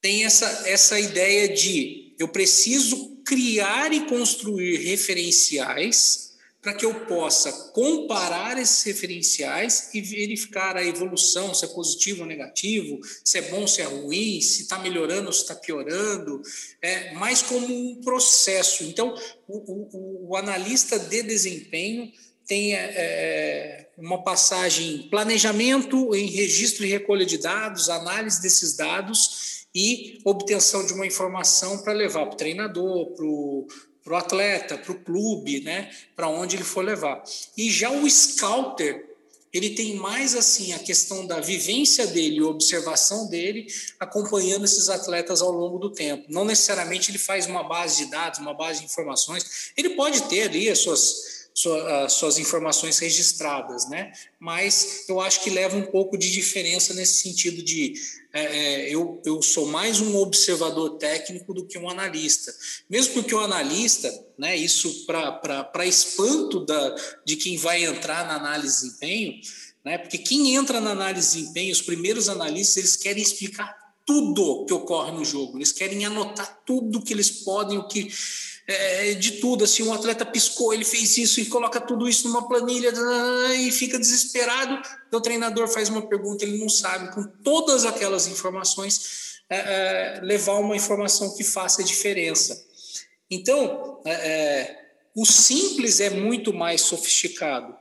tem 0.01 0.23
essa, 0.23 0.45
essa 0.65 0.97
ideia 0.97 1.53
de 1.53 2.15
eu 2.17 2.29
preciso 2.29 3.17
criar 3.25 3.91
e 3.91 4.05
construir 4.05 4.77
referenciais 4.77 6.28
para 6.61 6.73
que 6.73 6.85
eu 6.85 6.93
possa 7.05 7.51
comparar 7.71 8.57
esses 8.57 8.83
referenciais 8.83 9.89
e 9.93 10.01
verificar 10.01 10.75
a 10.75 10.83
evolução, 10.83 11.53
se 11.53 11.63
é 11.63 11.67
positivo 11.69 12.21
ou 12.21 12.27
negativo, 12.27 12.99
se 13.23 13.37
é 13.37 13.41
bom, 13.43 13.65
se 13.65 13.81
é 13.81 13.85
ruim, 13.85 14.41
se 14.41 14.63
está 14.63 14.77
melhorando 14.79 15.27
ou 15.27 15.33
se 15.33 15.41
está 15.41 15.55
piorando, 15.55 16.41
é, 16.81 17.13
mais 17.13 17.41
como 17.41 17.65
um 17.65 18.01
processo. 18.01 18.83
Então, 18.83 19.15
o, 19.47 19.57
o, 19.57 20.29
o 20.31 20.35
analista 20.35 20.99
de 20.99 21.23
desempenho 21.23 22.11
tem 22.45 22.73
é, 22.75 22.93
é, 22.95 23.89
uma 23.97 24.23
passagem 24.23 24.95
em 24.95 25.09
planejamento, 25.09 26.13
em 26.15 26.25
registro 26.25 26.83
e 26.83 26.89
recolha 26.89 27.25
de 27.25 27.37
dados, 27.37 27.89
análise 27.89 28.41
desses 28.41 28.75
dados 28.75 29.67
e 29.73 30.19
obtenção 30.25 30.85
de 30.85 30.93
uma 30.93 31.05
informação 31.05 31.77
para 31.83 31.93
levar 31.93 32.25
para 32.25 32.33
o 32.33 32.37
treinador, 32.37 33.13
para 33.13 33.25
o 33.25 33.67
para 34.09 34.15
o 34.15 34.17
atleta, 34.17 34.75
para 34.75 34.91
o 34.91 34.95
clube, 34.95 35.61
né, 35.61 35.91
para 36.15 36.27
onde 36.27 36.55
ele 36.55 36.63
for 36.63 36.83
levar. 36.83 37.23
E 37.55 37.69
já 37.69 37.91
o 37.91 38.09
scouter, 38.09 39.07
ele 39.53 39.69
tem 39.71 39.97
mais 39.97 40.35
assim 40.35 40.73
a 40.73 40.79
questão 40.79 41.27
da 41.27 41.39
vivência 41.39 42.07
dele, 42.07 42.41
observação 42.41 43.27
dele, 43.27 43.67
acompanhando 43.99 44.65
esses 44.65 44.89
atletas 44.89 45.43
ao 45.43 45.51
longo 45.51 45.77
do 45.77 45.91
tempo. 45.91 46.25
Não 46.27 46.43
necessariamente 46.43 47.11
ele 47.11 47.19
faz 47.19 47.45
uma 47.45 47.63
base 47.63 48.03
de 48.03 48.09
dados, 48.09 48.39
uma 48.39 48.55
base 48.55 48.79
de 48.79 48.85
informações. 48.85 49.71
Ele 49.77 49.91
pode 49.91 50.23
ter 50.23 50.41
ali 50.43 50.69
as 50.69 50.79
suas 50.79 51.38
suas 52.07 52.37
informações 52.37 52.99
registradas, 52.99 53.89
né? 53.89 54.11
Mas 54.39 55.05
eu 55.09 55.19
acho 55.19 55.43
que 55.43 55.49
leva 55.49 55.75
um 55.75 55.85
pouco 55.85 56.17
de 56.17 56.31
diferença 56.31 56.93
nesse 56.93 57.15
sentido 57.15 57.61
de 57.61 57.93
é, 58.31 58.43
é, 58.43 58.89
eu, 58.89 59.21
eu 59.25 59.41
sou 59.41 59.65
mais 59.65 59.99
um 59.99 60.15
observador 60.17 60.97
técnico 60.97 61.53
do 61.53 61.65
que 61.65 61.77
um 61.77 61.89
analista. 61.89 62.55
Mesmo 62.89 63.15
porque 63.15 63.33
o 63.33 63.39
analista, 63.39 64.09
né, 64.37 64.55
isso 64.55 65.05
para 65.05 65.85
espanto 65.85 66.63
da, 66.63 66.95
de 67.25 67.35
quem 67.35 67.57
vai 67.57 67.83
entrar 67.83 68.27
na 68.27 68.35
análise 68.35 68.75
de 68.75 68.83
desempenho, 68.83 69.41
né, 69.83 69.97
porque 69.97 70.19
quem 70.19 70.55
entra 70.55 70.79
na 70.79 70.91
análise 70.91 71.29
de 71.31 71.41
desempenho, 71.41 71.73
os 71.73 71.81
primeiros 71.81 72.29
analistas, 72.29 72.77
eles 72.77 72.95
querem 72.95 73.23
explicar 73.23 73.75
tudo 74.05 74.65
que 74.65 74.73
ocorre 74.73 75.11
no 75.11 75.25
jogo, 75.25 75.57
eles 75.57 75.71
querem 75.71 76.05
anotar 76.05 76.61
tudo 76.65 77.01
que 77.01 77.13
eles 77.13 77.29
podem, 77.29 77.77
o 77.77 77.87
que 77.87 78.09
é, 78.69 79.13
de 79.13 79.33
tudo. 79.33 79.63
Assim, 79.63 79.83
um 79.83 79.93
atleta 79.93 80.25
piscou, 80.25 80.73
ele 80.73 80.85
fez 80.85 81.17
isso 81.17 81.39
e 81.39 81.45
coloca 81.45 81.81
tudo 81.81 82.07
isso 82.07 82.27
numa 82.27 82.47
planilha 82.47 82.93
e 83.55 83.71
fica 83.71 83.97
desesperado. 83.97 84.81
O 85.11 85.21
treinador 85.21 85.67
faz 85.67 85.89
uma 85.89 86.07
pergunta, 86.07 86.45
ele 86.45 86.57
não 86.57 86.69
sabe, 86.69 87.13
com 87.13 87.23
todas 87.43 87.85
aquelas 87.85 88.27
informações, 88.27 89.39
é, 89.49 89.57
é, 89.57 90.21
levar 90.21 90.59
uma 90.59 90.75
informação 90.75 91.35
que 91.35 91.43
faça 91.43 91.83
diferença. 91.83 92.63
Então, 93.29 94.01
é, 94.05 94.11
é, 94.11 94.79
o 95.15 95.25
simples 95.25 95.99
é 95.99 96.09
muito 96.09 96.53
mais 96.53 96.81
sofisticado. 96.81 97.75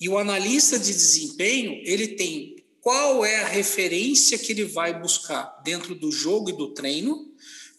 E 0.00 0.08
o 0.08 0.16
analista 0.16 0.78
de 0.78 0.92
desempenho, 0.92 1.80
ele 1.84 2.08
tem 2.08 2.56
qual 2.80 3.24
é 3.24 3.40
a 3.42 3.48
referência 3.48 4.38
que 4.38 4.52
ele 4.52 4.64
vai 4.64 4.98
buscar 4.98 5.60
dentro 5.64 5.94
do 5.94 6.12
jogo 6.12 6.50
e 6.50 6.56
do 6.56 6.72
treino 6.72 7.27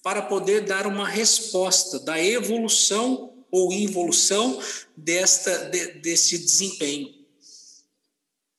para 0.10 0.24
poder 0.24 0.62
dar 0.62 0.88
uma 0.88 1.08
resposta 1.08 2.00
da 2.00 2.20
evolução 2.20 3.46
ou 3.52 3.72
involução 3.72 4.60
desta, 4.98 5.70
de, 5.70 6.00
desse 6.00 6.36
desempenho. 6.36 7.14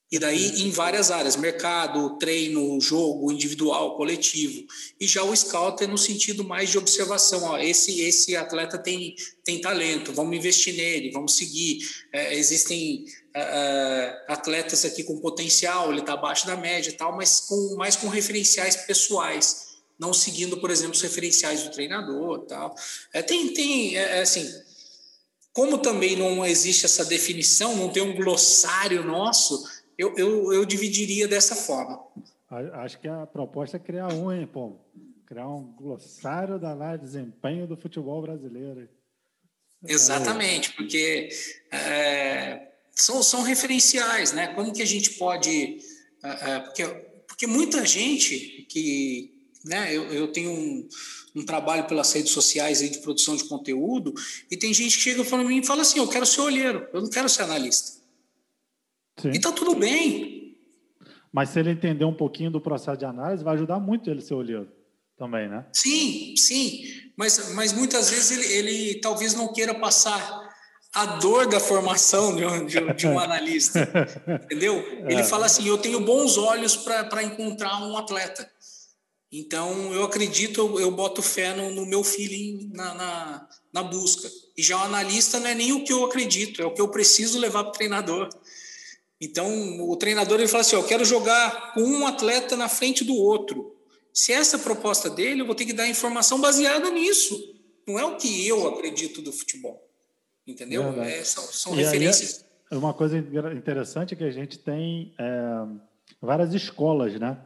E 0.09 0.17
daí 0.17 0.61
em 0.61 0.71
várias 0.71 1.11
áreas, 1.11 1.35
mercado, 1.35 2.17
treino, 2.17 2.79
jogo, 2.79 3.33
individual, 3.33 3.97
coletivo. 3.97 4.65
E 4.97 5.05
já 5.05 5.23
o 5.23 5.35
scout 5.35 5.83
é 5.83 5.87
no 5.87 5.97
sentido 5.97 6.41
mais 6.41 6.69
de 6.69 6.77
observação. 6.77 7.43
Ó, 7.43 7.57
esse, 7.57 7.99
esse 7.99 8.33
atleta 8.33 8.77
tem, 8.77 9.13
tem 9.43 9.59
talento, 9.59 10.13
vamos 10.13 10.33
investir 10.33 10.73
nele, 10.73 11.11
vamos 11.11 11.35
seguir. 11.35 11.79
É, 12.13 12.33
existem 12.33 13.03
é, 13.33 13.41
é 13.41 14.25
atletas 14.29 14.85
aqui 14.85 15.03
com 15.03 15.19
potencial, 15.19 15.91
ele 15.91 15.99
está 15.99 16.13
abaixo 16.13 16.47
da 16.47 16.55
média 16.55 16.91
e 16.91 16.93
tal, 16.93 17.13
mas 17.13 17.41
com, 17.41 17.75
mais 17.75 17.97
com 17.97 18.07
referenciais 18.07 18.77
pessoais 18.77 19.70
não 20.01 20.13
seguindo, 20.15 20.57
por 20.57 20.71
exemplo, 20.71 20.95
os 20.95 21.01
referenciais 21.01 21.63
do 21.63 21.69
treinador 21.69 22.39
tal. 22.47 22.73
É, 23.13 23.21
tem, 23.21 23.53
tem 23.53 23.95
é, 23.95 24.17
é, 24.17 24.21
assim, 24.23 24.51
como 25.53 25.77
também 25.77 26.15
não 26.15 26.43
existe 26.43 26.85
essa 26.85 27.05
definição, 27.05 27.77
não 27.77 27.89
tem 27.89 28.01
um 28.01 28.15
glossário 28.15 29.03
nosso, 29.05 29.63
eu, 29.95 30.17
eu, 30.17 30.51
eu 30.51 30.65
dividiria 30.65 31.27
dessa 31.27 31.55
forma. 31.55 32.03
Acho 32.49 32.99
que 32.99 33.07
a 33.07 33.27
proposta 33.27 33.77
é 33.77 33.79
criar 33.79 34.11
um, 34.11 34.31
hein, 34.31 34.49
Pô? 34.51 34.75
Criar 35.27 35.47
um 35.47 35.71
glossário 35.71 36.59
da 36.59 36.71
análise 36.71 37.05
de 37.05 37.11
desempenho 37.11 37.67
do 37.67 37.77
futebol 37.77 38.23
brasileiro. 38.23 38.89
Exatamente, 39.87 40.73
porque 40.73 41.29
é, 41.71 42.69
são, 42.91 43.21
são 43.21 43.43
referenciais, 43.43 44.31
né? 44.31 44.47
Como 44.47 44.73
que 44.73 44.81
a 44.81 44.85
gente 44.85 45.11
pode... 45.11 45.77
É, 46.23 46.51
é 46.51 46.59
porque, 46.59 46.85
porque 47.27 47.47
muita 47.47 47.85
gente 47.85 48.65
que, 48.67 49.30
né? 49.65 49.95
Eu, 49.95 50.05
eu 50.11 50.27
tenho 50.27 50.51
um, 50.51 50.87
um, 51.35 51.45
trabalho 51.45 51.85
pelas 51.85 52.11
redes 52.13 52.31
sociais 52.31 52.81
aí 52.81 52.89
de 52.89 52.99
produção 52.99 53.35
de 53.35 53.43
conteúdo 53.45 54.13
e 54.49 54.57
tem 54.57 54.73
gente 54.73 54.97
que 54.97 55.03
chega 55.03 55.23
para 55.23 55.43
mim 55.43 55.59
e 55.59 55.65
fala 55.65 55.81
assim: 55.81 55.99
eu 55.99 56.07
quero 56.07 56.25
ser 56.25 56.41
olheiro, 56.41 56.87
eu 56.93 57.01
não 57.01 57.09
quero 57.09 57.29
ser 57.29 57.43
analista. 57.43 57.99
Sim. 59.19 59.31
E 59.31 59.39
tá 59.39 59.51
tudo 59.51 59.75
bem. 59.75 60.57
Mas 61.31 61.49
se 61.49 61.59
ele 61.59 61.71
entender 61.71 62.05
um 62.05 62.13
pouquinho 62.13 62.51
do 62.51 62.59
processo 62.59 62.97
de 62.97 63.05
análise, 63.05 63.43
vai 63.43 63.55
ajudar 63.55 63.79
muito 63.79 64.09
ele 64.09 64.21
ser 64.21 64.33
olheiro 64.33 64.67
também, 65.17 65.47
né? 65.47 65.65
Sim, 65.71 66.35
sim. 66.35 66.83
Mas, 67.15 67.53
mas 67.53 67.71
muitas 67.71 68.09
vezes 68.09 68.31
ele, 68.31 68.53
ele 68.53 68.99
talvez 68.99 69.33
não 69.33 69.53
queira 69.53 69.73
passar 69.75 70.51
a 70.93 71.05
dor 71.17 71.47
da 71.47 71.59
formação 71.59 72.35
de 72.35 72.45
um, 72.45 72.65
de 72.65 73.07
um 73.07 73.17
analista, 73.19 73.87
entendeu? 74.43 74.75
Ele 75.07 75.21
é. 75.21 75.23
fala 75.23 75.45
assim: 75.45 75.67
eu 75.67 75.77
tenho 75.77 76.01
bons 76.01 76.37
olhos 76.37 76.75
para 76.75 77.23
encontrar 77.23 77.81
um 77.81 77.95
atleta. 77.97 78.49
Então, 79.31 79.93
eu 79.93 80.03
acredito, 80.03 80.77
eu, 80.77 80.91
boto 80.91 81.21
fé 81.21 81.55
no, 81.55 81.71
no 81.71 81.85
meu 81.85 82.03
feeling 82.03 82.69
na, 82.73 82.93
na, 82.93 83.49
na, 83.71 83.83
busca. 83.83 84.29
E 84.57 84.61
já 84.61 84.77
o 84.77 84.83
analista 84.83 85.39
não 85.39 85.47
é 85.47 85.55
nem 85.55 85.71
o 85.71 85.85
que 85.85 85.93
eu 85.93 86.03
acredito, 86.03 86.61
é 86.61 86.65
o 86.65 86.73
que 86.73 86.81
eu 86.81 86.89
preciso 86.89 87.39
levar 87.39 87.63
para 87.63 87.69
o 87.69 87.73
treinador. 87.73 88.27
Então, 89.21 89.89
o 89.89 89.95
treinador 89.95 90.37
ele 90.37 90.49
fala 90.49 90.61
assim: 90.61 90.75
eu 90.75 90.83
quero 90.83 91.05
jogar 91.05 91.73
com 91.73 91.81
um 91.81 92.05
atleta 92.05 92.57
na 92.57 92.67
frente 92.67 93.05
do 93.05 93.15
outro. 93.15 93.73
Se 94.13 94.33
essa 94.33 94.57
é 94.57 94.59
a 94.59 94.63
proposta 94.63 95.09
dele, 95.09 95.41
eu 95.41 95.45
vou 95.45 95.55
ter 95.55 95.65
que 95.65 95.71
dar 95.71 95.87
informação 95.87 96.41
baseada 96.41 96.89
nisso. 96.89 97.39
Não 97.87 97.97
é 97.97 98.03
o 98.03 98.17
que 98.17 98.45
eu 98.45 98.67
acredito 98.67 99.21
do 99.21 99.31
futebol. 99.31 99.81
Entendeu? 100.45 101.01
É, 101.01 101.23
são, 101.23 101.43
são 101.43 101.73
referências. 101.73 102.43
Aí, 102.69 102.77
uma 102.77 102.93
coisa 102.93 103.17
interessante 103.17 104.13
é 104.13 104.17
que 104.17 104.23
a 104.25 104.31
gente 104.31 104.59
tem 104.59 105.13
é, 105.17 105.25
várias 106.21 106.53
escolas, 106.53 107.17
né? 107.17 107.37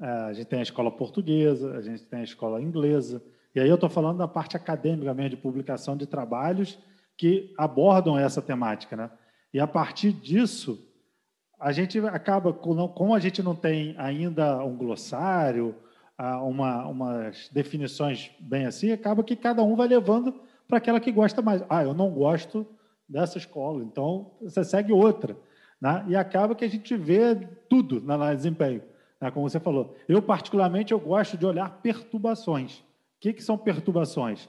É, 0.00 0.06
a 0.06 0.32
gente 0.32 0.46
tem 0.46 0.58
a 0.58 0.62
escola 0.62 0.90
portuguesa, 0.90 1.76
a 1.76 1.80
gente 1.80 2.04
tem 2.04 2.20
a 2.20 2.24
escola 2.24 2.60
inglesa. 2.60 3.22
E 3.54 3.60
aí 3.60 3.68
eu 3.68 3.76
estou 3.76 3.88
falando 3.88 4.18
da 4.18 4.28
parte 4.28 4.56
acadêmica 4.56 5.14
mesmo, 5.14 5.30
de 5.30 5.36
publicação 5.36 5.96
de 5.96 6.06
trabalhos 6.06 6.78
que 7.16 7.54
abordam 7.56 8.18
essa 8.18 8.42
temática. 8.42 8.96
Né? 8.96 9.10
E 9.52 9.60
a 9.60 9.66
partir 9.66 10.12
disso, 10.12 10.84
a 11.60 11.70
gente 11.70 11.98
acaba, 12.00 12.52
como 12.52 13.14
a 13.14 13.20
gente 13.20 13.42
não 13.42 13.54
tem 13.54 13.94
ainda 13.96 14.64
um 14.64 14.76
glossário, 14.76 15.74
uma, 16.18 16.86
umas 16.86 17.48
definições 17.50 18.30
bem 18.40 18.66
assim, 18.66 18.92
acaba 18.92 19.22
que 19.22 19.36
cada 19.36 19.62
um 19.62 19.76
vai 19.76 19.88
levando 19.88 20.34
para 20.66 20.78
aquela 20.78 21.00
que 21.00 21.12
gosta 21.12 21.40
mais. 21.40 21.62
Ah, 21.68 21.84
eu 21.84 21.94
não 21.94 22.10
gosto 22.10 22.66
dessa 23.08 23.38
escola, 23.38 23.84
então 23.84 24.32
você 24.40 24.64
segue 24.64 24.92
outra. 24.92 25.36
Né? 25.80 26.04
E 26.08 26.16
acaba 26.16 26.54
que 26.54 26.64
a 26.64 26.68
gente 26.68 26.96
vê 26.96 27.36
tudo 27.68 28.00
na 28.00 28.14
análise 28.14 28.42
de 28.42 28.50
desempenho 28.50 28.93
como 29.30 29.48
você 29.48 29.58
falou. 29.60 29.96
Eu, 30.08 30.20
particularmente, 30.20 30.92
eu 30.92 31.00
gosto 31.00 31.36
de 31.36 31.46
olhar 31.46 31.80
perturbações. 31.80 32.78
O 32.80 32.84
que, 33.20 33.32
que 33.32 33.42
são 33.42 33.56
perturbações? 33.56 34.48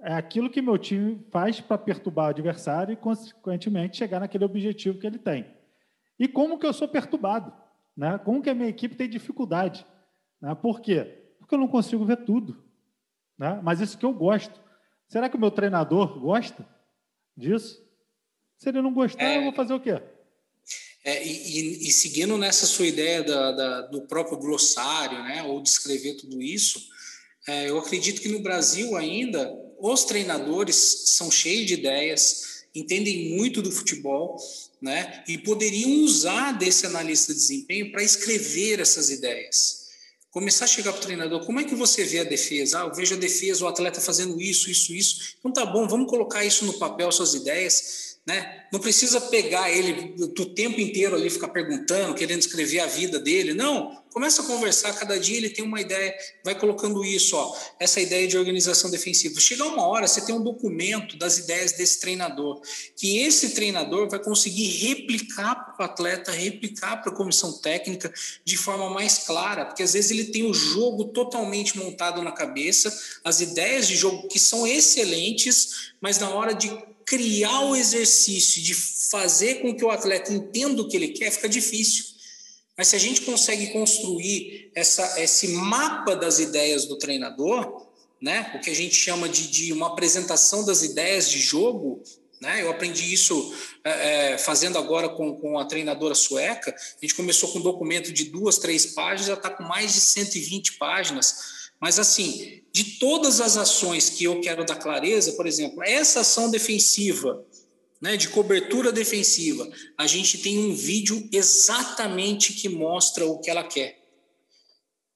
É 0.00 0.12
aquilo 0.12 0.50
que 0.50 0.60
meu 0.60 0.76
time 0.76 1.24
faz 1.30 1.60
para 1.60 1.78
perturbar 1.78 2.26
o 2.26 2.30
adversário 2.30 2.92
e, 2.92 2.96
consequentemente, 2.96 3.96
chegar 3.96 4.20
naquele 4.20 4.44
objetivo 4.44 4.98
que 4.98 5.06
ele 5.06 5.18
tem. 5.18 5.46
E 6.18 6.26
como 6.26 6.58
que 6.58 6.66
eu 6.66 6.72
sou 6.72 6.88
perturbado? 6.88 7.52
Né? 7.96 8.18
Como 8.18 8.42
que 8.42 8.50
a 8.50 8.54
minha 8.54 8.68
equipe 8.68 8.94
tem 8.94 9.08
dificuldade? 9.08 9.86
Né? 10.40 10.54
Por 10.54 10.80
quê? 10.80 11.34
Porque 11.38 11.54
eu 11.54 11.58
não 11.58 11.68
consigo 11.68 12.04
ver 12.04 12.24
tudo. 12.24 12.62
Né? 13.38 13.60
Mas 13.62 13.80
isso 13.80 13.96
que 13.96 14.04
eu 14.04 14.12
gosto. 14.12 14.60
Será 15.08 15.28
que 15.28 15.36
o 15.36 15.40
meu 15.40 15.50
treinador 15.50 16.18
gosta 16.18 16.66
disso? 17.36 17.84
Se 18.58 18.68
ele 18.68 18.82
não 18.82 18.92
gostar, 18.92 19.22
é... 19.22 19.38
eu 19.38 19.44
vou 19.44 19.52
fazer 19.52 19.74
o 19.74 19.80
quê? 19.80 20.02
É, 21.06 21.24
e, 21.24 21.88
e, 21.88 21.92
seguindo 21.92 22.36
nessa 22.36 22.66
sua 22.66 22.84
ideia 22.84 23.22
da, 23.22 23.52
da, 23.52 23.80
do 23.82 24.02
próprio 24.02 24.36
glossário, 24.38 25.22
né, 25.22 25.40
ou 25.44 25.62
descrever 25.62 26.14
tudo 26.14 26.42
isso, 26.42 26.82
é, 27.46 27.70
eu 27.70 27.78
acredito 27.78 28.20
que 28.20 28.28
no 28.28 28.40
Brasil 28.40 28.96
ainda 28.96 29.48
os 29.78 30.04
treinadores 30.04 30.74
são 30.74 31.30
cheios 31.30 31.64
de 31.64 31.74
ideias, 31.74 32.64
entendem 32.74 33.36
muito 33.36 33.62
do 33.62 33.70
futebol, 33.70 34.36
né, 34.82 35.22
e 35.28 35.38
poderiam 35.38 36.02
usar 36.02 36.50
desse 36.58 36.86
analista 36.86 37.32
de 37.32 37.38
desempenho 37.38 37.92
para 37.92 38.02
escrever 38.02 38.80
essas 38.80 39.08
ideias. 39.08 39.86
Começar 40.32 40.64
a 40.64 40.68
chegar 40.68 40.92
para 40.92 40.98
o 40.98 41.04
treinador, 41.04 41.46
como 41.46 41.60
é 41.60 41.64
que 41.64 41.76
você 41.76 42.02
vê 42.02 42.18
a 42.18 42.24
defesa? 42.24 42.80
Ah, 42.80 42.86
eu 42.86 42.92
vejo 42.92 43.14
a 43.14 43.18
defesa, 43.18 43.64
o 43.64 43.68
atleta 43.68 44.00
fazendo 44.00 44.40
isso, 44.40 44.68
isso, 44.68 44.92
isso. 44.92 45.36
Então 45.38 45.52
tá 45.52 45.64
bom, 45.64 45.86
vamos 45.86 46.10
colocar 46.10 46.44
isso 46.44 46.64
no 46.64 46.80
papel, 46.80 47.12
suas 47.12 47.32
ideias 47.32 48.15
né? 48.26 48.64
Não 48.72 48.80
precisa 48.80 49.20
pegar 49.20 49.70
ele 49.70 50.14
do 50.34 50.46
tempo 50.46 50.80
inteiro 50.80 51.14
ali, 51.14 51.30
ficar 51.30 51.48
perguntando, 51.48 52.12
querendo 52.12 52.40
escrever 52.40 52.80
a 52.80 52.86
vida 52.86 53.20
dele. 53.20 53.54
Não, 53.54 54.02
começa 54.12 54.42
a 54.42 54.46
conversar, 54.46 54.92
cada 54.94 55.16
dia 55.20 55.36
ele 55.36 55.48
tem 55.48 55.64
uma 55.64 55.80
ideia, 55.80 56.12
vai 56.44 56.58
colocando 56.58 57.04
isso, 57.04 57.36
ó, 57.36 57.56
essa 57.78 58.00
ideia 58.00 58.26
de 58.26 58.36
organização 58.36 58.90
defensiva. 58.90 59.38
Chega 59.38 59.62
uma 59.64 59.86
hora, 59.86 60.08
você 60.08 60.20
tem 60.20 60.34
um 60.34 60.42
documento 60.42 61.16
das 61.16 61.38
ideias 61.38 61.72
desse 61.72 62.00
treinador, 62.00 62.60
que 62.96 63.18
esse 63.18 63.50
treinador 63.50 64.08
vai 64.10 64.18
conseguir 64.18 64.66
replicar 64.66 65.76
para 65.76 65.86
o 65.86 65.88
atleta, 65.88 66.32
replicar 66.32 67.00
para 67.02 67.12
a 67.12 67.14
comissão 67.14 67.52
técnica 67.52 68.12
de 68.44 68.56
forma 68.56 68.90
mais 68.90 69.18
clara, 69.18 69.66
porque 69.66 69.84
às 69.84 69.92
vezes 69.92 70.10
ele 70.10 70.24
tem 70.24 70.42
o 70.50 70.52
jogo 70.52 71.04
totalmente 71.04 71.78
montado 71.78 72.22
na 72.22 72.32
cabeça, 72.32 72.92
as 73.22 73.40
ideias 73.40 73.86
de 73.86 73.94
jogo 73.94 74.26
que 74.26 74.40
são 74.40 74.66
excelentes, 74.66 75.92
mas 76.00 76.18
na 76.18 76.28
hora 76.30 76.52
de 76.52 76.95
criar 77.06 77.60
o 77.60 77.76
exercício 77.76 78.60
de 78.60 78.74
fazer 78.74 79.62
com 79.62 79.74
que 79.74 79.84
o 79.84 79.90
atleta 79.90 80.32
entenda 80.32 80.82
o 80.82 80.88
que 80.88 80.96
ele 80.96 81.08
quer 81.08 81.30
fica 81.30 81.48
difícil. 81.48 82.04
Mas 82.76 82.88
se 82.88 82.96
a 82.96 82.98
gente 82.98 83.22
consegue 83.22 83.68
construir 83.68 84.70
essa, 84.74 85.22
esse 85.22 85.48
mapa 85.48 86.16
das 86.16 86.40
ideias 86.40 86.84
do 86.84 86.98
treinador, 86.98 87.86
né, 88.20 88.52
o 88.56 88.60
que 88.60 88.68
a 88.68 88.74
gente 88.74 88.94
chama 88.94 89.28
de, 89.28 89.46
de 89.46 89.72
uma 89.72 89.86
apresentação 89.86 90.64
das 90.64 90.82
ideias 90.82 91.30
de 91.30 91.38
jogo, 91.38 92.02
né, 92.40 92.60
eu 92.60 92.70
aprendi 92.70 93.14
isso 93.14 93.54
é, 93.84 94.32
é 94.32 94.38
fazendo 94.38 94.76
agora 94.76 95.08
com, 95.08 95.36
com 95.36 95.58
a 95.58 95.64
treinadora 95.64 96.14
sueca. 96.14 96.74
A 96.74 97.00
gente 97.00 97.14
começou 97.14 97.50
com 97.52 97.60
um 97.60 97.62
documento 97.62 98.12
de 98.12 98.24
duas, 98.24 98.58
três 98.58 98.84
páginas, 98.86 99.26
já 99.26 99.34
está 99.34 99.48
com 99.48 99.62
mais 99.62 99.94
de 99.94 100.00
120 100.00 100.72
páginas 100.74 101.56
mas, 101.80 101.98
assim, 101.98 102.62
de 102.76 102.98
todas 102.98 103.40
as 103.40 103.56
ações 103.56 104.10
que 104.10 104.24
eu 104.24 104.38
quero 104.42 104.62
dar 104.62 104.76
clareza, 104.76 105.32
por 105.32 105.46
exemplo, 105.46 105.82
essa 105.82 106.20
ação 106.20 106.50
defensiva, 106.50 107.42
né, 107.98 108.18
de 108.18 108.28
cobertura 108.28 108.92
defensiva, 108.92 109.66
a 109.96 110.06
gente 110.06 110.36
tem 110.36 110.58
um 110.58 110.74
vídeo 110.74 111.26
exatamente 111.32 112.52
que 112.52 112.68
mostra 112.68 113.24
o 113.24 113.38
que 113.38 113.48
ela 113.48 113.64
quer. 113.64 113.98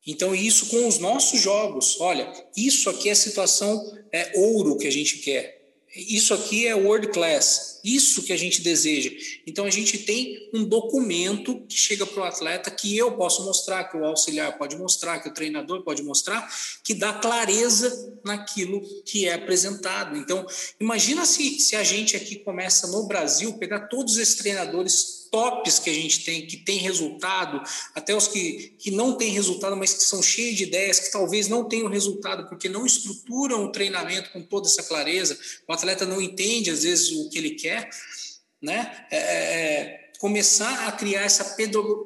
Então, 0.06 0.34
isso 0.34 0.70
com 0.70 0.88
os 0.88 0.98
nossos 0.98 1.38
jogos. 1.38 2.00
Olha, 2.00 2.32
isso 2.56 2.88
aqui 2.88 3.10
é 3.10 3.14
situação 3.14 3.94
é 4.10 4.32
ouro 4.36 4.78
que 4.78 4.86
a 4.86 4.90
gente 4.90 5.18
quer. 5.18 5.60
Isso 5.94 6.32
aqui 6.32 6.66
é 6.66 6.74
world 6.74 7.08
class, 7.08 7.79
isso 7.84 8.22
que 8.22 8.32
a 8.32 8.36
gente 8.36 8.62
deseja. 8.62 9.10
Então 9.46 9.64
a 9.64 9.70
gente 9.70 9.98
tem 9.98 10.50
um 10.52 10.64
documento 10.64 11.60
que 11.68 11.76
chega 11.76 12.06
para 12.06 12.22
o 12.22 12.24
atleta 12.24 12.70
que 12.70 12.96
eu 12.96 13.12
posso 13.12 13.44
mostrar, 13.44 13.84
que 13.84 13.96
o 13.96 14.04
auxiliar 14.04 14.56
pode 14.58 14.76
mostrar, 14.76 15.20
que 15.20 15.28
o 15.28 15.34
treinador 15.34 15.82
pode 15.82 16.02
mostrar, 16.02 16.48
que 16.84 16.94
dá 16.94 17.12
clareza 17.12 18.18
naquilo 18.24 18.80
que 19.04 19.26
é 19.26 19.34
apresentado. 19.34 20.16
Então, 20.16 20.46
imagina 20.78 21.24
se, 21.24 21.58
se 21.60 21.76
a 21.76 21.82
gente 21.82 22.16
aqui 22.16 22.36
começa 22.36 22.86
no 22.88 23.06
Brasil 23.06 23.54
pegar 23.54 23.88
todos 23.88 24.16
esses 24.18 24.34
treinadores 24.36 25.20
tops 25.30 25.78
que 25.78 25.88
a 25.88 25.94
gente 25.94 26.24
tem, 26.24 26.46
que 26.46 26.56
tem 26.56 26.78
resultado, 26.78 27.62
até 27.94 28.14
os 28.14 28.26
que, 28.26 28.74
que 28.78 28.90
não 28.90 29.16
têm 29.16 29.30
resultado, 29.30 29.76
mas 29.76 29.94
que 29.94 30.02
são 30.02 30.22
cheios 30.22 30.56
de 30.56 30.64
ideias, 30.64 30.98
que 30.98 31.12
talvez 31.12 31.48
não 31.48 31.64
tenham 31.64 31.88
resultado, 31.88 32.48
porque 32.48 32.68
não 32.68 32.84
estruturam 32.84 33.64
o 33.64 33.72
treinamento 33.72 34.30
com 34.30 34.42
toda 34.42 34.66
essa 34.66 34.82
clareza, 34.82 35.38
o 35.66 35.72
atleta 35.72 36.04
não 36.04 36.20
entende, 36.20 36.70
às 36.70 36.82
vezes, 36.82 37.10
o 37.12 37.30
que 37.30 37.38
ele 37.38 37.50
quer, 37.50 37.69
né? 38.62 39.06
É, 39.10 39.16
é, 39.16 39.74
é 39.80 40.10
começar 40.20 40.86
a 40.86 40.92
criar 40.92 41.22
essa 41.22 41.56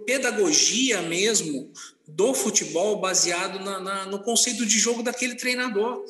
pedagogia 0.07 1.03
mesmo 1.03 1.73
do 2.07 2.33
futebol 2.33 3.01
baseado 3.01 3.59
na, 3.65 3.81
na, 3.81 4.07
no 4.07 4.23
conceito 4.23 4.65
de 4.65 4.79
jogo 4.79 5.03
daquele 5.03 5.35
treinador. 5.35 6.05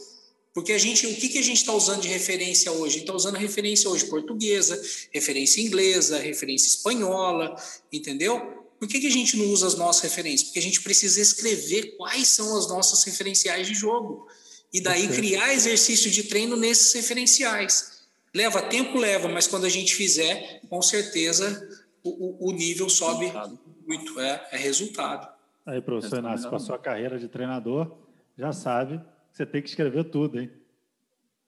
Porque 0.52 0.72
a 0.72 0.78
gente, 0.78 1.06
o 1.06 1.16
que, 1.16 1.30
que 1.30 1.38
a 1.38 1.42
gente 1.42 1.56
está 1.56 1.72
usando 1.72 2.02
de 2.02 2.08
referência 2.08 2.70
hoje? 2.70 2.82
A 2.82 2.90
gente 2.90 3.00
está 3.00 3.14
usando 3.14 3.36
referência 3.36 3.88
hoje 3.90 4.04
portuguesa, 4.04 4.80
referência 5.12 5.60
inglesa, 5.60 6.18
referência 6.18 6.68
espanhola, 6.68 7.56
entendeu? 7.90 8.38
Por 8.78 8.86
que, 8.86 9.00
que 9.00 9.06
a 9.06 9.10
gente 9.10 9.36
não 9.36 9.46
usa 9.46 9.66
as 9.66 9.74
nossas 9.74 10.02
referências? 10.02 10.44
Porque 10.44 10.58
a 10.58 10.62
gente 10.62 10.82
precisa 10.82 11.20
escrever 11.20 11.96
quais 11.96 12.28
são 12.28 12.56
as 12.56 12.68
nossas 12.68 13.02
referenciais 13.02 13.66
de 13.66 13.74
jogo. 13.74 14.28
E 14.72 14.80
daí 14.80 15.08
criar 15.08 15.54
exercício 15.54 16.10
de 16.10 16.24
treino 16.24 16.56
nesses 16.56 16.92
referenciais. 16.92 17.93
Leva 18.34 18.62
tempo, 18.62 18.98
leva, 18.98 19.28
mas 19.28 19.46
quando 19.46 19.64
a 19.64 19.68
gente 19.68 19.94
fizer, 19.94 20.60
com 20.68 20.82
certeza 20.82 21.68
o, 22.02 22.48
o 22.50 22.52
nível 22.52 22.88
sobe 22.88 23.26
resultado. 23.26 23.60
muito. 23.86 24.20
É, 24.20 24.48
é 24.52 24.56
resultado. 24.56 25.34
Aí, 25.64 25.80
professor 25.80 26.18
Inácio, 26.18 26.50
com 26.50 26.56
a 26.56 26.60
sua 26.60 26.78
carreira 26.78 27.18
de 27.18 27.28
treinador, 27.28 27.96
já 28.36 28.52
sabe 28.52 29.00
você 29.34 29.44
tem 29.44 29.60
que 29.60 29.68
escrever 29.68 30.04
tudo, 30.04 30.40
hein? 30.40 30.48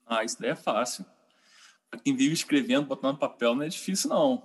Ah, 0.04 0.24
isso 0.24 0.40
daí 0.40 0.50
é 0.50 0.56
fácil. 0.56 1.06
Para 1.88 2.00
quem 2.00 2.16
vive 2.16 2.34
escrevendo, 2.34 2.86
botando 2.86 3.12
no 3.12 3.18
papel, 3.18 3.54
não 3.54 3.62
é 3.62 3.68
difícil, 3.68 4.10
não. 4.10 4.42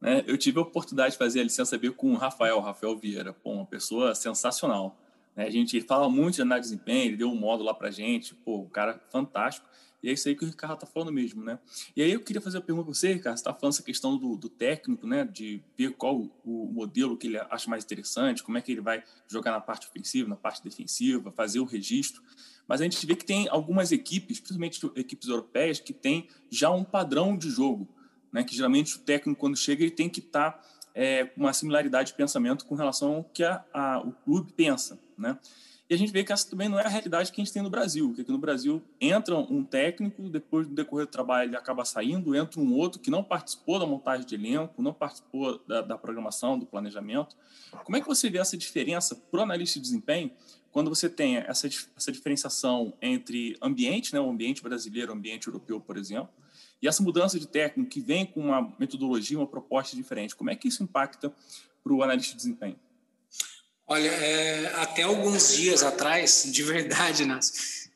Né? 0.00 0.24
Eu 0.26 0.36
tive 0.36 0.58
a 0.58 0.62
oportunidade 0.62 1.12
de 1.12 1.18
fazer 1.18 1.40
a 1.40 1.44
licença 1.44 1.78
B 1.78 1.92
com 1.92 2.12
o 2.12 2.16
Rafael, 2.16 2.58
Rafael 2.58 2.98
Vieira, 2.98 3.32
pô, 3.32 3.52
uma 3.52 3.64
pessoa 3.64 4.12
sensacional. 4.12 4.98
Né? 5.36 5.46
A 5.46 5.50
gente 5.50 5.80
fala 5.82 6.08
muito 6.08 6.34
de 6.34 6.42
análise 6.42 6.70
de 6.70 6.74
desempenho, 6.74 7.04
ele 7.04 7.16
deu 7.16 7.30
um 7.30 7.36
módulo 7.36 7.68
lá 7.68 7.74
para 7.74 7.92
gente, 7.92 8.34
pô, 8.34 8.56
o 8.62 8.68
cara 8.68 9.00
fantástico. 9.08 9.68
E 10.04 10.10
é 10.10 10.12
isso 10.12 10.28
aí 10.28 10.36
que 10.36 10.44
o 10.44 10.46
Ricardo 10.46 10.74
está 10.74 10.86
falando 10.86 11.10
mesmo, 11.10 11.42
né? 11.42 11.58
E 11.96 12.02
aí 12.02 12.12
eu 12.12 12.20
queria 12.20 12.42
fazer 12.42 12.58
uma 12.58 12.62
pergunta 12.62 12.84
para 12.84 12.94
você, 12.94 13.14
Ricardo. 13.14 13.38
Você 13.38 13.40
está 13.40 13.54
falando 13.54 13.72
essa 13.72 13.82
questão 13.82 14.18
do, 14.18 14.36
do, 14.36 14.50
técnico, 14.50 15.06
né? 15.06 15.24
De 15.24 15.62
ver 15.78 15.94
qual 15.94 16.30
o, 16.44 16.70
modelo 16.70 17.16
que 17.16 17.26
ele 17.26 17.38
acha 17.38 17.70
mais 17.70 17.84
interessante, 17.84 18.42
como 18.42 18.58
é 18.58 18.60
que 18.60 18.70
ele 18.70 18.82
vai 18.82 19.02
jogar 19.26 19.50
na 19.50 19.62
parte 19.62 19.86
ofensiva, 19.86 20.28
na 20.28 20.36
parte 20.36 20.62
defensiva, 20.62 21.32
fazer 21.32 21.58
o 21.58 21.64
registro. 21.64 22.22
Mas 22.68 22.82
a 22.82 22.84
gente 22.84 23.06
vê 23.06 23.16
que 23.16 23.24
tem 23.24 23.48
algumas 23.48 23.92
equipes, 23.92 24.38
principalmente 24.40 24.78
equipes 24.94 25.26
europeias, 25.26 25.80
que 25.80 25.94
têm 25.94 26.28
já 26.50 26.70
um 26.70 26.84
padrão 26.84 27.34
de 27.34 27.48
jogo, 27.48 27.88
né? 28.30 28.44
Que 28.44 28.54
geralmente 28.54 28.96
o 28.96 28.98
técnico, 28.98 29.40
quando 29.40 29.56
chega, 29.56 29.82
ele 29.82 29.90
tem 29.90 30.10
que 30.10 30.20
estar 30.20 30.50
tá, 30.50 30.62
é, 30.94 31.32
uma 31.34 31.54
similaridade 31.54 32.08
de 32.08 32.14
pensamento 32.14 32.66
com 32.66 32.74
relação 32.74 33.14
ao 33.14 33.24
que 33.24 33.42
a, 33.42 33.64
a, 33.72 34.00
o 34.00 34.12
clube 34.12 34.52
pensa, 34.52 35.00
né? 35.16 35.38
E 35.94 35.96
a 35.96 35.98
gente 35.98 36.12
vê 36.12 36.24
que 36.24 36.32
essa 36.32 36.50
também 36.50 36.68
não 36.68 36.76
é 36.76 36.84
a 36.84 36.88
realidade 36.88 37.30
que 37.30 37.40
a 37.40 37.44
gente 37.44 37.54
tem 37.54 37.62
no 37.62 37.70
Brasil, 37.70 38.12
que 38.12 38.22
aqui 38.22 38.32
no 38.32 38.38
Brasil 38.38 38.82
entra 39.00 39.36
um 39.36 39.62
técnico, 39.62 40.28
depois 40.28 40.66
do 40.66 40.74
decorrer 40.74 41.06
do 41.06 41.10
trabalho 41.10 41.50
ele 41.50 41.56
acaba 41.56 41.84
saindo, 41.84 42.34
entra 42.34 42.60
um 42.60 42.74
outro 42.74 43.00
que 43.00 43.12
não 43.12 43.22
participou 43.22 43.78
da 43.78 43.86
montagem 43.86 44.26
de 44.26 44.34
elenco, 44.34 44.82
não 44.82 44.92
participou 44.92 45.62
da, 45.68 45.82
da 45.82 45.96
programação, 45.96 46.58
do 46.58 46.66
planejamento. 46.66 47.36
Como 47.84 47.96
é 47.96 48.00
que 48.00 48.08
você 48.08 48.28
vê 48.28 48.38
essa 48.38 48.56
diferença 48.56 49.14
para 49.14 49.38
o 49.38 49.42
analista 49.44 49.78
de 49.78 49.84
desempenho 49.84 50.32
quando 50.72 50.88
você 50.88 51.08
tem 51.08 51.36
essa, 51.36 51.68
essa 51.68 52.10
diferenciação 52.10 52.92
entre 53.00 53.56
ambiente, 53.62 54.12
né, 54.12 54.18
o 54.18 54.28
ambiente 54.28 54.64
brasileiro, 54.64 55.12
o 55.12 55.14
ambiente 55.14 55.46
europeu, 55.46 55.80
por 55.80 55.96
exemplo, 55.96 56.30
e 56.82 56.88
essa 56.88 57.04
mudança 57.04 57.38
de 57.38 57.46
técnico 57.46 57.88
que 57.88 58.00
vem 58.00 58.26
com 58.26 58.40
uma 58.40 58.74
metodologia, 58.80 59.38
uma 59.38 59.46
proposta 59.46 59.94
diferente, 59.94 60.34
como 60.34 60.50
é 60.50 60.56
que 60.56 60.66
isso 60.66 60.82
impacta 60.82 61.32
para 61.84 61.92
o 61.92 62.02
analista 62.02 62.32
de 62.32 62.38
desempenho? 62.38 62.80
Olha, 63.86 64.08
é, 64.08 64.72
até 64.76 65.02
alguns 65.02 65.54
dias 65.54 65.82
atrás, 65.82 66.44
de 66.46 66.62
verdade, 66.62 67.26
Nas, 67.26 67.52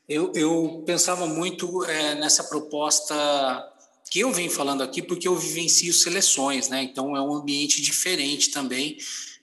eu, 0.07 0.31
eu 0.35 0.83
pensava 0.85 1.25
muito 1.25 1.83
é, 1.85 2.15
nessa 2.15 2.43
proposta 2.43 3.15
que 4.09 4.19
eu 4.19 4.31
venho 4.31 4.49
falando 4.49 4.81
aqui, 4.81 5.01
porque 5.01 5.27
eu 5.27 5.35
vivencio 5.35 5.93
seleções, 5.93 6.67
né? 6.67 6.81
Então 6.83 7.15
é 7.15 7.21
um 7.21 7.33
ambiente 7.33 7.81
diferente 7.81 8.49
também, 8.49 8.97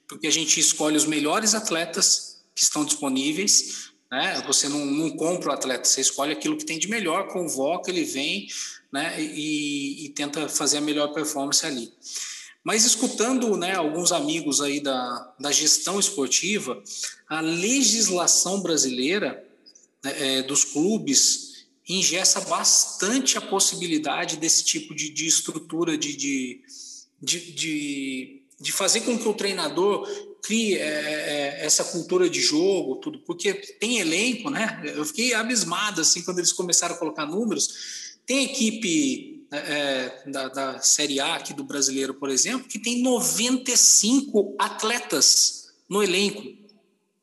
porque 0.07 0.27
a 0.27 0.31
gente 0.31 0.59
escolhe 0.59 0.97
os 0.97 1.05
melhores 1.05 1.53
atletas 1.53 2.41
que 2.53 2.63
estão 2.63 2.83
disponíveis, 2.83 3.91
né? 4.11 4.41
Você 4.45 4.67
não, 4.67 4.85
não 4.85 5.09
compra 5.11 5.51
o 5.51 5.53
atleta, 5.53 5.85
você 5.85 6.01
escolhe 6.01 6.33
aquilo 6.33 6.57
que 6.57 6.65
tem 6.65 6.77
de 6.77 6.89
melhor, 6.89 7.27
convoca, 7.27 7.89
ele 7.89 8.03
vem, 8.03 8.47
né? 8.91 9.15
E, 9.21 10.05
e 10.05 10.09
tenta 10.09 10.49
fazer 10.49 10.77
a 10.77 10.81
melhor 10.81 11.13
performance 11.13 11.65
ali. 11.65 11.93
Mas 12.67 12.83
escutando 12.83 13.55
né, 13.55 13.75
alguns 13.75 14.11
amigos 14.11 14.59
aí 14.59 14.81
da, 14.81 15.33
da 15.39 15.53
gestão 15.53 15.97
esportiva, 16.01 16.83
a 17.29 17.39
legislação 17.39 18.61
brasileira 18.61 19.41
né, 20.03 20.39
é, 20.39 20.41
dos 20.41 20.65
clubes 20.65 21.65
ingessa 21.87 22.41
bastante 22.41 23.37
a 23.37 23.41
possibilidade 23.41 24.35
desse 24.35 24.65
tipo 24.65 24.93
de, 24.93 25.09
de 25.09 25.25
estrutura 25.25 25.97
de, 25.97 26.13
de, 26.17 26.61
de, 27.21 28.41
de, 28.59 28.71
fazer 28.73 28.99
com 28.99 29.17
que 29.17 29.29
o 29.29 29.33
treinador 29.33 30.05
crie 30.43 30.75
é, 30.75 30.81
é, 31.61 31.65
essa 31.65 31.85
cultura 31.85 32.29
de 32.29 32.41
jogo, 32.41 32.97
tudo, 32.97 33.19
porque 33.19 33.53
tem 33.53 33.99
elenco, 33.99 34.49
né? 34.49 34.81
Eu 34.93 35.05
fiquei 35.05 35.33
abismado 35.33 36.01
assim 36.01 36.21
quando 36.21 36.39
eles 36.39 36.51
começaram 36.51 36.95
a 36.95 36.97
colocar 36.97 37.25
números. 37.25 38.17
Tem 38.25 38.43
equipe 38.43 39.36
é, 39.51 39.57
é, 39.57 40.23
da, 40.29 40.49
da 40.49 40.79
Série 40.81 41.19
A 41.19 41.35
aqui 41.35 41.53
do 41.53 41.63
brasileiro, 41.63 42.13
por 42.13 42.29
exemplo, 42.29 42.67
que 42.67 42.77
tem 42.77 43.01
95 43.01 44.55
atletas 44.59 45.69
no 45.87 46.03
elenco, 46.03 46.43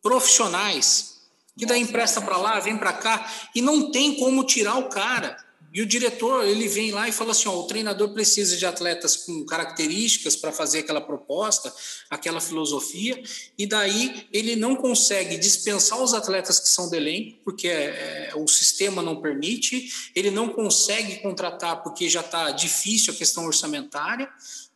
profissionais, 0.02 1.20
que 1.56 1.66
daí 1.66 1.82
empresta 1.82 2.20
para 2.20 2.36
lá, 2.36 2.58
vem 2.60 2.78
para 2.78 2.92
cá, 2.92 3.30
e 3.54 3.60
não 3.60 3.90
tem 3.90 4.16
como 4.16 4.44
tirar 4.44 4.76
o 4.76 4.88
cara. 4.88 5.36
E 5.74 5.82
o 5.82 5.86
diretor, 5.86 6.46
ele 6.46 6.68
vem 6.68 6.92
lá 6.92 7.08
e 7.08 7.12
fala 7.12 7.32
assim, 7.32 7.48
ó, 7.48 7.58
o 7.58 7.66
treinador 7.66 8.10
precisa 8.10 8.56
de 8.56 8.64
atletas 8.64 9.16
com 9.16 9.44
características 9.44 10.36
para 10.36 10.52
fazer 10.52 10.78
aquela 10.78 11.00
proposta, 11.00 11.74
aquela 12.08 12.40
filosofia, 12.40 13.20
e 13.58 13.66
daí 13.66 14.28
ele 14.32 14.54
não 14.54 14.76
consegue 14.76 15.36
dispensar 15.36 16.00
os 16.00 16.14
atletas 16.14 16.60
que 16.60 16.68
são 16.68 16.88
do 16.88 16.94
elenco, 16.94 17.40
porque 17.42 17.66
é, 17.66 18.30
é, 18.30 18.32
o 18.36 18.46
sistema 18.46 19.02
não 19.02 19.20
permite, 19.20 19.92
ele 20.14 20.30
não 20.30 20.48
consegue 20.48 21.16
contratar 21.16 21.82
porque 21.82 22.08
já 22.08 22.20
está 22.20 22.52
difícil 22.52 23.12
a 23.12 23.16
questão 23.16 23.44
orçamentária, 23.44 24.30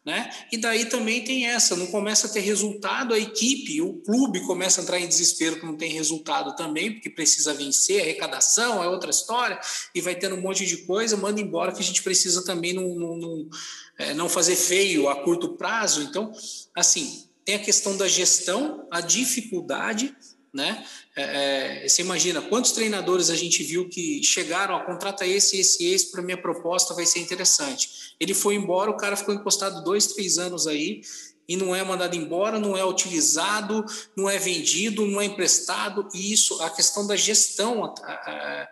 né? 0.09 0.31
E 0.51 0.57
daí 0.57 0.87
também 0.87 1.23
tem 1.23 1.45
essa, 1.49 1.77
não 1.77 1.87
começa 1.89 2.27
a 2.27 2.31
ter 2.31 2.41
resultado 2.41 3.13
a 3.13 3.19
equipe, 3.19 3.83
o 3.83 3.93
clube 3.97 4.41
começa 4.47 4.81
a 4.81 4.83
entrar 4.83 4.99
em 4.99 5.07
desespero 5.07 5.61
que 5.61 5.67
não 5.67 5.77
tem 5.77 5.93
resultado 5.93 6.57
também, 6.57 6.95
porque 6.95 7.11
precisa 7.11 7.53
vencer, 7.53 8.01
arrecadação 8.01 8.83
é 8.83 8.89
outra 8.89 9.11
história, 9.11 9.61
e 9.95 10.01
vai 10.01 10.15
tendo 10.15 10.35
um 10.35 10.41
monte 10.41 10.65
de 10.65 10.79
coisa, 10.79 11.15
manda 11.15 11.43
embora 11.43 11.73
que 11.73 11.81
a 11.81 11.85
gente 11.85 12.03
precisa 12.03 12.43
também 12.43 12.73
não, 12.73 12.89
não, 12.95 13.17
não, 13.19 13.49
é, 13.99 14.15
não 14.15 14.31
fazer 14.31 14.57
feio 14.57 15.11
a 15.11 15.23
curto 15.23 15.59
prazo. 15.59 16.01
Então, 16.01 16.33
assim, 16.75 17.29
tem 17.45 17.57
a 17.57 17.59
questão 17.59 17.95
da 17.95 18.09
gestão, 18.09 18.89
a 18.91 19.03
dificuldade, 19.03 20.17
né? 20.55 20.87
É, 21.19 21.83
é, 21.83 21.89
você 21.89 22.01
imagina 22.03 22.41
quantos 22.41 22.71
treinadores 22.71 23.29
a 23.29 23.35
gente 23.35 23.65
viu 23.65 23.89
que 23.89 24.23
chegaram 24.23 24.77
a 24.77 24.85
contrata 24.85 25.27
esse, 25.27 25.59
esse, 25.59 25.85
esse 25.85 26.13
para 26.13 26.23
minha 26.23 26.41
proposta 26.41 26.95
vai 26.95 27.05
ser 27.05 27.19
interessante. 27.19 28.15
Ele 28.21 28.33
foi 28.33 28.55
embora, 28.55 28.89
o 28.89 28.97
cara 28.97 29.17
ficou 29.17 29.35
encostado 29.35 29.83
dois, 29.83 30.07
três 30.07 30.39
anos 30.39 30.69
aí 30.69 31.01
e 31.49 31.57
não 31.57 31.75
é 31.75 31.83
mandado 31.83 32.15
embora, 32.15 32.61
não 32.61 32.77
é 32.77 32.85
utilizado, 32.85 33.85
não 34.15 34.31
é 34.31 34.39
vendido, 34.39 35.05
não 35.09 35.21
é 35.21 35.25
emprestado. 35.25 36.09
E 36.15 36.33
isso, 36.33 36.63
a 36.63 36.71
questão 36.71 37.05
da 37.05 37.17
gestão 37.17 37.85
a, 37.85 38.13
a, 38.13 38.69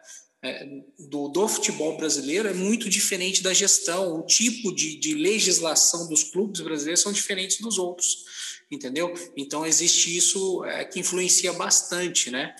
do, 0.99 1.29
do, 1.29 1.49
futebol 1.49 1.97
brasileiro 1.97 2.49
é 2.49 2.55
muito 2.55 2.89
diferente 2.89 3.43
da 3.43 3.53
gestão. 3.53 4.19
O 4.19 4.23
tipo 4.23 4.75
de, 4.75 4.99
de 4.99 5.15
legislação 5.15 6.09
dos 6.09 6.25
clubes 6.25 6.61
brasileiros 6.61 7.01
são 7.01 7.13
diferentes 7.13 7.61
dos 7.61 7.79
outros 7.79 8.25
entendeu? 8.71 9.13
Então 9.37 9.65
existe 9.65 10.17
isso 10.17 10.65
é, 10.65 10.85
que 10.85 11.01
influencia 11.01 11.53
bastante, 11.53 12.31
né? 12.31 12.55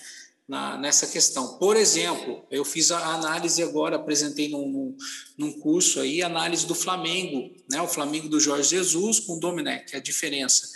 Na, 0.47 0.77
nessa 0.77 1.05
questão. 1.07 1.57
Por 1.57 1.75
exemplo, 1.75 2.45
eu 2.49 2.63
fiz 2.63 2.89
a 2.89 3.13
análise 3.13 3.61
agora, 3.61 3.97
apresentei 3.97 4.47
num, 4.47 4.65
num, 4.69 4.97
num, 5.37 5.59
curso 5.59 5.99
aí, 5.99 6.23
análise 6.23 6.65
do 6.65 6.73
Flamengo, 6.73 7.53
né? 7.69 7.81
O 7.81 7.87
Flamengo 7.87 8.29
do 8.29 8.39
Jorge 8.39 8.69
Jesus 8.69 9.19
com 9.19 9.33
o 9.33 9.39
Domenech, 9.41 9.93
a 9.93 9.99
diferença, 9.99 10.69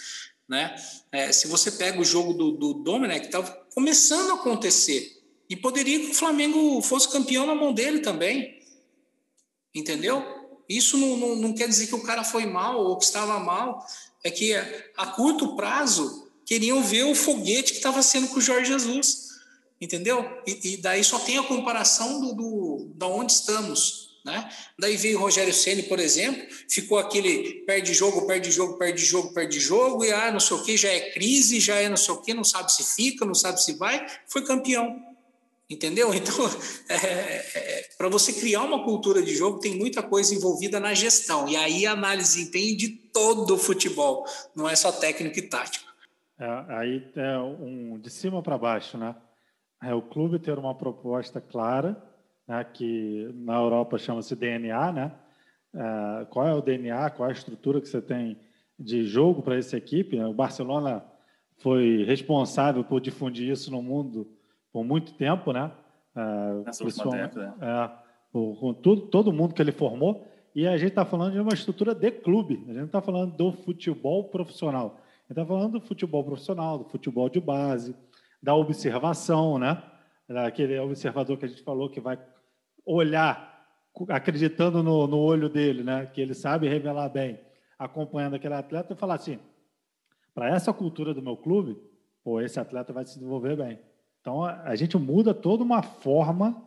né? 0.48 0.76
É, 1.10 1.32
se 1.32 1.48
você 1.48 1.72
pega 1.72 2.02
o 2.02 2.06
jogo 2.06 2.34
do, 2.34 2.52
do 2.52 2.74
Domenech, 2.84 3.28
estava 3.28 3.50
começando 3.74 4.32
a 4.32 4.36
acontecer 4.36 5.21
e 5.52 5.56
poderia 5.58 6.00
que 6.00 6.12
o 6.12 6.14
Flamengo 6.14 6.82
fosse 6.82 7.10
campeão 7.10 7.46
na 7.46 7.54
mão 7.54 7.74
dele 7.74 8.00
também, 8.00 8.58
entendeu? 9.76 10.24
Isso 10.70 10.98
não, 10.98 11.18
não, 11.18 11.36
não 11.36 11.54
quer 11.54 11.68
dizer 11.68 11.88
que 11.88 11.96
o 11.96 12.02
cara 12.02 12.24
foi 12.24 12.46
mal 12.46 12.80
ou 12.80 12.98
que 12.98 13.04
estava 13.04 13.38
mal, 13.38 13.86
é 14.24 14.32
que 14.32 14.54
a 14.96 15.08
curto 15.08 15.54
prazo 15.58 16.32
queriam 16.46 16.82
ver 16.82 17.04
o 17.04 17.14
foguete 17.14 17.74
que 17.74 17.80
estava 17.80 18.02
sendo 18.02 18.30
com 18.30 18.40
o 18.40 18.42
Jorge 18.42 18.72
Jesus, 18.72 19.42
entendeu? 19.82 20.26
E, 20.48 20.76
e 20.76 20.78
daí 20.78 21.04
só 21.04 21.20
tem 21.20 21.38
a 21.38 21.44
comparação 21.44 22.22
do, 22.22 22.34
do 22.34 22.92
da 22.96 23.08
onde 23.08 23.34
estamos, 23.34 24.22
né? 24.24 24.50
Daí 24.80 24.96
veio 24.96 25.18
o 25.18 25.22
Rogério 25.22 25.54
Ceni, 25.54 25.84
por 25.84 26.00
exemplo, 26.00 26.48
ficou 26.70 26.98
aquele 26.98 27.66
perde 27.66 27.94
jogo, 27.94 28.26
perde 28.26 28.50
jogo, 28.50 28.78
perde 28.78 29.04
jogo, 29.04 29.34
perde 29.34 29.60
jogo 29.60 30.06
e 30.06 30.14
ah, 30.14 30.32
não 30.32 30.40
sei 30.40 30.56
o 30.56 30.64
que, 30.64 30.78
já 30.78 30.88
é 30.88 31.12
crise, 31.12 31.60
já 31.60 31.76
é 31.76 31.90
não 31.90 31.98
sei 31.98 32.14
o 32.14 32.22
que, 32.22 32.34
não 32.34 32.46
sabe 32.46 32.72
se 32.72 32.96
fica, 32.96 33.26
não 33.26 33.36
sabe 33.36 33.62
se 33.62 33.74
vai, 33.74 34.08
foi 34.26 34.46
campeão. 34.46 35.11
Entendeu? 35.72 36.12
Então, 36.22 36.36
é, 36.90 37.36
é, 37.58 37.90
para 37.98 38.10
você 38.10 38.34
criar 38.34 38.64
uma 38.64 38.84
cultura 38.84 39.22
de 39.22 39.34
jogo, 39.34 39.60
tem 39.60 39.78
muita 39.78 40.04
coisa 40.04 40.36
envolvida 40.36 40.80
na 40.80 40.94
gestão. 40.94 41.48
E 41.48 41.56
aí 41.56 41.86
a 41.86 41.94
análise 41.94 42.52
desempenho 42.52 42.78
de 42.78 42.90
todo 42.90 43.56
o 43.56 43.58
futebol, 43.58 44.26
não 44.56 44.68
é 44.68 44.76
só 44.76 44.92
técnico 44.92 45.40
e 45.40 45.42
tático. 45.44 45.90
É, 46.38 46.46
aí 46.76 47.08
é 47.16 47.40
um 47.40 47.98
de 47.98 48.10
cima 48.10 48.42
para 48.44 48.58
baixo, 48.58 48.98
né? 48.98 49.16
É 49.82 49.94
o 49.94 50.02
clube 50.02 50.40
ter 50.40 50.60
uma 50.60 50.76
proposta 50.76 51.40
clara, 51.40 52.02
né, 52.48 52.64
que 52.64 53.30
na 53.34 53.56
Europa 53.56 53.98
chama-se 53.98 54.36
DNA, 54.36 54.92
né? 54.92 55.12
É, 55.74 56.26
qual 56.26 56.48
é 56.48 56.54
o 56.54 56.62
DNA, 56.62 57.10
qual 57.12 57.30
é 57.30 57.32
a 57.32 57.36
estrutura 57.36 57.80
que 57.80 57.88
você 57.88 58.02
tem 58.02 58.38
de 58.78 59.06
jogo 59.06 59.42
para 59.42 59.58
essa 59.58 59.78
equipe? 59.78 60.20
O 60.20 60.34
Barcelona 60.34 61.04
foi 61.58 62.04
responsável 62.04 62.84
por 62.84 63.00
difundir 63.00 63.50
isso 63.50 63.72
no 63.72 63.82
mundo 63.82 64.28
por 64.72 64.84
muito 64.84 65.14
tempo, 65.14 65.52
né? 65.52 65.72
É, 66.16 66.64
Nessa 66.66 66.84
última 66.84 67.12
década. 67.12 67.56
É, 67.62 67.90
com 68.32 68.74
tudo, 68.74 69.02
todo 69.08 69.34
mundo 69.34 69.54
que 69.54 69.62
ele 69.62 69.72
formou. 69.72 70.26
E 70.54 70.68
a 70.68 70.78
gente 70.78 70.90
está 70.90 71.06
falando 71.06 71.34
de 71.34 71.40
uma 71.40 71.54
estrutura 71.54 71.96
de 71.96 72.12
clube. 72.12 72.56
A 72.64 72.68
gente 72.68 72.78
não 72.78 72.86
está 72.86 73.02
falando 73.02 73.36
do 73.36 73.52
futebol 73.52 74.26
profissional. 74.26 74.98
A 75.30 75.34
gente 75.34 75.42
está 75.42 75.46
falando 75.46 75.80
do 75.80 75.82
futebol 75.82 76.24
profissional, 76.24 76.78
do 76.78 76.86
futebol 76.86 77.30
de 77.30 77.40
base, 77.40 77.96
da 78.42 78.54
observação, 78.54 79.58
né? 79.58 79.82
Aquele 80.46 80.78
observador 80.80 81.38
que 81.38 81.46
a 81.46 81.48
gente 81.48 81.64
falou 81.64 81.90
que 81.90 82.00
vai 82.00 82.20
olhar 82.86 83.52
acreditando 84.10 84.82
no, 84.82 85.08
no 85.08 85.18
olho 85.18 85.50
dele, 85.50 85.84
né? 85.84 86.06
Que 86.06 86.22
ele 86.22 86.34
sabe 86.34 86.68
revelar 86.68 87.10
bem, 87.10 87.40
acompanhando 87.78 88.36
aquele 88.36 88.54
atleta 88.54 88.94
e 88.94 88.98
falar 88.98 89.16
assim: 89.16 89.40
para 90.34 90.50
essa 90.50 90.74
cultura 90.74 91.14
do 91.14 91.22
meu 91.22 91.38
clube, 91.38 91.78
pô, 92.24 92.42
esse 92.42 92.60
atleta 92.60 92.92
vai 92.92 93.06
se 93.06 93.16
desenvolver 93.16 93.56
bem. 93.56 93.80
Então, 94.22 94.44
a 94.44 94.76
gente 94.76 94.98
muda 94.98 95.34
toda 95.34 95.64
uma 95.64 95.82
forma 95.82 96.64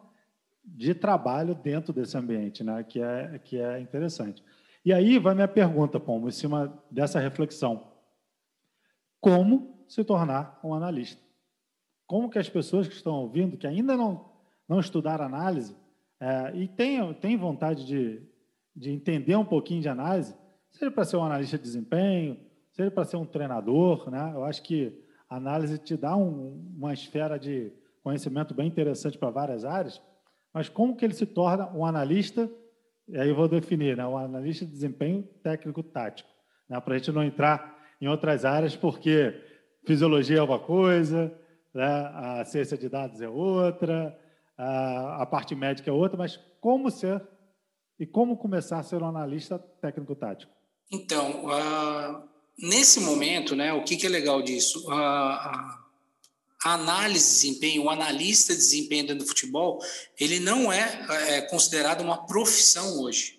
de 0.64 0.92
trabalho 0.94 1.54
dentro 1.54 1.92
desse 1.92 2.16
ambiente, 2.16 2.64
né? 2.64 2.82
que, 2.82 3.00
é, 3.00 3.38
que 3.38 3.58
é 3.58 3.80
interessante. 3.80 4.42
E 4.84 4.92
aí 4.92 5.18
vai 5.18 5.34
minha 5.34 5.48
pergunta, 5.48 6.00
Pomo, 6.00 6.28
em 6.28 6.32
cima 6.32 6.76
dessa 6.90 7.20
reflexão. 7.20 7.86
Como 9.20 9.84
se 9.88 10.02
tornar 10.02 10.58
um 10.64 10.74
analista? 10.74 11.22
Como 12.06 12.28
que 12.28 12.38
as 12.38 12.48
pessoas 12.48 12.88
que 12.88 12.94
estão 12.94 13.14
ouvindo, 13.14 13.56
que 13.56 13.66
ainda 13.66 13.96
não, 13.96 14.26
não 14.68 14.80
estudaram 14.80 15.24
análise, 15.24 15.76
é, 16.20 16.52
e 16.56 16.68
têm, 16.68 17.14
têm 17.14 17.36
vontade 17.36 17.86
de, 17.86 18.22
de 18.74 18.90
entender 18.90 19.36
um 19.36 19.44
pouquinho 19.44 19.80
de 19.80 19.88
análise, 19.88 20.34
seja 20.70 20.90
para 20.90 21.04
ser 21.04 21.16
um 21.16 21.24
analista 21.24 21.56
de 21.56 21.62
desempenho, 21.62 22.38
seja 22.72 22.90
para 22.90 23.04
ser 23.04 23.16
um 23.16 23.24
treinador, 23.24 24.10
né? 24.10 24.32
eu 24.34 24.44
acho 24.44 24.62
que 24.62 25.03
análise 25.36 25.78
te 25.78 25.96
dá 25.96 26.16
um, 26.16 26.72
uma 26.76 26.92
esfera 26.92 27.38
de 27.38 27.72
conhecimento 28.02 28.54
bem 28.54 28.66
interessante 28.66 29.18
para 29.18 29.30
várias 29.30 29.64
áreas, 29.64 30.00
mas 30.52 30.68
como 30.68 30.96
que 30.96 31.04
ele 31.04 31.14
se 31.14 31.26
torna 31.26 31.70
um 31.74 31.84
analista? 31.84 32.50
E 33.08 33.18
aí 33.18 33.28
eu 33.28 33.34
vou 33.34 33.48
definir, 33.48 33.96
né? 33.96 34.06
um 34.06 34.16
analista 34.16 34.64
de 34.64 34.70
desempenho 34.70 35.22
técnico-tático, 35.42 36.28
né? 36.68 36.80
para 36.80 36.94
a 36.94 36.98
gente 36.98 37.12
não 37.12 37.24
entrar 37.24 37.78
em 38.00 38.08
outras 38.08 38.44
áreas, 38.44 38.76
porque 38.76 39.34
fisiologia 39.86 40.38
é 40.38 40.42
uma 40.42 40.58
coisa, 40.58 41.32
né? 41.72 41.84
a 41.84 42.44
ciência 42.44 42.76
de 42.76 42.88
dados 42.88 43.20
é 43.20 43.28
outra, 43.28 44.18
a, 44.56 45.22
a 45.22 45.26
parte 45.26 45.54
médica 45.54 45.90
é 45.90 45.92
outra, 45.92 46.16
mas 46.16 46.36
como 46.60 46.90
ser 46.90 47.22
e 47.98 48.06
como 48.06 48.36
começar 48.36 48.78
a 48.78 48.82
ser 48.82 49.02
um 49.02 49.06
analista 49.06 49.58
técnico-tático? 49.58 50.52
Então, 50.92 51.46
uh, 51.46 52.28
nesse 52.58 53.00
momento, 53.00 53.54
né, 53.54 53.72
o 53.72 53.82
que, 53.82 53.96
que 53.96 54.06
é 54.06 54.08
legal 54.08 54.42
disso? 54.42 54.90
A, 54.90 55.80
a, 56.64 56.74
análise 56.74 57.24
de 57.24 57.50
desempenho, 57.50 57.84
o 57.84 57.90
analista 57.90 58.54
de 58.54 58.58
desempenho 58.58 59.06
dentro 59.06 59.24
do 59.24 59.28
futebol, 59.28 59.84
ele 60.18 60.40
não 60.40 60.72
é, 60.72 61.06
é 61.28 61.40
considerado 61.42 62.00
uma 62.00 62.26
profissão 62.26 63.00
hoje, 63.02 63.38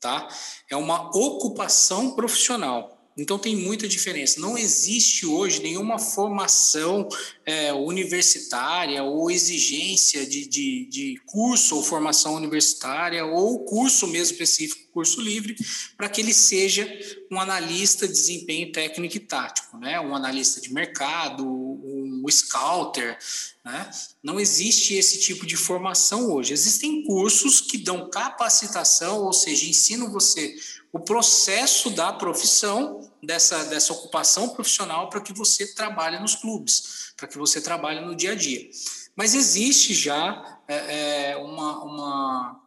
tá? 0.00 0.28
É 0.70 0.76
uma 0.76 1.08
ocupação 1.16 2.14
profissional. 2.14 2.91
Então 3.16 3.38
tem 3.38 3.54
muita 3.54 3.86
diferença. 3.86 4.40
Não 4.40 4.56
existe 4.56 5.26
hoje 5.26 5.62
nenhuma 5.62 5.98
formação 5.98 7.08
é, 7.44 7.72
universitária 7.72 9.02
ou 9.02 9.30
exigência 9.30 10.24
de, 10.26 10.46
de, 10.46 10.86
de, 10.86 11.20
curso 11.26 11.76
ou 11.76 11.82
formação 11.82 12.34
universitária 12.34 13.24
ou 13.24 13.64
curso 13.64 14.06
mesmo 14.06 14.32
específico, 14.32 14.90
curso 14.92 15.20
livre, 15.20 15.56
para 15.96 16.08
que 16.08 16.20
ele 16.20 16.32
seja 16.32 16.88
um 17.30 17.40
analista 17.40 18.06
de 18.06 18.12
desempenho 18.12 18.72
técnico 18.72 19.16
e 19.16 19.20
tático, 19.20 19.76
né? 19.78 20.00
um 20.00 20.14
analista 20.14 20.60
de 20.60 20.72
mercado, 20.72 21.46
um 21.46 22.24
scouter. 22.30 23.18
Né? 23.64 23.90
Não 24.22 24.40
existe 24.40 24.94
esse 24.94 25.18
tipo 25.18 25.46
de 25.46 25.56
formação 25.56 26.30
hoje. 26.30 26.52
Existem 26.52 27.04
cursos 27.04 27.60
que 27.60 27.78
dão 27.78 28.08
capacitação, 28.10 29.22
ou 29.22 29.32
seja, 29.32 29.66
ensinam 29.66 30.10
você 30.10 30.54
o 30.92 31.00
processo 31.00 31.88
da 31.88 32.12
profissão, 32.12 33.10
dessa, 33.22 33.64
dessa 33.64 33.92
ocupação 33.94 34.50
profissional, 34.50 35.08
para 35.08 35.22
que 35.22 35.32
você 35.32 35.74
trabalhe 35.74 36.18
nos 36.18 36.34
clubes, 36.34 37.12
para 37.16 37.26
que 37.26 37.38
você 37.38 37.60
trabalhe 37.60 38.00
no 38.00 38.14
dia 38.14 38.32
a 38.32 38.34
dia. 38.34 38.68
Mas 39.16 39.34
existe 39.34 39.94
já 39.94 40.60
é, 40.68 41.30
é, 41.30 41.36
uma, 41.36 41.82
uma, 41.82 42.60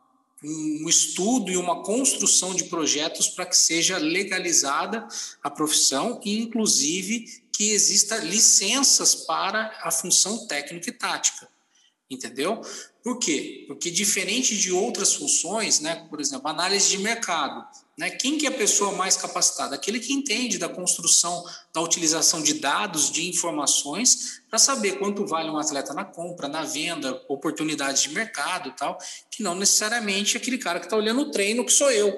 um 0.44 0.90
estudo 0.90 1.52
e 1.52 1.58
uma 1.58 1.84
construção 1.84 2.56
de 2.56 2.64
projetos 2.66 3.28
para 3.28 3.46
que 3.46 3.56
seja 3.56 3.98
legalizada 3.98 5.08
a 5.44 5.50
profissão 5.50 6.20
e, 6.26 6.40
inclusive, 6.40 7.44
que 7.52 7.72
exista 7.72 8.18
licenças 8.18 9.14
para 9.14 9.72
a 9.82 9.92
função 9.92 10.48
técnica 10.48 10.90
e 10.90 10.94
tática. 10.94 11.48
Entendeu? 12.10 12.62
Por 13.04 13.20
quê? 13.20 13.66
Porque 13.68 13.90
diferente 13.90 14.58
de 14.58 14.72
outras 14.72 15.14
funções, 15.14 15.80
né, 15.80 16.08
por 16.10 16.20
exemplo, 16.20 16.48
análise 16.48 16.90
de 16.90 16.98
mercado, 17.00 17.66
né, 17.98 18.10
quem 18.10 18.38
que 18.38 18.46
é 18.46 18.50
a 18.50 18.58
pessoa 18.58 18.92
mais 18.92 19.16
capacitada? 19.16 19.76
Aquele 19.76 20.00
que 20.00 20.12
entende 20.12 20.58
da 20.58 20.68
construção, 20.68 21.44
da 21.74 21.80
utilização 21.80 22.44
de 22.44 22.56
dados, 22.56 23.10
de 23.10 23.30
informações, 23.30 24.42
para 24.50 24.60
saber 24.60 25.00
quanto 25.00 25.26
vale 25.26 25.50
um 25.50 25.58
atleta 25.58 25.94
na 25.94 26.04
compra, 26.04 26.50
na 26.50 26.64
venda, 26.64 27.24
oportunidades 27.30 28.04
de 28.04 28.10
mercado 28.10 28.74
tal, 28.78 28.98
que 29.32 29.42
não 29.42 29.56
necessariamente 29.56 30.36
aquele 30.36 30.58
cara 30.58 30.80
que 30.80 30.88
está 30.88 30.98
olhando 30.98 31.22
o 31.22 31.32
treino, 31.32 31.66
que 31.66 31.72
sou 31.72 31.90
eu. 31.90 32.14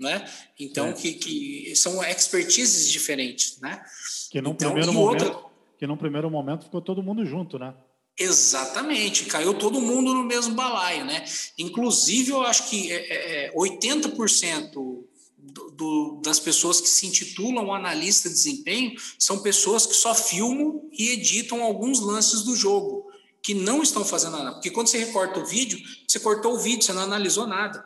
Né? 0.00 0.28
Então, 0.58 0.88
é. 0.88 0.92
que, 0.92 1.12
que 1.12 1.76
são 1.76 2.02
expertises 2.02 2.90
diferentes. 2.90 3.60
Né? 3.60 3.80
Que 4.28 4.40
num, 4.40 4.50
então, 4.50 4.72
primeiro 4.72 4.92
momento, 4.92 5.24
outra... 5.24 5.50
que 5.78 5.86
num 5.86 5.96
primeiro 5.96 6.28
momento 6.28 6.64
ficou 6.64 6.82
todo 6.82 7.00
mundo 7.00 7.24
junto, 7.24 7.60
né? 7.60 7.72
Exatamente, 8.18 9.24
caiu 9.24 9.54
todo 9.54 9.80
mundo 9.80 10.12
no 10.12 10.24
mesmo 10.24 10.54
balaio, 10.54 11.04
né? 11.04 11.24
Inclusive, 11.56 12.30
eu 12.30 12.42
acho 12.42 12.68
que 12.68 12.92
é, 12.92 13.46
é, 13.46 13.54
80% 13.54 15.04
do, 15.42 16.20
das 16.22 16.38
pessoas 16.38 16.80
que 16.80 16.88
se 16.88 17.06
intitulam 17.06 17.74
analista 17.74 18.28
de 18.28 18.34
desempenho 18.34 18.94
são 19.18 19.40
pessoas 19.40 19.84
que 19.84 19.94
só 19.94 20.14
filmam 20.14 20.88
e 20.92 21.10
editam 21.10 21.62
alguns 21.62 22.00
lances 22.00 22.42
do 22.42 22.54
jogo, 22.54 23.10
que 23.42 23.54
não 23.54 23.82
estão 23.82 24.04
fazendo 24.04 24.38
nada. 24.38 24.52
Porque 24.52 24.70
quando 24.70 24.88
você 24.88 24.98
recorta 24.98 25.40
o 25.40 25.46
vídeo, 25.46 25.80
você 26.06 26.20
cortou 26.20 26.54
o 26.54 26.58
vídeo, 26.58 26.82
você 26.82 26.92
não 26.92 27.02
analisou 27.02 27.46
nada. 27.46 27.84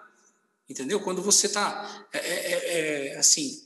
Entendeu? 0.68 1.00
Quando 1.00 1.22
você 1.22 1.46
está. 1.46 2.06
É, 2.12 2.18
é, 2.18 3.12
é, 3.12 3.18
assim, 3.18 3.62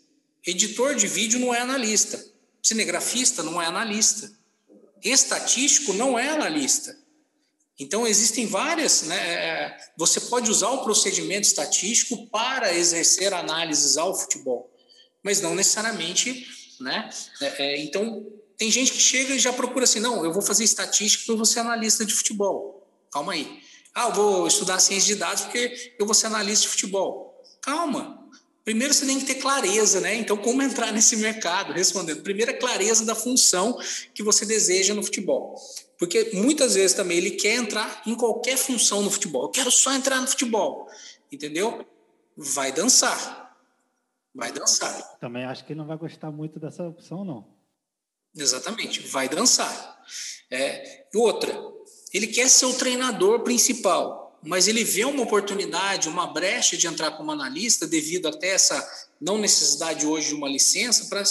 editor 0.47 0.95
de 0.95 1.07
vídeo 1.07 1.41
não 1.41 1.55
é 1.55 1.61
analista, 1.61 2.25
cinegrafista 2.63 3.43
não 3.43 3.61
é 3.61 3.67
analista 3.67 4.31
estatístico 5.03 5.93
não 5.93 6.19
é 6.19 6.29
analista. 6.29 6.99
Então, 7.81 8.07
existem 8.07 8.47
várias. 8.47 9.03
Né, 9.05 9.17
é, 9.17 9.77
você 9.97 10.21
pode 10.21 10.51
usar 10.51 10.69
o 10.69 10.85
procedimento 10.85 11.47
estatístico 11.47 12.27
para 12.27 12.75
exercer 12.77 13.33
análises 13.33 13.97
ao 13.97 14.15
futebol, 14.15 14.71
mas 15.23 15.41
não 15.41 15.55
necessariamente. 15.55 16.47
Né, 16.79 17.09
é, 17.41 17.65
é, 17.65 17.83
então, 17.83 18.27
tem 18.59 18.71
gente 18.71 18.93
que 18.93 19.01
chega 19.01 19.35
e 19.35 19.39
já 19.39 19.53
procura 19.53 19.85
assim: 19.85 19.99
não, 19.99 20.23
eu 20.23 20.33
vou 20.33 20.43
fazer 20.43 20.63
estatística 20.63 21.23
porque 21.23 21.33
eu 21.33 21.37
vou 21.39 21.47
ser 21.47 21.61
analista 21.61 22.05
de 22.05 22.13
futebol. 22.13 22.87
Calma 23.11 23.33
aí. 23.33 23.61
Ah, 23.95 24.09
eu 24.09 24.13
vou 24.13 24.47
estudar 24.47 24.79
ciência 24.79 25.15
de 25.15 25.19
dados 25.19 25.45
porque 25.45 25.95
eu 25.99 26.05
vou 26.05 26.15
ser 26.15 26.27
analista 26.27 26.65
de 26.65 26.69
futebol. 26.69 27.43
Calma. 27.63 28.21
Primeiro 28.63 28.93
você 28.93 29.07
tem 29.07 29.19
que 29.19 29.25
ter 29.25 29.37
clareza, 29.37 30.01
né? 30.01 30.15
Então, 30.15 30.37
como 30.37 30.63
entrar 30.63 30.93
nesse 30.93 31.17
mercado? 31.17 31.73
Respondendo, 31.73 32.23
primeiro, 32.23 32.53
a 32.53 32.55
clareza 32.55 33.05
da 33.07 33.15
função 33.15 33.77
que 34.15 34.23
você 34.23 34.45
deseja 34.45 34.95
no 34.95 35.03
futebol. 35.03 35.57
Porque 36.01 36.31
muitas 36.33 36.75
vezes 36.75 36.97
também 36.97 37.19
ele 37.19 37.33
quer 37.33 37.55
entrar 37.55 38.03
em 38.07 38.15
qualquer 38.15 38.57
função 38.57 39.03
no 39.03 39.11
futebol. 39.11 39.43
Eu 39.43 39.51
quero 39.51 39.71
só 39.71 39.93
entrar 39.93 40.21
no 40.21 40.27
futebol. 40.27 40.91
Entendeu? 41.31 41.87
Vai 42.35 42.73
dançar. 42.73 43.55
Vai 44.35 44.51
dançar. 44.51 45.19
Também 45.21 45.45
acho 45.45 45.65
que 45.65 45.73
ele 45.73 45.79
não 45.79 45.87
vai 45.87 45.99
gostar 45.99 46.31
muito 46.31 46.59
dessa 46.59 46.83
opção, 46.85 47.23
não. 47.23 47.47
Exatamente, 48.35 49.01
vai 49.09 49.29
dançar. 49.29 50.03
É, 50.51 51.07
outra, 51.15 51.53
ele 52.15 52.27
quer 52.29 52.49
ser 52.49 52.65
o 52.65 52.75
treinador 52.75 53.41
principal 53.41 54.31
mas 54.43 54.69
ele 54.69 54.83
vê 54.83 55.05
uma 55.05 55.23
oportunidade, 55.23 56.09
uma 56.09 56.27
brecha 56.27 56.77
de 56.77 56.87
entrar 56.87 57.11
como 57.13 57.31
analista 57.31 57.87
devido 57.87 58.27
até 58.27 58.49
essa 58.49 59.09
não 59.21 59.37
necessidade 59.39 60.07
hoje 60.07 60.29
de 60.29 60.35
uma 60.35 60.49
licença 60.49 61.07
para, 61.07 61.23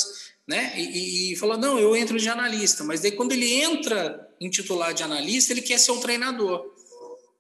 né? 0.50 0.74
E, 0.76 1.32
e 1.32 1.36
fala 1.36 1.56
não, 1.56 1.78
eu 1.78 1.96
entro 1.96 2.18
de 2.18 2.28
analista, 2.28 2.84
mas 2.84 3.02
daí 3.02 3.12
quando 3.12 3.34
ele 3.34 3.54
entra 3.54 4.28
em 4.42 4.50
titular 4.50 4.96
de 4.96 5.04
analista, 5.04 5.54
ele 5.54 5.62
quer 5.62 5.80
ser 5.80 5.92
um 5.92 6.00
treinador, 6.00 6.66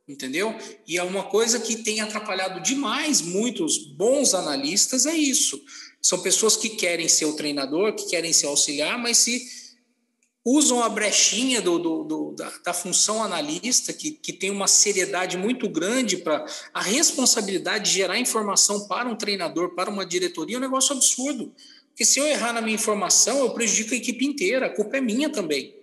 entendeu? 0.08 0.56
E 0.88 0.96
é 0.96 1.02
uma 1.02 1.24
coisa 1.24 1.60
que 1.60 1.78
tem 1.78 2.02
atrapalhado 2.02 2.62
demais 2.62 3.20
muitos 3.20 3.80
bons 3.80 4.36
analistas 4.36 5.08
é 5.08 5.16
isso. 5.18 5.60
São 6.00 6.20
pessoas 6.20 6.56
que 6.56 6.70
querem 6.70 7.10
ser 7.10 7.26
o 7.26 7.36
treinador, 7.36 7.96
que 7.96 8.08
querem 8.08 8.32
ser 8.32 8.46
auxiliar, 8.46 9.00
mas 9.00 9.18
se 9.18 9.44
usam 10.46 10.84
a 10.84 10.88
brechinha 10.88 11.64
do, 11.64 11.80
do, 11.80 12.04
do 12.04 12.32
da, 12.34 12.52
da, 12.66 12.74
função 12.76 13.24
analista, 13.24 13.92
que, 13.92 14.12
que 14.12 14.32
tem 14.32 14.52
uma 14.52 14.68
seriedade 14.68 15.36
muito 15.36 15.68
grande 15.68 16.18
para 16.18 16.46
a 16.72 16.82
responsabilidade 16.82 17.86
de 17.86 17.98
gerar 17.98 18.20
informação 18.20 18.88
para 18.88 19.10
um 19.10 19.16
treinador, 19.16 19.74
para 19.74 19.90
uma 19.90 20.06
diretoria, 20.06 20.58
é 20.58 20.60
um 20.60 20.62
negócio 20.62 20.96
absurdo. 20.96 21.52
Porque 22.00 22.14
se 22.14 22.18
eu 22.18 22.26
errar 22.26 22.54
na 22.54 22.62
minha 22.62 22.76
informação, 22.76 23.40
eu 23.40 23.50
prejudico 23.50 23.94
a 23.94 23.98
equipe 23.98 24.26
inteira, 24.26 24.68
a 24.68 24.70
culpa 24.70 24.96
é 24.96 25.02
minha 25.02 25.30
também. 25.30 25.76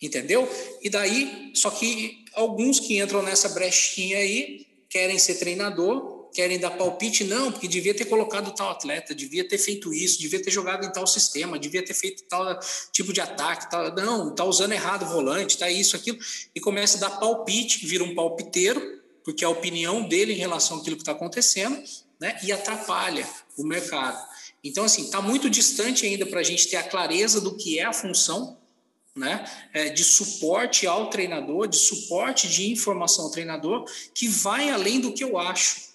Entendeu? 0.00 0.48
E 0.80 0.88
daí, 0.88 1.50
só 1.56 1.72
que 1.72 2.24
alguns 2.34 2.78
que 2.78 3.00
entram 3.00 3.20
nessa 3.20 3.48
brechinha 3.48 4.16
aí 4.16 4.64
querem 4.88 5.18
ser 5.18 5.34
treinador, 5.34 6.30
querem 6.32 6.56
dar 6.56 6.70
palpite, 6.70 7.24
não, 7.24 7.50
porque 7.50 7.66
devia 7.66 7.92
ter 7.92 8.04
colocado 8.04 8.54
tal 8.54 8.70
atleta, 8.70 9.12
devia 9.12 9.42
ter 9.42 9.58
feito 9.58 9.92
isso, 9.92 10.20
devia 10.20 10.40
ter 10.40 10.52
jogado 10.52 10.86
em 10.86 10.92
tal 10.92 11.04
sistema, 11.04 11.58
devia 11.58 11.84
ter 11.84 11.94
feito 11.94 12.22
tal 12.28 12.56
tipo 12.92 13.12
de 13.12 13.20
ataque, 13.20 13.68
tal, 13.68 13.92
não, 13.96 14.30
está 14.30 14.44
usando 14.44 14.70
errado 14.70 15.02
o 15.02 15.08
volante, 15.08 15.56
está 15.56 15.68
isso, 15.68 15.96
aquilo, 15.96 16.16
e 16.54 16.60
começa 16.60 16.96
a 16.96 17.08
dar 17.08 17.18
palpite, 17.18 17.84
vira 17.84 18.04
um 18.04 18.14
palpiteiro, 18.14 18.80
porque 19.24 19.44
a 19.44 19.48
opinião 19.48 20.08
dele 20.08 20.34
em 20.34 20.36
relação 20.36 20.78
àquilo 20.78 20.94
que 20.94 21.02
está 21.02 21.10
acontecendo, 21.10 21.82
né, 22.20 22.38
e 22.44 22.52
atrapalha 22.52 23.28
o 23.56 23.64
mercado. 23.64 24.37
Então, 24.62 24.84
assim, 24.84 25.02
está 25.02 25.20
muito 25.20 25.48
distante 25.48 26.04
ainda 26.04 26.26
para 26.26 26.40
a 26.40 26.42
gente 26.42 26.68
ter 26.68 26.76
a 26.76 26.82
clareza 26.82 27.40
do 27.40 27.56
que 27.56 27.78
é 27.78 27.84
a 27.84 27.92
função, 27.92 28.56
né, 29.14 29.44
é, 29.72 29.88
de 29.88 30.04
suporte 30.04 30.86
ao 30.86 31.10
treinador, 31.10 31.66
de 31.66 31.76
suporte 31.76 32.48
de 32.48 32.70
informação 32.70 33.24
ao 33.24 33.30
treinador, 33.30 33.84
que 34.14 34.28
vai 34.28 34.70
além 34.70 35.00
do 35.00 35.12
que 35.12 35.24
eu 35.24 35.36
acho. 35.36 35.88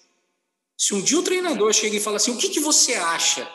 Se 0.76 0.92
um 0.92 1.00
dia 1.00 1.18
o 1.18 1.22
treinador 1.22 1.72
chega 1.72 1.96
e 1.96 2.00
fala 2.00 2.16
assim, 2.16 2.32
o 2.32 2.36
que, 2.36 2.50
que 2.50 2.60
você 2.60 2.94
acha? 2.94 3.48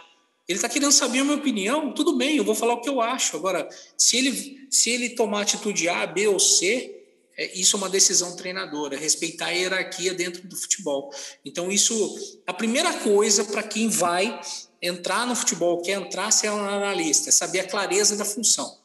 Ele 0.48 0.58
está 0.58 0.68
querendo 0.68 0.92
saber 0.92 1.20
a 1.20 1.24
minha 1.24 1.38
opinião, 1.38 1.94
tudo 1.94 2.16
bem, 2.18 2.38
eu 2.38 2.44
vou 2.44 2.56
falar 2.56 2.74
o 2.74 2.82
que 2.82 2.90
eu 2.90 3.00
acho. 3.00 3.38
Agora, 3.38 3.70
se 3.96 4.18
ele, 4.18 4.68
se 4.72 4.90
ele 4.90 5.10
tomar 5.10 5.42
atitude 5.42 5.88
A, 5.88 6.08
B 6.08 6.28
ou 6.28 6.40
C, 6.40 6.96
é, 7.38 7.54
isso 7.54 7.76
é 7.76 7.78
uma 7.78 7.90
decisão 7.90 8.36
treinadora, 8.36 8.96
é 8.96 9.00
respeitar 9.00 9.48
a 9.48 9.52
hierarquia 9.52 10.14
dentro 10.14 10.48
do 10.48 10.56
futebol. 10.56 11.14
Então, 11.46 11.72
isso, 11.72 12.40
a 12.48 12.54
primeira 12.54 12.92
coisa 12.94 13.46
para 13.46 13.62
quem 13.62 13.90
vai 13.90 14.42
entrar 14.82 15.26
no 15.26 15.36
futebol, 15.36 15.82
quer 15.82 15.94
entrar 15.94 16.32
ser 16.32 16.50
um 16.50 16.64
analista, 16.64 17.30
é 17.30 17.32
saber 17.32 17.60
a 17.62 17.68
clareza 17.68 18.16
da 18.16 18.26
função. 18.26 18.78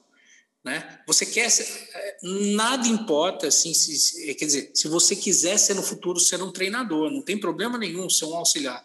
Né? 0.64 0.99
Você 1.07 1.26
quer 1.26 1.51
ser, 1.51 1.66
é, 1.95 2.16
nada 2.22 2.88
importa 2.88 3.49
assim, 3.49 3.74
se, 3.74 4.34
quer 4.34 4.47
dizer, 4.47 4.70
se 4.72 4.88
você 4.88 5.14
quiser 5.14 5.59
ser 5.59 5.74
no 5.74 5.82
futuro 5.82 6.18
ser 6.18 6.42
um 6.42 6.51
treinador, 6.51 7.11
não 7.11 7.20
tem 7.20 7.38
problema 7.38 7.76
nenhum 7.76 8.09
ser 8.09 8.24
um 8.24 8.34
auxiliar. 8.34 8.82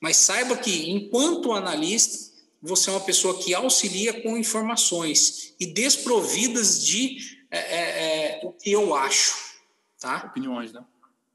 Mas 0.00 0.18
saiba 0.18 0.56
que 0.56 0.88
enquanto 0.90 1.52
analista, 1.52 2.32
você 2.62 2.90
é 2.90 2.92
uma 2.92 3.00
pessoa 3.00 3.38
que 3.38 3.54
auxilia 3.54 4.22
com 4.22 4.36
informações 4.36 5.54
e 5.58 5.66
desprovidas 5.66 6.84
de 6.84 7.18
é, 7.50 7.58
é, 7.58 8.40
é 8.40 8.40
o 8.44 8.52
que 8.52 8.70
eu 8.70 8.94
acho, 8.94 9.34
tá? 9.98 10.26
Opiniões, 10.30 10.72
né? 10.72 10.84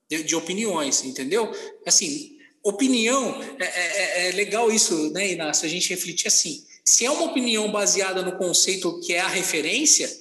De, 0.10 0.24
de 0.24 0.36
opiniões, 0.36 1.04
entendeu? 1.04 1.52
Assim, 1.86 2.38
opinião 2.64 3.42
é, 3.60 3.66
é, 3.66 4.30
é 4.30 4.32
legal 4.32 4.72
isso, 4.72 5.12
né, 5.12 5.32
Inácio? 5.32 5.66
A 5.66 5.70
gente 5.70 5.90
refletir 5.90 6.28
assim 6.28 6.64
se 6.84 7.06
é 7.06 7.12
uma 7.12 7.24
opinião 7.24 7.72
baseada 7.72 8.22
no 8.22 8.38
conceito 8.38 9.00
que 9.00 9.14
é 9.14 9.20
a 9.20 9.28
referência, 9.28 10.12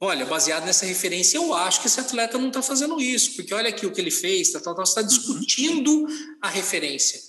olha, 0.00 0.24
baseado 0.24 0.64
nessa 0.64 0.86
referência, 0.86 1.36
eu 1.36 1.54
acho 1.54 1.80
que 1.80 1.86
esse 1.86 2.00
atleta 2.00 2.38
não 2.38 2.48
está 2.48 2.62
fazendo 2.62 3.00
isso, 3.00 3.36
porque 3.36 3.52
olha 3.52 3.68
aqui 3.68 3.86
o 3.86 3.92
que 3.92 4.00
ele 4.00 4.10
fez, 4.10 4.50
tá, 4.50 4.60
tá, 4.60 4.74
tá, 4.74 4.84
você 4.84 5.00
está 5.00 5.02
discutindo 5.02 5.90
uhum. 5.90 6.36
a 6.40 6.48
referência. 6.48 7.20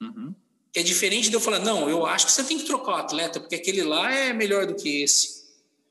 Uhum. 0.00 0.34
Que 0.72 0.80
é 0.80 0.82
diferente 0.82 1.28
de 1.28 1.36
eu 1.36 1.40
falar, 1.40 1.58
não, 1.58 1.90
eu 1.90 2.06
acho 2.06 2.26
que 2.26 2.32
você 2.32 2.44
tem 2.44 2.58
que 2.58 2.64
trocar 2.64 2.92
o 2.92 2.96
atleta, 2.96 3.40
porque 3.40 3.54
aquele 3.54 3.82
lá 3.82 4.10
é 4.10 4.32
melhor 4.32 4.66
do 4.66 4.74
que 4.74 5.02
esse. 5.02 5.42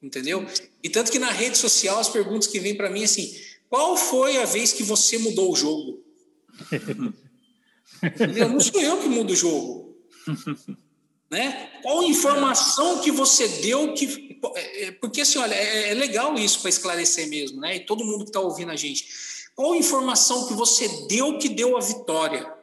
Entendeu? 0.02 0.44
E 0.82 0.90
tanto 0.90 1.12
que 1.12 1.20
na 1.20 1.30
rede 1.30 1.56
social 1.60 2.00
as 2.00 2.10
perguntas 2.10 2.48
que 2.48 2.60
vêm 2.60 2.74
para 2.74 2.90
mim 2.90 3.04
assim: 3.04 3.40
qual 3.70 3.96
foi 3.96 4.38
a 4.38 4.46
vez 4.46 4.74
que 4.74 4.82
você 4.82 5.20
mudou 5.20 5.54
o 5.54 5.56
jogo? 5.56 6.04
eu 8.38 8.50
não 8.50 8.60
sou 8.60 8.82
eu 8.82 8.98
que 8.98 9.08
mudo 9.08 9.32
o 9.32 9.36
jogo. 9.36 9.96
Né? 11.32 11.70
Qual 11.82 12.04
informação 12.04 13.00
que 13.00 13.10
você 13.10 13.48
deu 13.48 13.94
que. 13.94 14.38
É, 14.54 14.84
é, 14.84 14.92
porque 14.92 15.22
assim, 15.22 15.40
olha, 15.40 15.56
é, 15.56 15.92
é 15.92 15.94
legal 15.94 16.36
isso 16.36 16.60
para 16.60 16.70
esclarecer 16.70 17.30
mesmo, 17.30 17.62
né? 17.62 17.78
E 17.78 17.86
todo 17.86 18.04
mundo 18.04 18.26
que 18.26 18.32
está 18.32 18.42
ouvindo 18.42 18.70
a 18.70 18.76
gente. 18.76 19.08
Qual 19.56 19.74
informação 19.74 20.50
que 20.50 20.54
você 20.54 20.90
deu 21.08 21.38
que 21.38 21.48
deu 21.48 21.78
a 21.78 21.80
vitória? 21.80 22.54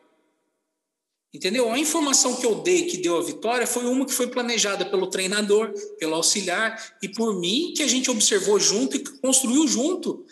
Entendeu? 1.32 1.70
A 1.70 1.78
informação 1.78 2.36
que 2.36 2.44
eu 2.44 2.56
dei 2.56 2.84
que 2.84 2.98
deu 2.98 3.16
a 3.16 3.22
vitória 3.22 3.66
foi 3.66 3.86
uma 3.86 4.04
que 4.04 4.12
foi 4.12 4.26
planejada 4.26 4.84
pelo 4.84 5.06
treinador, 5.06 5.72
pelo 5.98 6.14
auxiliar 6.14 6.96
e 7.02 7.08
por 7.08 7.38
mim, 7.38 7.72
que 7.76 7.82
a 7.82 7.86
gente 7.86 8.10
observou 8.10 8.60
junto 8.60 8.96
e 8.96 9.00
construiu 9.00 9.66
junto. 9.66 10.26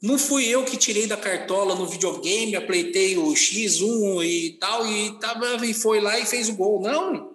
Não 0.00 0.16
fui 0.16 0.46
eu 0.46 0.64
que 0.64 0.76
tirei 0.76 1.06
da 1.06 1.16
cartola 1.16 1.74
no 1.74 1.86
videogame, 1.86 2.54
apleitei 2.54 3.18
o 3.18 3.32
X1 3.32 4.24
e 4.24 4.50
tal, 4.60 4.86
e, 4.86 5.18
tava, 5.18 5.66
e 5.66 5.74
foi 5.74 6.00
lá 6.00 6.18
e 6.18 6.24
fez 6.24 6.48
o 6.48 6.54
gol. 6.54 6.80
Não, 6.80 7.32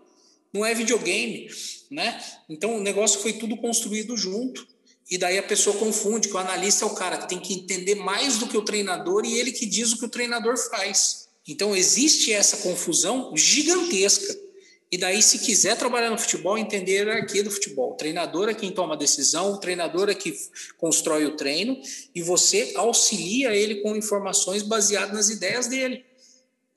não 0.53 0.65
é 0.65 0.73
videogame, 0.73 1.49
né? 1.91 2.23
Então 2.47 2.77
o 2.77 2.81
negócio 2.81 3.19
foi 3.19 3.33
tudo 3.33 3.57
construído 3.57 4.15
junto. 4.15 4.65
E 5.11 5.17
daí 5.17 5.37
a 5.37 5.43
pessoa 5.43 5.75
confunde 5.75 6.29
que 6.29 6.33
o 6.33 6.37
analista 6.37 6.85
é 6.85 6.87
o 6.87 6.95
cara 6.95 7.17
que 7.17 7.27
tem 7.27 7.39
que 7.39 7.53
entender 7.53 7.95
mais 7.95 8.37
do 8.37 8.47
que 8.47 8.57
o 8.57 8.63
treinador 8.63 9.25
e 9.25 9.37
ele 9.37 9.51
que 9.51 9.65
diz 9.65 9.91
o 9.91 9.99
que 9.99 10.05
o 10.05 10.09
treinador 10.09 10.57
faz. 10.69 11.27
Então 11.47 11.75
existe 11.75 12.31
essa 12.31 12.57
confusão 12.57 13.35
gigantesca. 13.35 14.33
E 14.93 14.97
daí, 14.99 15.23
se 15.23 15.39
quiser 15.39 15.75
trabalhar 15.75 16.11
no 16.11 16.19
futebol, 16.19 16.55
entender 16.55 17.09
a 17.09 17.13
hierarquia 17.13 17.43
do 17.43 17.49
futebol. 17.49 17.93
O 17.93 17.95
treinador 17.95 18.47
é 18.47 18.53
quem 18.53 18.71
toma 18.71 18.93
a 18.93 18.95
decisão, 18.95 19.53
o 19.53 19.57
treinador 19.57 20.07
é 20.07 20.13
que 20.13 20.37
constrói 20.77 21.25
o 21.25 21.35
treino 21.35 21.81
e 22.13 22.21
você 22.21 22.73
auxilia 22.75 23.55
ele 23.55 23.81
com 23.81 23.95
informações 23.95 24.61
baseadas 24.61 25.11
nas 25.11 25.29
ideias 25.29 25.65
dele. 25.65 26.05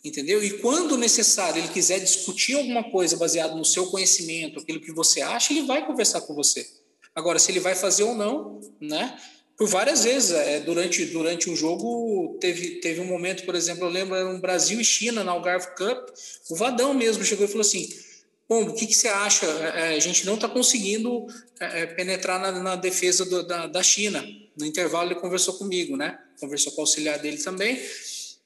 Entendeu? 0.03 0.43
E 0.43 0.61
quando 0.61 0.97
necessário 0.97 1.61
ele 1.61 1.69
quiser 1.69 2.01
discutir 2.01 2.55
alguma 2.55 2.91
coisa 2.91 3.19
baseada 3.19 3.55
no 3.55 3.67
seu 3.67 3.89
conhecimento, 3.89 4.61
aquilo 4.61 4.81
que 4.81 4.93
você 4.93 5.21
acha, 5.21 5.53
ele 5.53 5.67
vai 5.67 5.87
conversar 5.87 6.23
com 6.23 6.35
você. 6.35 6.67
Agora, 7.15 7.39
se 7.39 7.53
ele 7.53 7.61
vai 7.61 7.75
fazer 7.75 8.05
ou 8.05 8.15
não, 8.15 8.63
né? 8.81 9.15
Por 9.59 9.69
várias 9.69 10.05
vezes, 10.05 10.31
é, 10.31 10.61
durante, 10.61 11.05
durante 11.05 11.51
um 11.51 11.57
jogo, 11.57 12.39
teve, 12.41 12.81
teve 12.81 12.99
um 12.99 13.07
momento, 13.07 13.45
por 13.45 13.55
exemplo, 13.55 13.85
eu 13.85 13.91
lembro, 13.91 14.15
era 14.15 14.27
um 14.27 14.41
Brasil 14.41 14.81
e 14.81 14.85
China 14.85 15.23
na 15.23 15.33
Algarve 15.33 15.75
Cup, 15.77 16.09
o 16.49 16.57
Vadão 16.57 16.95
mesmo 16.95 17.23
chegou 17.23 17.45
e 17.45 17.49
falou 17.49 17.61
assim: 17.61 18.06
Bom, 18.49 18.63
o 18.63 18.75
que, 18.75 18.87
que 18.87 18.95
você 18.95 19.09
acha? 19.09 19.45
É, 19.47 19.95
é 19.95 19.97
a 19.97 20.01
gente 20.01 20.25
não 20.25 20.35
está 20.35 20.49
conseguindo 20.49 21.27
é, 21.59 21.87
penetrar 21.87 22.41
na, 22.41 22.53
na 22.53 22.77
defesa 22.77 23.25
do, 23.25 23.43
da, 23.43 23.67
da 23.67 23.83
China. 23.83 24.25
No 24.57 24.65
intervalo, 24.65 25.11
ele 25.11 25.21
conversou 25.21 25.55
comigo, 25.55 25.97
né? 25.97 26.19
Conversou 26.41 26.73
com 26.73 26.81
o 26.81 26.83
auxiliar 26.83 27.19
dele 27.19 27.39
também. 27.39 27.81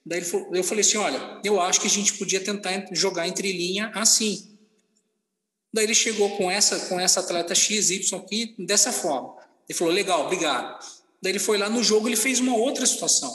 Daí 0.04 0.24
eu 0.52 0.64
falei 0.64 0.80
assim: 0.80 0.96
olha, 0.96 1.40
eu 1.44 1.60
acho 1.60 1.80
que 1.80 1.86
a 1.86 1.90
gente 1.90 2.14
podia 2.14 2.40
tentar 2.40 2.86
jogar 2.92 3.28
entre 3.28 3.52
linha 3.52 3.92
assim. 3.94 4.56
Daí 5.72 5.84
ele 5.84 5.94
chegou 5.94 6.36
com 6.36 6.50
essa, 6.50 6.80
com 6.88 6.98
essa 6.98 7.20
atleta 7.20 7.54
XY 7.54 8.16
aqui 8.16 8.54
dessa 8.58 8.90
forma. 8.90 9.36
Ele 9.68 9.78
falou: 9.78 9.92
legal, 9.92 10.24
obrigado. 10.24 10.82
Daí 11.22 11.32
ele 11.32 11.38
foi 11.38 11.58
lá 11.58 11.68
no 11.68 11.84
jogo, 11.84 12.08
ele 12.08 12.16
fez 12.16 12.40
uma 12.40 12.56
outra 12.56 12.86
situação. 12.86 13.32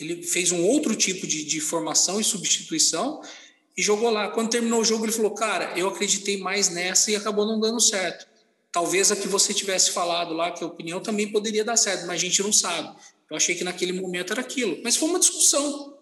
Ele 0.00 0.22
fez 0.22 0.50
um 0.50 0.64
outro 0.64 0.96
tipo 0.96 1.26
de, 1.26 1.44
de 1.44 1.60
formação 1.60 2.18
e 2.18 2.24
substituição 2.24 3.20
e 3.76 3.82
jogou 3.82 4.10
lá. 4.10 4.28
Quando 4.28 4.50
terminou 4.50 4.80
o 4.80 4.84
jogo, 4.84 5.04
ele 5.04 5.12
falou: 5.12 5.32
Cara, 5.32 5.72
eu 5.76 5.88
acreditei 5.88 6.36
mais 6.36 6.68
nessa 6.68 7.10
e 7.10 7.16
acabou 7.16 7.46
não 7.46 7.58
dando 7.58 7.80
certo. 7.80 8.26
Talvez 8.70 9.12
a 9.12 9.16
que 9.16 9.28
você 9.28 9.52
tivesse 9.52 9.90
falado 9.90 10.32
lá, 10.32 10.50
que 10.50 10.64
a 10.64 10.66
opinião 10.66 11.00
também 11.00 11.30
poderia 11.30 11.64
dar 11.64 11.76
certo, 11.76 12.06
mas 12.06 12.16
a 12.16 12.24
gente 12.24 12.42
não 12.42 12.52
sabe. 12.52 12.96
Eu 13.30 13.36
achei 13.36 13.54
que 13.54 13.64
naquele 13.64 13.92
momento 13.92 14.32
era 14.32 14.40
aquilo. 14.40 14.78
Mas 14.82 14.96
foi 14.96 15.08
uma 15.08 15.18
discussão, 15.18 15.98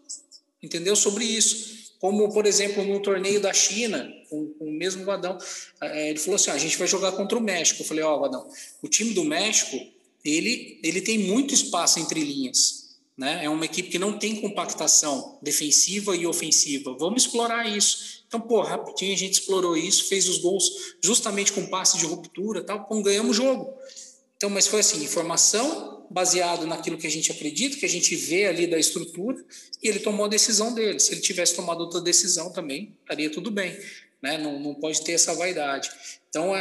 entendeu? 0.62 0.94
Sobre 0.94 1.24
isso. 1.24 1.80
Como, 2.00 2.32
por 2.32 2.46
exemplo, 2.46 2.82
no 2.82 3.00
torneio 3.00 3.40
da 3.40 3.52
China, 3.52 4.10
com, 4.30 4.48
com 4.54 4.64
o 4.64 4.72
mesmo 4.72 5.04
Vadão, 5.04 5.36
é, 5.80 6.10
ele 6.10 6.18
falou 6.18 6.36
assim: 6.36 6.50
ah, 6.50 6.54
a 6.54 6.58
gente 6.58 6.78
vai 6.78 6.88
jogar 6.88 7.12
contra 7.12 7.36
o 7.36 7.42
México. 7.42 7.82
Eu 7.82 7.86
falei: 7.86 8.02
Ó, 8.02 8.16
oh, 8.16 8.20
Vadão, 8.20 8.48
o 8.82 8.88
time 8.88 9.12
do 9.12 9.24
México, 9.24 9.76
ele, 10.24 10.78
ele 10.82 11.00
tem 11.00 11.18
muito 11.18 11.52
espaço 11.52 11.98
entre 11.98 12.20
linhas. 12.20 12.79
Né? 13.20 13.44
É 13.44 13.50
uma 13.50 13.66
equipe 13.66 13.90
que 13.90 13.98
não 13.98 14.18
tem 14.18 14.40
compactação 14.40 15.38
defensiva 15.42 16.16
e 16.16 16.26
ofensiva. 16.26 16.96
Vamos 16.98 17.24
explorar 17.24 17.68
isso. 17.68 18.24
Então, 18.26 18.40
pô, 18.40 18.62
rapidinho 18.62 19.12
a 19.12 19.16
gente 19.16 19.34
explorou 19.34 19.76
isso, 19.76 20.06
fez 20.06 20.26
os 20.26 20.38
gols 20.38 20.94
justamente 21.04 21.52
com 21.52 21.66
passe 21.66 21.98
de 21.98 22.06
ruptura, 22.06 22.64
tal, 22.64 22.86
pô, 22.86 23.02
ganhamos 23.02 23.32
o 23.32 23.42
jogo. 23.42 23.74
Então, 24.38 24.48
mas 24.48 24.66
foi 24.66 24.80
assim, 24.80 25.04
informação 25.04 26.06
baseado 26.08 26.66
naquilo 26.66 26.96
que 26.96 27.06
a 27.06 27.10
gente 27.10 27.30
acredita, 27.30 27.76
que 27.76 27.84
a 27.84 27.88
gente 27.90 28.16
vê 28.16 28.46
ali 28.46 28.66
da 28.66 28.78
estrutura, 28.78 29.36
e 29.82 29.88
ele 29.88 29.98
tomou 29.98 30.24
a 30.24 30.28
decisão 30.28 30.72
dele. 30.72 30.98
Se 30.98 31.12
ele 31.12 31.20
tivesse 31.20 31.54
tomado 31.54 31.82
outra 31.82 32.00
decisão 32.00 32.50
também, 32.50 32.96
estaria 33.02 33.28
tudo 33.28 33.50
bem. 33.50 33.78
Né? 34.22 34.38
Não, 34.38 34.58
não 34.58 34.74
pode 34.74 35.02
ter 35.02 35.12
essa 35.12 35.34
vaidade. 35.34 35.90
Então, 36.30 36.52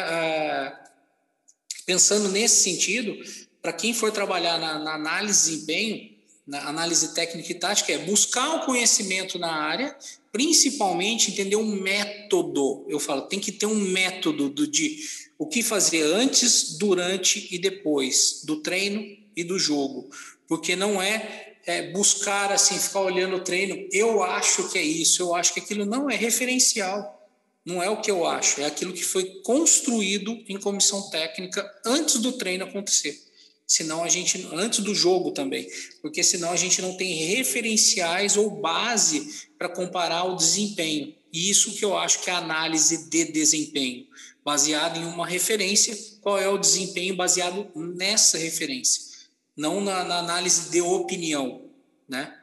pensando 1.85 2.27
nesse 2.27 2.63
sentido, 2.63 3.17
para 3.61 3.71
quem 3.71 3.93
for 3.93 4.11
trabalhar 4.11 4.59
na, 4.59 4.77
na 4.77 4.95
análise 4.95 5.51
de 5.51 5.55
desempenho, 5.55 6.18
na 6.49 6.67
análise 6.67 7.13
técnica 7.13 7.51
e 7.51 7.55
tática 7.55 7.93
é 7.93 7.99
buscar 7.99 8.55
o 8.55 8.65
conhecimento 8.65 9.37
na 9.37 9.51
área, 9.51 9.95
principalmente 10.31 11.29
entender 11.29 11.55
um 11.55 11.79
método. 11.79 12.85
Eu 12.89 12.99
falo, 12.99 13.21
tem 13.21 13.39
que 13.39 13.51
ter 13.51 13.67
um 13.67 13.75
método 13.75 14.49
do, 14.49 14.65
de 14.65 14.97
o 15.37 15.45
que 15.45 15.61
fazer 15.61 16.01
antes, 16.01 16.75
durante 16.79 17.47
e 17.51 17.59
depois 17.59 18.41
do 18.45 18.61
treino 18.61 19.05
e 19.35 19.43
do 19.43 19.59
jogo, 19.59 20.09
porque 20.47 20.75
não 20.75 20.99
é, 20.99 21.57
é 21.67 21.91
buscar 21.91 22.51
assim 22.51 22.79
ficar 22.79 23.01
olhando 23.01 23.35
o 23.35 23.43
treino. 23.43 23.87
Eu 23.91 24.23
acho 24.23 24.69
que 24.69 24.79
é 24.79 24.83
isso, 24.83 25.21
eu 25.21 25.35
acho 25.35 25.53
que 25.53 25.59
aquilo 25.59 25.85
não 25.85 26.09
é 26.09 26.15
referencial. 26.15 27.15
Não 27.63 27.83
é 27.83 27.89
o 27.89 28.01
que 28.01 28.09
eu 28.09 28.25
acho, 28.25 28.61
é 28.61 28.65
aquilo 28.65 28.93
que 28.93 29.03
foi 29.03 29.41
construído 29.43 30.43
em 30.47 30.59
comissão 30.59 31.11
técnica 31.11 31.63
antes 31.85 32.15
do 32.15 32.31
treino 32.31 32.63
acontecer 32.63 33.28
senão 33.69 34.03
a 34.03 34.09
gente 34.09 34.49
antes 34.51 34.79
do 34.79 34.95
jogo 34.95 35.29
também, 35.29 35.69
porque 36.01 36.23
senão 36.23 36.51
a 36.51 36.55
gente 36.55 36.81
não 36.81 36.97
tem 36.97 37.13
referenciais 37.13 38.35
ou 38.35 38.49
base 38.49 39.47
para 39.59 39.69
comparar 39.69 40.23
o 40.23 40.35
desempenho. 40.35 41.13
E 41.31 41.51
isso 41.51 41.75
que 41.77 41.85
eu 41.85 41.95
acho 41.95 42.23
que 42.23 42.31
é 42.31 42.33
a 42.33 42.39
análise 42.39 43.07
de 43.07 43.25
desempenho, 43.31 44.07
baseado 44.43 44.97
em 44.97 45.05
uma 45.05 45.27
referência, 45.27 45.95
qual 46.19 46.39
é 46.39 46.49
o 46.49 46.57
desempenho 46.57 47.15
baseado 47.15 47.69
nessa 47.75 48.39
referência, 48.39 49.29
não 49.55 49.79
na, 49.79 50.03
na 50.03 50.17
análise 50.17 50.71
de 50.71 50.81
opinião, 50.81 51.69
né? 52.07 52.35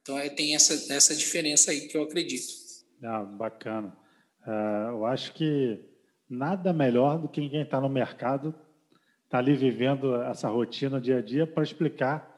Então 0.00 0.18
é, 0.18 0.30
tem 0.30 0.54
essa, 0.54 0.94
essa 0.94 1.14
diferença 1.14 1.72
aí 1.72 1.88
que 1.88 1.96
eu 1.96 2.04
acredito. 2.04 2.54
Ah, 3.04 3.22
bacana. 3.22 3.94
Uh, 4.46 4.92
eu 4.92 5.04
acho 5.04 5.34
que 5.34 5.78
nada 6.26 6.72
melhor 6.72 7.18
do 7.18 7.28
que 7.28 7.46
quem 7.50 7.60
está 7.60 7.78
no 7.78 7.90
mercado 7.90 8.54
está 9.30 9.38
ali 9.38 9.54
vivendo 9.54 10.16
essa 10.22 10.48
rotina 10.48 11.00
dia 11.00 11.18
a 11.18 11.22
dia 11.22 11.46
para 11.46 11.62
explicar 11.62 12.28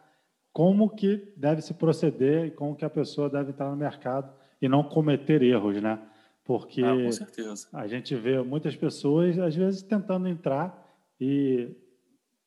como 0.53 0.91
que 0.91 1.33
deve 1.39 1.63
se 1.63 1.73
proceder 1.73 2.45
e 2.45 2.51
como 2.51 2.77
que 2.77 2.85
a 2.85 2.91
pessoa 2.91 3.31
deve 3.31 3.53
estar 3.53 3.71
no 3.71 3.77
mercado 3.77 4.31
e 4.61 4.69
não 4.69 4.85
cometer 4.85 5.43
erros, 5.43 5.81
né? 5.81 5.99
Porque 6.45 6.83
ah, 6.83 7.81
a 7.81 7.87
gente 7.87 8.15
vê 8.15 8.43
muitas 8.43 8.77
pessoas 8.77 9.39
às 9.39 9.57
vezes 9.57 9.83
tentando 9.83 10.29
entrar 10.29 10.87
e 11.19 11.71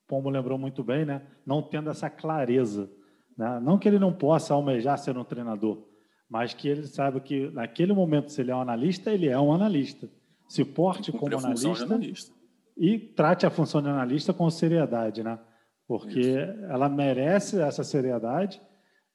como 0.08 0.30
lembrou 0.30 0.60
muito 0.60 0.84
bem, 0.84 1.06
né? 1.06 1.24
Não 1.44 1.64
tendo 1.64 1.90
essa 1.90 2.08
clareza, 2.08 2.88
né? 3.36 3.60
Não 3.60 3.80
que 3.80 3.88
ele 3.88 3.98
não 3.98 4.14
possa 4.14 4.54
almejar 4.54 5.00
ser 5.00 5.18
um 5.18 5.24
treinador, 5.24 5.88
mas 6.30 6.54
que 6.54 6.68
ele 6.68 6.86
saiba 6.86 7.20
que 7.20 7.50
naquele 7.50 7.94
momento 7.94 8.32
se 8.32 8.42
ele 8.42 8.52
é 8.52 8.56
um 8.56 8.62
analista, 8.62 9.12
ele 9.12 9.28
é 9.28 9.40
um 9.40 9.52
analista. 9.52 10.08
Se 10.48 10.64
porte 10.64 11.12
como 11.12 11.36
analista, 11.36 11.86
analista 11.86 12.45
e 12.78 13.00
trate 13.00 13.46
a 13.46 13.50
função 13.50 13.82
de 13.82 13.88
analista 13.88 14.34
com 14.34 14.50
seriedade, 14.50 15.24
né? 15.24 15.40
Porque 15.88 16.20
Isso. 16.20 16.66
ela 16.66 16.90
merece 16.90 17.60
essa 17.60 17.84
seriedade 17.84 18.62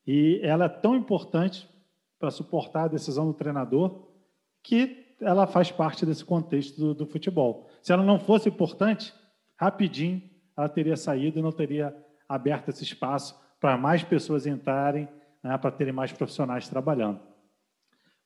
e 0.06 0.40
ela 0.42 0.66
é 0.66 0.68
tão 0.68 0.94
importante 0.96 1.68
para 2.18 2.30
suportar 2.30 2.84
a 2.84 2.88
decisão 2.88 3.26
do 3.26 3.34
treinador 3.34 4.08
que 4.62 5.14
ela 5.20 5.46
faz 5.46 5.70
parte 5.70 6.06
desse 6.06 6.24
contexto 6.24 6.78
do, 6.78 6.94
do, 6.94 7.06
futebol. 7.06 7.68
Se 7.82 7.92
ela 7.92 8.02
não 8.02 8.18
fosse 8.18 8.48
importante, 8.48 9.12
rapidinho 9.56 10.22
ela 10.56 10.68
teria 10.68 10.96
saído 10.96 11.38
e 11.38 11.42
não 11.42 11.52
teria 11.52 11.96
aberto 12.28 12.68
esse 12.68 12.84
espaço 12.84 13.38
para 13.58 13.76
mais 13.76 14.02
pessoas 14.02 14.46
entrarem, 14.46 15.08
né, 15.42 15.56
para 15.58 15.70
terem 15.70 15.92
mais 15.92 16.12
profissionais 16.12 16.68
trabalhando. 16.68 17.20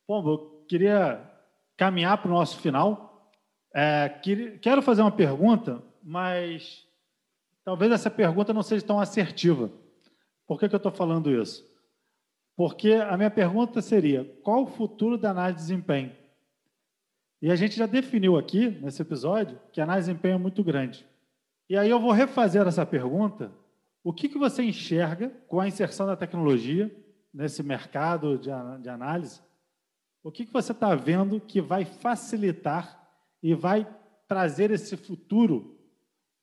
Bom, 0.06 0.28
eu 0.28 0.64
queria 0.68 1.20
caminhar 1.76 2.18
para 2.18 2.30
o 2.30 2.34
nosso 2.34 2.58
final. 2.58 3.13
É, 3.76 4.08
quero 4.62 4.80
fazer 4.80 5.02
uma 5.02 5.10
pergunta, 5.10 5.82
mas 6.00 6.86
talvez 7.64 7.90
essa 7.90 8.08
pergunta 8.08 8.54
não 8.54 8.62
seja 8.62 8.86
tão 8.86 9.00
assertiva. 9.00 9.68
Por 10.46 10.60
que, 10.60 10.68
que 10.68 10.74
eu 10.76 10.78
estou 10.78 10.92
falando 10.92 11.28
isso? 11.28 11.68
Porque 12.56 12.92
a 12.92 13.16
minha 13.16 13.30
pergunta 13.30 13.82
seria: 13.82 14.24
qual 14.44 14.62
o 14.62 14.66
futuro 14.68 15.18
da 15.18 15.30
análise 15.30 15.58
de 15.58 15.62
desempenho? 15.62 16.12
E 17.42 17.50
a 17.50 17.56
gente 17.56 17.76
já 17.76 17.86
definiu 17.86 18.36
aqui, 18.36 18.68
nesse 18.68 19.02
episódio, 19.02 19.60
que 19.72 19.80
a 19.80 19.84
análise 19.84 20.06
de 20.06 20.12
desempenho 20.12 20.36
é 20.36 20.38
muito 20.38 20.62
grande. 20.62 21.04
E 21.68 21.76
aí 21.76 21.90
eu 21.90 21.98
vou 21.98 22.12
refazer 22.12 22.66
essa 22.66 22.86
pergunta. 22.86 23.50
O 24.04 24.12
que, 24.12 24.28
que 24.28 24.38
você 24.38 24.62
enxerga 24.62 25.30
com 25.48 25.58
a 25.58 25.66
inserção 25.66 26.06
da 26.06 26.16
tecnologia 26.16 26.94
nesse 27.32 27.62
mercado 27.62 28.38
de, 28.38 28.50
de 28.80 28.88
análise? 28.88 29.40
O 30.22 30.30
que, 30.30 30.46
que 30.46 30.52
você 30.52 30.72
está 30.72 30.94
vendo 30.94 31.40
que 31.40 31.60
vai 31.60 31.84
facilitar 31.84 33.03
e 33.44 33.54
vai 33.54 33.86
trazer 34.26 34.70
esse 34.70 34.96
futuro 34.96 35.78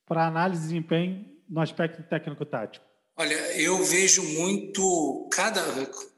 para 0.05 0.27
análise 0.27 0.61
de 0.61 0.67
desempenho 0.67 1.25
no 1.49 1.59
aspecto 1.59 2.03
técnico-tático? 2.03 2.85
Olha, 3.17 3.33
eu 3.59 3.83
vejo 3.83 4.21
muito 4.23 5.27
cada 5.31 5.61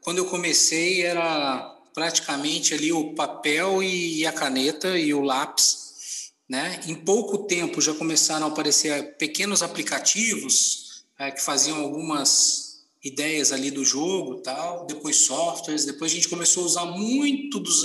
quando 0.02 0.18
eu 0.18 0.26
comecei 0.26 1.00
era 1.00 1.74
praticamente 1.94 2.74
ali 2.74 2.92
o 2.92 3.14
papel 3.14 3.82
e 3.82 4.26
a 4.26 4.32
caneta 4.32 4.98
e 4.98 5.14
o 5.14 5.22
lápis, 5.22 6.32
né? 6.46 6.80
Em 6.86 6.94
pouco 6.94 7.46
tempo 7.46 7.80
já 7.80 7.94
começaram 7.94 8.46
a 8.46 8.50
aparecer 8.50 9.16
pequenos 9.16 9.62
aplicativos 9.62 11.06
é, 11.18 11.30
que 11.30 11.40
faziam 11.40 11.78
algumas 11.78 12.63
ideias 13.04 13.52
ali 13.52 13.70
do 13.70 13.84
jogo, 13.84 14.36
tal, 14.36 14.86
depois 14.86 15.16
softwares, 15.16 15.84
depois 15.84 16.10
a 16.10 16.14
gente 16.14 16.28
começou 16.28 16.62
a 16.62 16.66
usar 16.66 16.84
muito 16.86 17.60
dos 17.60 17.84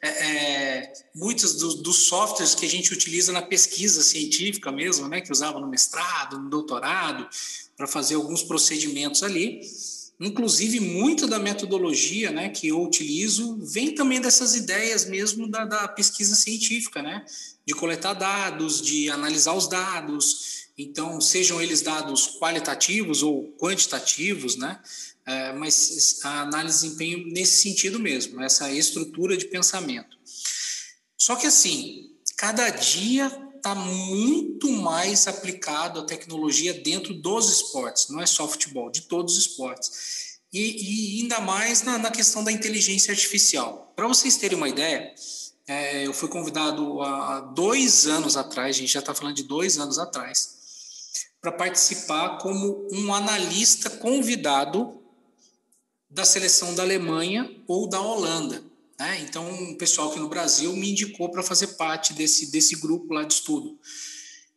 é, 0.00 0.08
é, 0.08 0.92
muitos 1.12 1.56
dos, 1.56 1.74
dos, 1.74 1.96
softwares 2.04 2.54
que 2.54 2.64
a 2.64 2.68
gente 2.68 2.92
utiliza 2.92 3.32
na 3.32 3.42
pesquisa 3.42 4.02
científica 4.02 4.70
mesmo, 4.70 5.08
né, 5.08 5.20
que 5.20 5.32
usava 5.32 5.58
no 5.58 5.66
mestrado, 5.66 6.38
no 6.38 6.48
doutorado, 6.48 7.28
para 7.76 7.88
fazer 7.88 8.14
alguns 8.14 8.44
procedimentos 8.44 9.24
ali. 9.24 9.60
Inclusive, 10.20 10.78
muita 10.78 11.26
da 11.26 11.40
metodologia 11.40 12.30
né, 12.30 12.48
que 12.48 12.68
eu 12.68 12.80
utilizo 12.80 13.58
vem 13.60 13.92
também 13.92 14.20
dessas 14.20 14.54
ideias 14.54 15.04
mesmo 15.04 15.48
da, 15.48 15.64
da 15.64 15.88
pesquisa 15.88 16.36
científica, 16.36 17.02
né? 17.02 17.24
De 17.66 17.74
coletar 17.74 18.14
dados, 18.14 18.80
de 18.80 19.10
analisar 19.10 19.54
os 19.54 19.66
dados, 19.66 20.61
então, 20.76 21.20
sejam 21.20 21.60
eles 21.60 21.82
dados 21.82 22.38
qualitativos 22.38 23.22
ou 23.22 23.52
quantitativos, 23.58 24.56
né? 24.56 24.80
É, 25.24 25.52
mas 25.52 26.20
a 26.24 26.40
análise 26.40 26.80
de 26.80 26.84
desempenho 26.88 27.32
nesse 27.32 27.62
sentido 27.62 27.98
mesmo, 28.00 28.42
essa 28.42 28.70
estrutura 28.72 29.36
de 29.36 29.44
pensamento. 29.44 30.16
Só 31.16 31.36
que 31.36 31.46
assim, 31.46 32.10
cada 32.36 32.68
dia 32.70 33.26
está 33.54 33.74
muito 33.76 34.68
mais 34.72 35.28
aplicado 35.28 36.00
a 36.00 36.04
tecnologia 36.04 36.74
dentro 36.74 37.14
dos 37.14 37.48
esportes, 37.52 38.08
não 38.08 38.20
é 38.20 38.26
só 38.26 38.48
futebol, 38.48 38.90
de 38.90 39.02
todos 39.02 39.36
os 39.36 39.46
esportes. 39.46 40.40
E, 40.52 41.18
e 41.18 41.22
ainda 41.22 41.40
mais 41.40 41.82
na, 41.82 41.96
na, 41.96 42.10
questão 42.10 42.42
da 42.42 42.50
inteligência 42.50 43.12
artificial. 43.12 43.92
Para 43.94 44.08
vocês 44.08 44.36
terem 44.36 44.58
uma 44.58 44.68
ideia, 44.68 45.14
é, 45.66 46.04
eu 46.04 46.12
fui 46.12 46.28
convidado 46.28 47.00
há 47.00 47.40
dois 47.40 48.06
anos 48.06 48.36
atrás, 48.36 48.74
a 48.74 48.78
gente 48.80 48.92
já 48.92 49.00
está 49.00 49.14
falando 49.14 49.36
de 49.36 49.44
dois 49.44 49.78
anos 49.78 49.98
atrás, 49.98 50.61
para 51.40 51.52
participar 51.52 52.38
como 52.38 52.86
um 52.92 53.12
analista 53.12 53.90
convidado 53.90 55.02
da 56.08 56.24
seleção 56.24 56.74
da 56.74 56.82
Alemanha 56.82 57.50
ou 57.66 57.88
da 57.88 58.00
Holanda. 58.00 58.62
Né? 58.98 59.20
Então, 59.22 59.50
o 59.70 59.76
pessoal 59.76 60.10
aqui 60.10 60.20
no 60.20 60.28
Brasil 60.28 60.72
me 60.76 60.90
indicou 60.90 61.30
para 61.30 61.42
fazer 61.42 61.68
parte 61.68 62.12
desse, 62.12 62.50
desse 62.50 62.76
grupo 62.76 63.12
lá 63.12 63.24
de 63.24 63.34
estudo. 63.34 63.78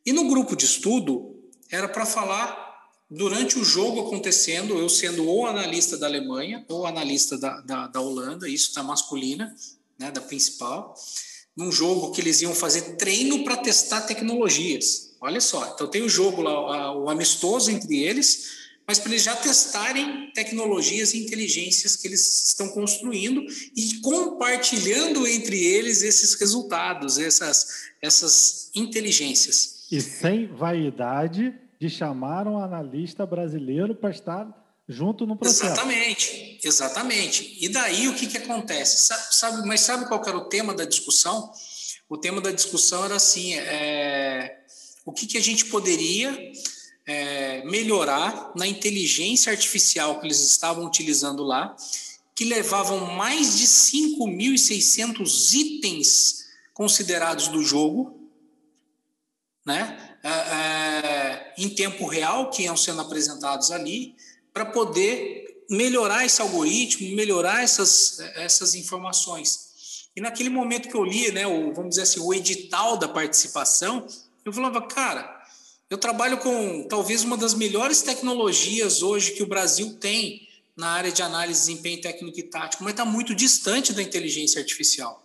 E 0.06 0.14
no 0.14 0.28
grupo 0.28 0.56
de 0.56 0.66
estudo, 0.66 1.36
era 1.72 1.88
para 1.88 2.06
falar 2.06 2.64
durante 3.10 3.58
o 3.58 3.64
jogo 3.64 4.02
acontecendo, 4.02 4.78
eu 4.78 4.90
sendo 4.90 5.26
ou 5.28 5.48
analista 5.48 5.98
da 5.98 6.06
Alemanha 6.06 6.66
ou 6.68 6.86
analista 6.86 7.38
da, 7.38 7.62
da, 7.62 7.88
da 7.88 8.02
Holanda, 8.02 8.48
isso 8.48 8.74
da 8.76 8.84
masculina, 8.84 9.56
né, 9.98 10.12
da 10.12 10.22
principal, 10.22 10.94
num 11.56 11.72
jogo 11.72 12.12
que 12.12 12.22
eles 12.22 12.42
iam 12.42 12.54
fazer 12.54 12.96
treino 12.96 13.44
para 13.44 13.58
testar 13.58 14.02
tecnologias. 14.02 15.16
Olha 15.22 15.40
só, 15.40 15.74
então 15.74 15.88
tem 15.88 16.02
o 16.02 16.10
jogo 16.10 16.42
lá, 16.42 16.96
o 16.96 17.10
amistoso 17.10 17.72
entre 17.72 18.04
eles, 18.04 18.66
mas 18.88 19.00
para 19.00 19.12
eles 19.12 19.24
já 19.24 19.36
testarem 19.36 20.32
tecnologias 20.34 21.14
e 21.14 21.24
inteligências 21.24 21.96
que 21.96 22.08
eles 22.08 22.50
estão 22.50 22.70
construindo 22.70 23.44
e 23.76 24.00
compartilhando 24.02 25.26
entre 25.26 25.64
eles 25.64 26.04
esses 26.04 26.36
resultados, 26.36 27.18
essas, 27.18 27.90
essas 28.02 28.70
inteligências. 28.76 29.86
E 29.92 30.02
sem 30.02 30.48
vaidade 30.48 31.54
de 31.80 31.90
chamar 31.90 32.48
um 32.48 32.60
analista 32.60 33.26
brasileiro 33.26 33.96
para 33.96 34.12
estar 34.12 34.65
junto 34.88 35.26
no 35.26 35.36
processo. 35.36 35.66
Exatamente, 35.66 36.60
exatamente. 36.64 37.58
E 37.60 37.70
daí 37.70 38.08
o 38.08 38.16
que, 38.16 38.28
que 38.28 38.38
acontece? 38.38 39.12
Sabe, 39.32 39.68
mas 39.68 39.82
sabe 39.82 40.08
qual 40.08 40.22
era 40.26 40.38
o 40.38 40.46
tema 40.46 40.74
da 40.74 40.86
discussão? 40.86 41.52
O 42.08 42.18
tema 42.18 42.40
da 42.40 42.52
discussão 42.52 43.04
era 43.04 43.16
assim: 43.16 43.54
é, 43.56 44.60
o 45.06 45.12
que, 45.12 45.26
que 45.26 45.38
a 45.38 45.42
gente 45.42 45.66
poderia 45.66 46.52
é, 47.06 47.64
melhorar 47.66 48.52
na 48.56 48.66
inteligência 48.68 49.52
artificial 49.52 50.20
que 50.20 50.28
eles 50.28 50.40
estavam 50.40 50.86
utilizando 50.86 51.44
lá, 51.44 51.76
que 52.36 52.44
levavam 52.44 53.06
mais 53.16 53.58
de 53.58 53.66
5.600 53.66 55.54
itens 55.54 56.46
considerados 56.74 57.48
do 57.48 57.64
jogo, 57.64 58.20
né, 59.66 60.18
é, 60.24 60.30
é, 60.30 61.54
em 61.58 61.70
tempo 61.70 62.06
real, 62.06 62.50
que 62.50 62.64
iam 62.64 62.76
sendo 62.76 63.02
apresentados 63.02 63.72
ali, 63.72 64.16
para 64.56 64.64
poder 64.64 65.66
melhorar 65.70 66.26
esse 66.26 66.42
algoritmo, 66.42 67.14
melhorar 67.14 67.62
essas, 67.62 68.20
essas 68.36 68.74
informações. 68.74 70.08
E 70.16 70.22
naquele 70.22 70.50
momento 70.50 70.88
que 70.88 70.96
eu 70.96 71.04
li, 71.04 71.30
né, 71.30 71.46
o, 71.46 71.74
vamos 71.74 71.90
dizer 71.90 72.04
assim, 72.04 72.22
o 72.22 72.34
edital 72.34 72.96
da 72.96 73.10
participação, 73.10 74.08
eu 74.46 74.54
falava, 74.54 74.82
cara, 74.88 75.30
eu 75.90 75.98
trabalho 75.98 76.38
com 76.38 76.88
talvez 76.88 77.26
uma 77.26 77.36
das 77.36 77.54
melhores 77.54 78.02
tecnologias 78.02 79.02
hoje 79.02 79.34
que 79.34 79.44
o 79.44 79.48
Brasil 79.48 79.98
tem 80.00 80.48
na 80.74 80.88
área 80.88 81.12
de 81.12 81.22
análise 81.22 81.60
de 81.60 81.68
desempenho 81.68 82.02
técnico 82.02 82.40
e 82.40 82.44
tático, 82.44 82.82
mas 82.82 82.94
está 82.94 83.04
muito 83.04 83.36
distante 83.36 83.92
da 83.92 84.02
inteligência 84.02 84.62
artificial. 84.62 85.22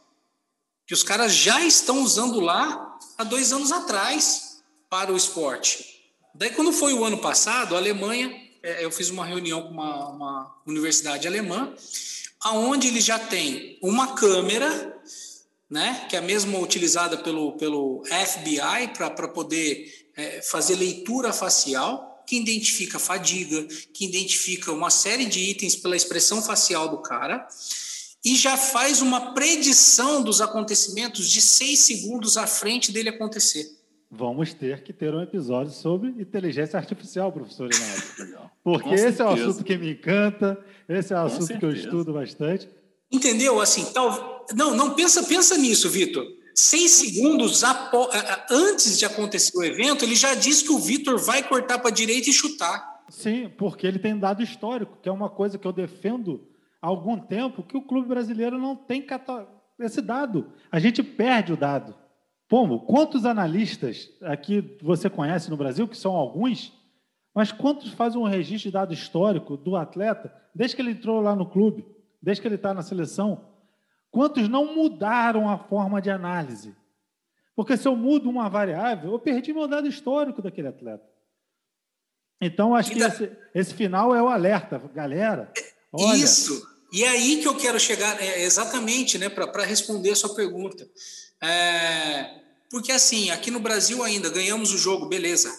Que 0.88 0.94
os 0.94 1.04
caras 1.04 1.32
já 1.32 1.64
estão 1.64 2.02
usando 2.02 2.40
lá 2.40 2.98
há 3.16 3.22
dois 3.22 3.52
anos 3.52 3.70
atrás 3.70 4.60
para 4.88 5.12
o 5.12 5.16
esporte. 5.16 5.86
Daí, 6.34 6.50
quando 6.50 6.72
foi 6.72 6.94
o 6.94 7.04
ano 7.04 7.18
passado, 7.18 7.76
a 7.76 7.78
Alemanha, 7.78 8.49
é, 8.62 8.84
eu 8.84 8.90
fiz 8.90 9.10
uma 9.10 9.24
reunião 9.24 9.62
com 9.62 9.70
uma, 9.70 10.08
uma 10.08 10.56
universidade 10.66 11.26
alemã, 11.26 11.72
aonde 12.40 12.88
ele 12.88 13.00
já 13.00 13.18
tem 13.18 13.78
uma 13.82 14.14
câmera 14.14 15.00
né, 15.70 16.06
que 16.08 16.16
é 16.16 16.18
a 16.18 16.22
mesma 16.22 16.58
utilizada 16.58 17.18
pelo, 17.18 17.52
pelo 17.52 18.02
FBI 18.04 18.88
para 18.96 19.28
poder 19.28 20.10
é, 20.16 20.42
fazer 20.42 20.74
leitura 20.74 21.32
facial, 21.32 22.24
que 22.26 22.36
identifica 22.36 22.98
fadiga, 22.98 23.62
que 23.94 24.04
identifica 24.04 24.72
uma 24.72 24.90
série 24.90 25.26
de 25.26 25.38
itens 25.38 25.76
pela 25.76 25.96
expressão 25.96 26.42
facial 26.42 26.88
do 26.88 26.98
cara, 26.98 27.46
e 28.24 28.36
já 28.36 28.56
faz 28.56 29.00
uma 29.00 29.32
predição 29.32 30.22
dos 30.22 30.40
acontecimentos 30.40 31.30
de 31.30 31.40
seis 31.40 31.80
segundos 31.80 32.36
à 32.36 32.46
frente 32.46 32.92
dele 32.92 33.08
acontecer. 33.08 33.79
Vamos 34.10 34.52
ter 34.52 34.82
que 34.82 34.92
ter 34.92 35.14
um 35.14 35.22
episódio 35.22 35.72
sobre 35.72 36.08
inteligência 36.08 36.76
artificial, 36.76 37.30
professor 37.30 37.70
Inácio. 37.72 38.50
Porque 38.64 38.88
Com 38.88 38.94
esse 38.94 39.04
certeza. 39.04 39.22
é 39.22 39.26
um 39.26 39.32
assunto 39.32 39.64
que 39.64 39.78
me 39.78 39.92
encanta, 39.92 40.58
esse 40.88 41.14
é 41.14 41.16
um 41.16 41.24
assunto 41.26 41.58
que 41.58 41.64
eu 41.64 41.70
estudo 41.70 42.12
bastante. 42.12 42.68
Entendeu? 43.10 43.60
Assim, 43.60 43.84
tal... 43.92 44.46
não, 44.54 44.76
não 44.76 44.94
pensa, 44.94 45.22
pensa 45.22 45.56
nisso, 45.56 45.88
Vitor. 45.88 46.26
Seis 46.54 46.90
segundos 46.90 47.62
antes 48.50 48.98
de 48.98 49.04
acontecer 49.04 49.56
o 49.56 49.62
evento, 49.62 50.04
ele 50.04 50.16
já 50.16 50.34
disse 50.34 50.64
que 50.64 50.72
o 50.72 50.78
Vitor 50.78 51.16
vai 51.16 51.42
cortar 51.42 51.78
para 51.78 51.88
a 51.88 51.94
direita 51.94 52.28
e 52.28 52.32
chutar. 52.32 53.04
Sim, 53.08 53.48
porque 53.56 53.86
ele 53.86 53.98
tem 53.98 54.18
dado 54.18 54.42
histórico, 54.42 54.98
que 55.00 55.08
é 55.08 55.12
uma 55.12 55.30
coisa 55.30 55.56
que 55.56 55.66
eu 55.66 55.72
defendo 55.72 56.46
há 56.82 56.88
algum 56.88 57.16
tempo, 57.18 57.62
que 57.62 57.76
o 57.76 57.82
clube 57.82 58.08
brasileiro 58.08 58.58
não 58.58 58.74
tem 58.74 59.06
esse 59.78 60.02
dado. 60.02 60.52
A 60.70 60.78
gente 60.78 61.02
perde 61.02 61.52
o 61.52 61.56
dado. 61.56 61.94
Como? 62.50 62.80
Quantos 62.80 63.24
analistas 63.24 64.10
aqui 64.20 64.76
você 64.82 65.08
conhece 65.08 65.48
no 65.48 65.56
Brasil, 65.56 65.88
que 65.88 65.96
são 65.96 66.16
alguns, 66.16 66.72
mas 67.32 67.52
quantos 67.52 67.92
fazem 67.92 68.20
um 68.20 68.24
registro 68.24 68.68
de 68.68 68.72
dado 68.72 68.92
histórico 68.92 69.56
do 69.56 69.76
atleta 69.76 70.34
desde 70.54 70.76
que 70.76 70.82
ele 70.82 70.90
entrou 70.90 71.20
lá 71.20 71.34
no 71.34 71.46
clube? 71.46 71.86
desde 72.22 72.42
que 72.42 72.48
ele 72.48 72.56
está 72.56 72.74
na 72.74 72.82
seleção, 72.82 73.44
quantos 74.10 74.48
não 74.48 74.74
mudaram 74.74 75.48
a 75.48 75.58
forma 75.58 76.00
de 76.00 76.10
análise? 76.10 76.74
Porque 77.56 77.76
se 77.76 77.86
eu 77.86 77.96
mudo 77.96 78.28
uma 78.28 78.48
variável, 78.48 79.12
eu 79.12 79.18
perdi 79.18 79.52
meu 79.52 79.66
dado 79.66 79.88
histórico 79.88 80.42
daquele 80.42 80.68
atleta. 80.68 81.04
Então, 82.40 82.74
acho 82.74 82.90
que 82.90 83.02
esse, 83.02 83.30
esse 83.54 83.74
final 83.74 84.14
é 84.14 84.22
o 84.22 84.28
alerta, 84.28 84.78
galera. 84.94 85.52
Olha, 85.92 86.16
Isso. 86.16 86.68
E 86.92 87.04
é 87.04 87.08
aí 87.08 87.40
que 87.40 87.46
eu 87.46 87.56
quero 87.56 87.78
chegar, 87.78 88.20
é, 88.20 88.42
exatamente, 88.42 89.18
né, 89.18 89.28
para 89.28 89.64
responder 89.64 90.10
a 90.10 90.16
sua 90.16 90.34
pergunta. 90.34 90.88
É, 91.42 92.40
porque, 92.70 92.92
assim, 92.92 93.30
aqui 93.30 93.50
no 93.50 93.60
Brasil 93.60 94.02
ainda 94.02 94.28
ganhamos 94.30 94.72
o 94.72 94.78
jogo, 94.78 95.06
beleza. 95.06 95.52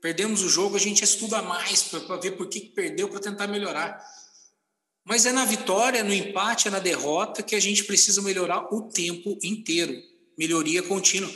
Perdemos 0.00 0.42
o 0.42 0.48
jogo, 0.48 0.76
a 0.76 0.80
gente 0.80 1.04
estuda 1.04 1.40
mais 1.42 1.82
para 1.82 2.16
ver 2.16 2.32
por 2.32 2.48
que 2.48 2.60
perdeu, 2.60 3.08
para 3.08 3.20
tentar 3.20 3.46
melhorar. 3.46 4.04
Mas 5.04 5.26
é 5.26 5.32
na 5.32 5.44
vitória, 5.44 6.04
no 6.04 6.12
empate, 6.12 6.68
é 6.68 6.70
na 6.70 6.78
derrota 6.78 7.42
que 7.42 7.56
a 7.56 7.60
gente 7.60 7.84
precisa 7.84 8.22
melhorar 8.22 8.72
o 8.72 8.82
tempo 8.82 9.38
inteiro. 9.42 10.00
Melhoria 10.38 10.82
contínua. 10.82 11.32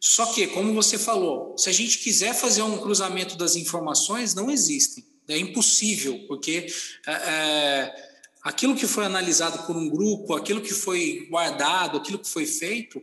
Só 0.00 0.26
que, 0.26 0.46
como 0.48 0.74
você 0.74 0.98
falou, 0.98 1.56
se 1.56 1.70
a 1.70 1.72
gente 1.72 1.98
quiser 1.98 2.34
fazer 2.34 2.62
um 2.62 2.78
cruzamento 2.78 3.36
das 3.36 3.56
informações, 3.56 4.34
não 4.34 4.50
existem. 4.50 5.04
É 5.26 5.38
impossível, 5.38 6.26
porque 6.28 6.66
é, 7.06 7.12
é, 7.12 7.94
aquilo 8.42 8.76
que 8.76 8.86
foi 8.86 9.06
analisado 9.06 9.66
por 9.66 9.74
um 9.74 9.88
grupo, 9.88 10.34
aquilo 10.34 10.60
que 10.60 10.74
foi 10.74 11.26
guardado, 11.30 11.96
aquilo 11.96 12.18
que 12.18 12.28
foi 12.28 12.44
feito, 12.44 13.02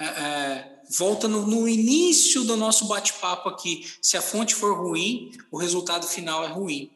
é, 0.00 0.04
é 0.04 0.78
volta 0.90 1.28
no, 1.28 1.46
no, 1.46 1.68
início 1.68 2.44
do 2.44 2.56
nosso 2.56 2.86
bate-papo 2.86 3.48
aqui. 3.48 3.86
Se 4.00 4.16
a 4.16 4.22
fonte 4.22 4.54
for 4.54 4.76
ruim, 4.76 5.32
o 5.50 5.58
resultado 5.58 6.06
final 6.06 6.44
é 6.44 6.48
ruim. 6.48 6.90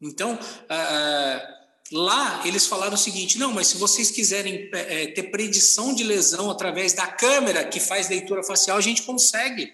Então, 0.00 0.38
é, 0.68 0.74
é, 0.74 1.60
Lá 1.92 2.42
eles 2.44 2.68
falaram 2.68 2.94
o 2.94 2.98
seguinte: 2.98 3.36
não, 3.36 3.52
mas 3.52 3.66
se 3.66 3.76
vocês 3.76 4.12
quiserem 4.12 4.70
é, 4.72 5.08
ter 5.08 5.24
predição 5.24 5.92
de 5.92 6.04
lesão 6.04 6.48
através 6.48 6.92
da 6.92 7.04
câmera 7.04 7.64
que 7.64 7.80
faz 7.80 8.08
leitura 8.08 8.44
facial, 8.44 8.76
a 8.76 8.80
gente 8.80 9.02
consegue. 9.02 9.72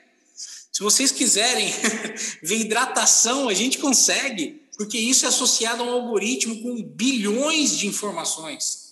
Se 0.72 0.82
vocês 0.82 1.12
quiserem 1.12 1.70
ver 2.42 2.56
hidratação, 2.56 3.50
a 3.50 3.54
gente 3.54 3.76
consegue. 3.76 4.62
porque 4.78 4.96
isso 4.96 5.26
é 5.26 5.28
associado 5.28 5.82
a 5.82 5.86
um 5.86 5.90
algoritmo 5.90 6.62
com 6.62 6.82
bilhões 6.82 7.76
de 7.76 7.86
informações 7.86 8.85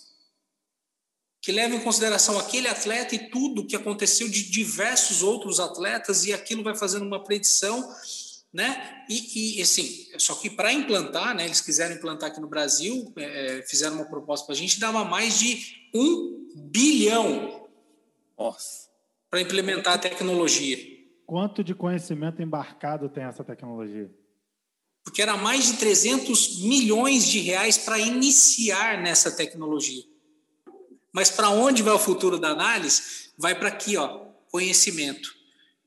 que 1.45 1.51
leva 1.51 1.75
em 1.75 1.79
consideração 1.79 2.39
aquele 2.39 2.67
atleta 2.67 3.13
e 3.13 3.29
tudo 3.29 3.67
que 3.67 3.75
aconteceu 3.75 4.27
de 4.27 4.49
diversos 4.49 5.21
outros 5.21 5.59
atletas 5.59 6.25
e 6.25 6.33
aquilo 6.33 6.63
vai 6.63 6.75
fazendo 6.75 7.05
uma 7.05 7.23
predição, 7.23 7.87
né? 8.51 9.05
E, 9.07 9.59
e 9.59 9.61
assim, 9.61 10.07
só 10.17 10.33
que 10.33 10.49
para 10.49 10.73
implantar, 10.73 11.35
né? 11.35 11.45
Eles 11.45 11.61
quiseram 11.61 11.93
implantar 11.93 12.31
aqui 12.31 12.41
no 12.41 12.47
Brasil, 12.47 13.13
é, 13.15 13.59
é 13.59 13.61
fizeram 13.61 13.97
uma 13.97 14.05
proposta 14.05 14.43
para 14.47 14.55
a 14.55 14.57
gente, 14.57 14.79
dava 14.79 15.05
mais 15.05 15.37
de 15.37 15.87
um 15.93 16.51
bilhão 16.55 17.67
para 19.29 19.39
implementar 19.39 19.93
a 19.93 19.99
tecnologia. 19.99 20.79
Quanto 21.27 21.63
de 21.63 21.75
conhecimento 21.75 22.41
embarcado 22.41 23.07
tem 23.07 23.23
essa 23.23 23.43
tecnologia? 23.43 24.09
Porque 25.03 25.21
era 25.21 25.37
mais 25.37 25.65
de 25.65 25.77
300 25.77 26.63
milhões 26.63 27.27
de 27.27 27.39
reais 27.39 27.77
para 27.77 27.99
iniciar 27.99 28.99
nessa 28.99 29.29
tecnologia. 29.29 30.14
Mas 31.15 31.29
para 31.29 31.49
onde 31.49 31.81
vai 31.81 31.93
o 31.93 31.97
futuro 31.97 32.37
da 32.37 32.49
análise? 32.49 33.31
Vai 33.37 33.57
para 33.57 33.69
aqui, 33.69 33.95
ó, 33.95 34.25
conhecimento. 34.51 35.33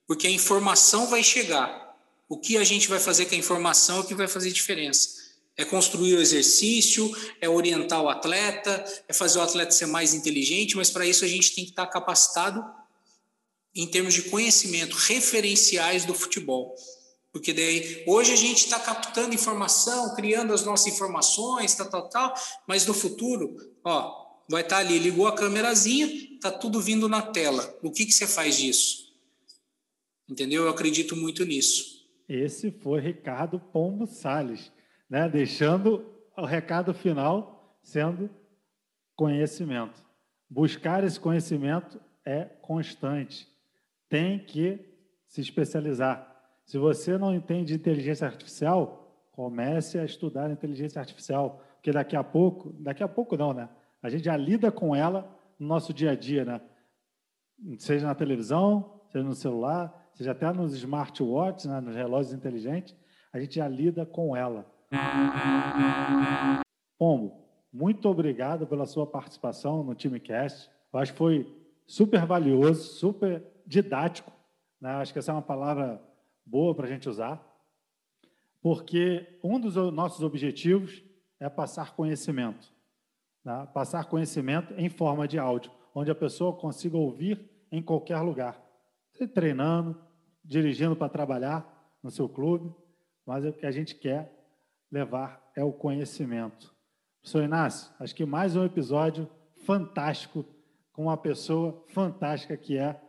Porque 0.06 0.26
a 0.26 0.30
informação 0.30 1.06
vai 1.06 1.22
chegar. 1.22 1.94
O 2.26 2.38
que 2.38 2.56
a 2.56 2.64
gente 2.64 2.88
vai 2.88 2.98
fazer 2.98 3.26
com 3.26 3.34
a 3.34 3.38
informação 3.38 3.98
é 3.98 4.00
o 4.00 4.04
que 4.04 4.14
vai 4.14 4.26
fazer 4.26 4.50
diferença. 4.50 5.10
É 5.54 5.66
construir 5.66 6.14
o 6.14 6.20
exercício, 6.22 7.14
é 7.42 7.46
orientar 7.46 8.00
o 8.00 8.08
atleta, 8.08 8.82
é 9.06 9.12
fazer 9.12 9.38
o 9.38 9.42
atleta 9.42 9.70
ser 9.70 9.84
mais 9.84 10.14
inteligente, 10.14 10.78
mas 10.78 10.88
para 10.88 11.04
isso 11.04 11.26
a 11.26 11.28
gente 11.28 11.54
tem 11.54 11.64
que 11.64 11.72
estar 11.72 11.86
capacitado 11.88 12.64
em 13.74 13.86
termos 13.86 14.14
de 14.14 14.22
conhecimento, 14.22 14.96
referenciais 14.96 16.06
do 16.06 16.14
futebol. 16.14 16.74
Porque 17.30 17.52
daí, 17.52 18.02
hoje 18.06 18.32
a 18.32 18.36
gente 18.36 18.64
está 18.64 18.80
captando 18.80 19.34
informação, 19.34 20.14
criando 20.14 20.54
as 20.54 20.64
nossas 20.64 20.86
informações, 20.86 21.74
tal, 21.74 21.90
tal, 21.90 22.08
tal, 22.08 22.34
mas 22.66 22.86
no 22.86 22.94
futuro, 22.94 23.54
ó, 23.84 24.27
vai 24.48 24.62
estar 24.62 24.76
tá 24.76 24.80
ali, 24.80 24.98
ligou 24.98 25.26
a 25.26 25.34
câmerazinha, 25.34 26.06
está 26.06 26.50
tudo 26.50 26.80
vindo 26.80 27.08
na 27.08 27.20
tela. 27.20 27.76
O 27.82 27.90
que, 27.90 28.06
que 28.06 28.12
você 28.12 28.26
faz 28.26 28.56
disso? 28.56 29.12
Entendeu? 30.28 30.64
Eu 30.64 30.70
acredito 30.70 31.14
muito 31.14 31.44
nisso. 31.44 31.98
Esse 32.28 32.70
foi 32.70 33.00
Ricardo 33.00 33.58
Pombo 33.58 34.06
Sales, 34.06 34.70
né? 35.08 35.28
deixando 35.28 36.04
o 36.36 36.44
recado 36.44 36.92
final 36.94 37.78
sendo 37.82 38.30
conhecimento. 39.16 40.06
Buscar 40.48 41.04
esse 41.04 41.18
conhecimento 41.18 42.00
é 42.24 42.44
constante. 42.44 43.48
Tem 44.08 44.38
que 44.38 44.78
se 45.26 45.40
especializar. 45.40 46.26
Se 46.64 46.78
você 46.78 47.16
não 47.16 47.34
entende 47.34 47.74
inteligência 47.74 48.26
artificial, 48.26 49.28
comece 49.32 49.98
a 49.98 50.04
estudar 50.04 50.50
inteligência 50.50 51.00
artificial, 51.00 51.62
porque 51.74 51.92
daqui 51.92 52.16
a 52.16 52.24
pouco, 52.24 52.72
daqui 52.78 53.02
a 53.02 53.08
pouco 53.08 53.36
não, 53.36 53.54
né? 53.54 53.68
A 54.02 54.08
gente 54.08 54.24
já 54.24 54.36
lida 54.36 54.70
com 54.70 54.94
ela 54.94 55.28
no 55.58 55.66
nosso 55.66 55.92
dia 55.92 56.12
a 56.12 56.14
dia, 56.14 56.44
né? 56.44 56.60
Seja 57.78 58.06
na 58.06 58.14
televisão, 58.14 59.02
seja 59.10 59.24
no 59.24 59.34
celular, 59.34 60.10
seja 60.14 60.32
até 60.32 60.52
nos 60.52 60.74
smartwatches, 60.74 61.66
né? 61.66 61.80
nos 61.80 61.94
relógios 61.94 62.32
inteligentes, 62.32 62.94
a 63.32 63.40
gente 63.40 63.56
já 63.56 63.66
lida 63.68 64.06
com 64.06 64.36
ela. 64.36 64.66
Pombo, 66.98 67.44
muito 67.72 68.08
obrigado 68.08 68.66
pela 68.66 68.86
sua 68.86 69.06
participação 69.06 69.82
no 69.84 69.94
TimeCast. 69.94 70.70
Eu 70.92 70.98
acho 70.98 71.12
que 71.12 71.18
foi 71.18 71.56
super 71.86 72.24
valioso, 72.26 72.94
super 72.94 73.44
didático. 73.66 74.32
Né? 74.80 74.90
Acho 74.90 75.12
que 75.12 75.18
essa 75.18 75.32
é 75.32 75.34
uma 75.34 75.42
palavra 75.42 76.02
boa 76.44 76.74
para 76.74 76.86
a 76.86 76.88
gente 76.88 77.08
usar, 77.08 77.44
porque 78.60 79.38
um 79.42 79.60
dos 79.60 79.76
nossos 79.92 80.22
objetivos 80.22 81.02
é 81.38 81.48
passar 81.48 81.94
conhecimento. 81.94 82.72
Né? 83.48 83.66
Passar 83.72 84.04
conhecimento 84.04 84.74
em 84.74 84.90
forma 84.90 85.26
de 85.26 85.38
áudio, 85.38 85.72
onde 85.94 86.10
a 86.10 86.14
pessoa 86.14 86.54
consiga 86.54 86.98
ouvir 86.98 87.50
em 87.72 87.82
qualquer 87.82 88.20
lugar. 88.20 88.62
Treinando, 89.32 89.98
dirigindo 90.44 90.94
para 90.94 91.08
trabalhar 91.08 91.66
no 92.02 92.10
seu 92.10 92.28
clube, 92.28 92.70
mas 93.26 93.46
o 93.46 93.52
que 93.52 93.64
a 93.64 93.70
gente 93.70 93.94
quer 93.94 94.30
levar 94.92 95.42
é 95.56 95.64
o 95.64 95.72
conhecimento. 95.72 96.74
Professor 97.22 97.42
Inácio, 97.42 97.90
acho 97.98 98.14
que 98.14 98.26
mais 98.26 98.54
um 98.54 98.64
episódio 98.64 99.26
fantástico 99.64 100.44
com 100.92 101.04
uma 101.04 101.16
pessoa 101.16 101.82
fantástica 101.88 102.54
que 102.54 102.76
é 102.76 103.00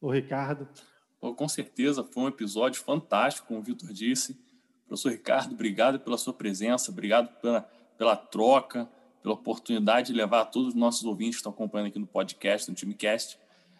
o 0.00 0.08
Ricardo. 0.08 0.68
com 1.20 1.48
certeza 1.48 2.04
foi 2.04 2.22
um 2.22 2.28
episódio 2.28 2.80
fantástico, 2.80 3.48
como 3.48 3.58
o 3.58 3.62
Vitor 3.62 3.92
disse. 3.92 4.38
Professor 4.86 5.10
Ricardo, 5.10 5.52
obrigado 5.52 5.98
pela 5.98 6.16
sua 6.16 6.32
presença, 6.32 6.92
obrigado 6.92 7.40
pela, 7.40 7.62
pela 7.98 8.16
troca, 8.16 8.88
pela 9.22 9.34
oportunidade 9.34 10.08
de 10.08 10.12
levar 10.12 10.42
a 10.42 10.44
todos 10.44 10.68
os 10.68 10.74
nossos 10.74 11.04
ouvintes 11.04 11.36
que 11.36 11.40
estão 11.40 11.52
acompanhando 11.52 11.88
aqui 11.88 11.98
no 11.98 12.06
podcast, 12.06 12.68
no 12.68 12.74
TimeCast, 12.74 13.38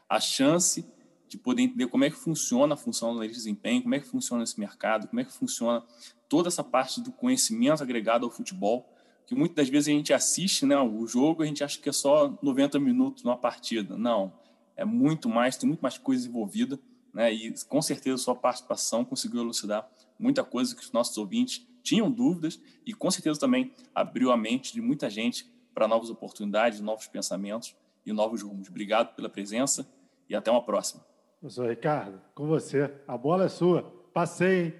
a 0.08 0.20
chance 0.20 0.84
de 1.28 1.38
poder 1.38 1.62
entender 1.62 1.86
como 1.86 2.04
é 2.04 2.10
que 2.10 2.16
funciona 2.16 2.74
a 2.74 2.76
função 2.76 3.14
do 3.14 3.20
de 3.20 3.32
desempenho, 3.32 3.82
como 3.82 3.94
é 3.94 4.00
que 4.00 4.06
funciona 4.06 4.42
esse 4.42 4.58
mercado, 4.58 5.06
como 5.06 5.20
é 5.20 5.24
que 5.24 5.32
funciona 5.32 5.82
toda 6.28 6.48
essa 6.48 6.64
parte 6.64 7.00
do 7.00 7.12
conhecimento 7.12 7.82
agregado 7.82 8.26
ao 8.26 8.30
futebol, 8.30 8.88
que 9.26 9.34
muitas 9.34 9.56
das 9.56 9.68
vezes 9.68 9.88
a 9.88 9.92
gente 9.92 10.12
assiste 10.12 10.66
né, 10.66 10.76
o 10.76 11.06
jogo 11.06 11.44
a 11.44 11.46
gente 11.46 11.62
acha 11.62 11.78
que 11.78 11.88
é 11.88 11.92
só 11.92 12.36
90 12.42 12.80
minutos 12.80 13.22
numa 13.22 13.36
partida. 13.36 13.96
Não, 13.96 14.32
é 14.76 14.84
muito 14.84 15.28
mais, 15.28 15.56
tem 15.56 15.68
muito 15.68 15.80
mais 15.80 15.96
coisa 15.96 16.26
envolvida, 16.26 16.80
né, 17.14 17.32
e 17.32 17.54
com 17.68 17.80
certeza 17.80 18.18
sua 18.18 18.34
participação 18.34 19.04
conseguiu 19.04 19.40
elucidar 19.40 19.88
muita 20.18 20.42
coisa 20.42 20.74
que 20.74 20.82
os 20.82 20.90
nossos 20.90 21.16
ouvintes 21.16 21.64
tinham 21.82 22.10
dúvidas 22.10 22.60
e 22.86 22.92
com 22.92 23.10
certeza 23.10 23.38
também 23.38 23.72
abriu 23.94 24.30
a 24.30 24.36
mente 24.36 24.72
de 24.72 24.80
muita 24.80 25.08
gente 25.08 25.50
para 25.74 25.88
novas 25.88 26.10
oportunidades, 26.10 26.80
novos 26.80 27.06
pensamentos 27.06 27.74
e 28.04 28.12
novos 28.12 28.42
rumos. 28.42 28.68
Obrigado 28.68 29.14
pela 29.14 29.28
presença 29.28 29.86
e 30.28 30.34
até 30.34 30.50
uma 30.50 30.64
próxima. 30.64 31.04
Professor 31.40 31.68
Ricardo, 31.68 32.20
com 32.34 32.46
você. 32.46 32.92
A 33.08 33.16
bola 33.16 33.46
é 33.46 33.48
sua. 33.48 33.82
Passei, 34.12 34.64
hein? 34.64 34.74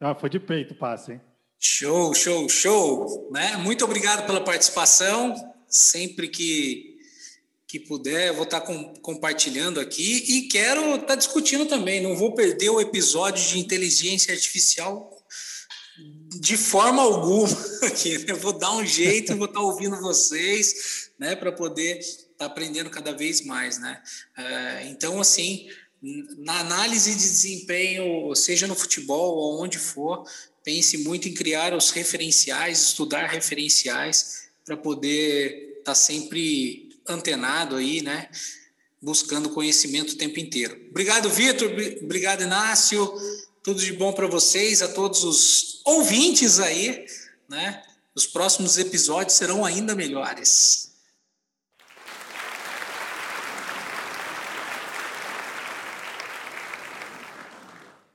Ah, 0.00 0.14
foi 0.14 0.28
de 0.28 0.40
peito 0.40 0.74
o 0.74 0.76
passe, 0.76 1.12
hein? 1.12 1.20
Show, 1.58 2.12
show, 2.14 2.48
show. 2.48 3.30
Né? 3.30 3.56
Muito 3.56 3.84
obrigado 3.84 4.26
pela 4.26 4.42
participação. 4.42 5.34
Sempre 5.68 6.28
que, 6.28 6.98
que 7.66 7.80
puder, 7.80 8.32
vou 8.32 8.44
estar 8.44 8.60
com, 8.60 8.94
compartilhando 8.94 9.80
aqui 9.80 10.24
e 10.28 10.48
quero 10.48 10.96
estar 10.96 11.14
discutindo 11.14 11.66
também. 11.66 12.02
Não 12.02 12.14
vou 12.14 12.34
perder 12.34 12.70
o 12.70 12.80
episódio 12.80 13.46
de 13.48 13.58
inteligência 13.58 14.34
artificial 14.34 15.15
de 16.28 16.56
forma 16.56 17.02
alguma 17.02 17.48
né? 18.26 18.34
vou 18.34 18.52
dar 18.52 18.72
um 18.76 18.84
jeito, 18.84 19.36
vou 19.36 19.46
estar 19.46 19.60
ouvindo 19.60 20.00
vocês, 20.00 21.10
né, 21.18 21.34
para 21.34 21.50
poder 21.50 21.98
estar 21.98 22.26
tá 22.36 22.46
aprendendo 22.46 22.90
cada 22.90 23.12
vez 23.12 23.44
mais, 23.44 23.78
né? 23.78 24.02
É, 24.36 24.86
então, 24.88 25.20
assim, 25.20 25.68
na 26.38 26.60
análise 26.60 27.10
de 27.10 27.16
desempenho, 27.16 28.34
seja 28.34 28.66
no 28.66 28.74
futebol 28.74 29.36
ou 29.36 29.62
onde 29.62 29.78
for, 29.78 30.24
pense 30.62 30.98
muito 30.98 31.28
em 31.28 31.34
criar 31.34 31.74
os 31.74 31.90
referenciais, 31.90 32.82
estudar 32.82 33.26
referenciais 33.26 34.48
para 34.64 34.76
poder 34.76 35.78
estar 35.78 35.92
tá 35.92 35.94
sempre 35.94 36.90
antenado 37.08 37.76
aí, 37.76 38.02
né? 38.02 38.28
Buscando 39.00 39.50
conhecimento 39.50 40.12
o 40.12 40.16
tempo 40.16 40.40
inteiro. 40.40 40.76
Obrigado, 40.90 41.30
Vitor. 41.30 41.70
Obrigado, 42.02 42.42
Inácio. 42.42 43.14
Tudo 43.66 43.80
de 43.80 43.92
bom 43.94 44.12
para 44.12 44.28
vocês, 44.28 44.80
a 44.80 44.86
todos 44.86 45.24
os 45.24 45.80
ouvintes 45.84 46.60
aí, 46.60 47.04
né? 47.48 47.82
Os 48.14 48.24
próximos 48.24 48.78
episódios 48.78 49.36
serão 49.36 49.64
ainda 49.64 49.92
melhores. 49.92 50.92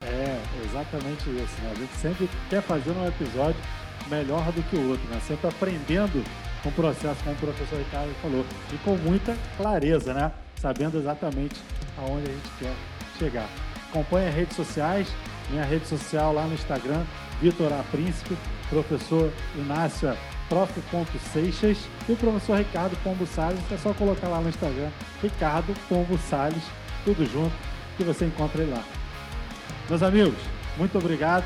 É, 0.00 0.40
exatamente 0.64 1.20
isso, 1.28 1.60
né? 1.60 1.70
A 1.70 1.74
gente 1.74 1.96
sempre 2.00 2.30
quer 2.48 2.62
fazer 2.62 2.92
um 2.92 3.06
episódio 3.06 3.60
melhor 4.08 4.50
do 4.52 4.62
que 4.70 4.76
o 4.76 4.88
outro, 4.88 5.06
né? 5.08 5.20
Sempre 5.28 5.48
aprendendo 5.48 6.24
com 6.62 6.70
o 6.70 6.72
processo, 6.72 7.22
como 7.24 7.36
o 7.36 7.40
professor 7.40 7.78
Ricardo 7.78 8.14
falou, 8.22 8.46
e 8.72 8.78
com 8.78 8.96
muita 8.96 9.36
clareza, 9.58 10.14
né? 10.14 10.32
Sabendo 10.58 10.96
exatamente 10.96 11.60
aonde 11.98 12.30
a 12.30 12.32
gente 12.32 12.48
quer 12.58 12.74
chegar. 13.18 13.50
Acompanhe 13.90 14.28
as 14.28 14.34
redes 14.34 14.56
sociais, 14.56 15.06
minha 15.50 15.64
rede 15.64 15.86
social 15.86 16.32
lá 16.32 16.44
no 16.44 16.54
Instagram, 16.54 17.04
Vitor 17.40 17.72
A. 17.72 17.82
Príncipe, 17.90 18.36
professor 18.68 19.32
é 19.58 20.16
prof.seixas 20.48 21.78
e 22.08 22.12
o 22.12 22.16
professor 22.16 22.58
Ricardo 22.58 22.96
Pombo 23.02 23.26
Salles. 23.26 23.60
É 23.70 23.76
só 23.76 23.92
colocar 23.94 24.28
lá 24.28 24.40
no 24.40 24.48
Instagram, 24.48 24.90
Ricardo 25.22 25.74
Pombo 25.88 26.18
Salles, 26.18 26.62
tudo 27.04 27.24
junto, 27.26 27.54
que 27.96 28.04
você 28.04 28.26
encontra 28.26 28.62
ele 28.62 28.72
lá. 28.72 28.82
Meus 29.88 30.02
amigos, 30.02 30.38
muito 30.76 30.96
obrigado. 30.98 31.44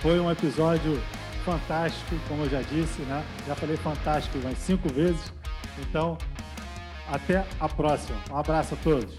Foi 0.00 0.18
um 0.18 0.30
episódio 0.30 1.00
fantástico, 1.44 2.16
como 2.28 2.44
eu 2.44 2.50
já 2.50 2.62
disse, 2.62 3.02
né? 3.02 3.22
Já 3.46 3.54
falei 3.54 3.76
fantástico 3.76 4.38
umas 4.38 4.58
cinco 4.58 4.88
vezes. 4.88 5.32
Então, 5.78 6.16
até 7.10 7.44
a 7.58 7.68
próxima. 7.68 8.18
Um 8.30 8.36
abraço 8.36 8.74
a 8.74 8.76
todos. 8.78 9.14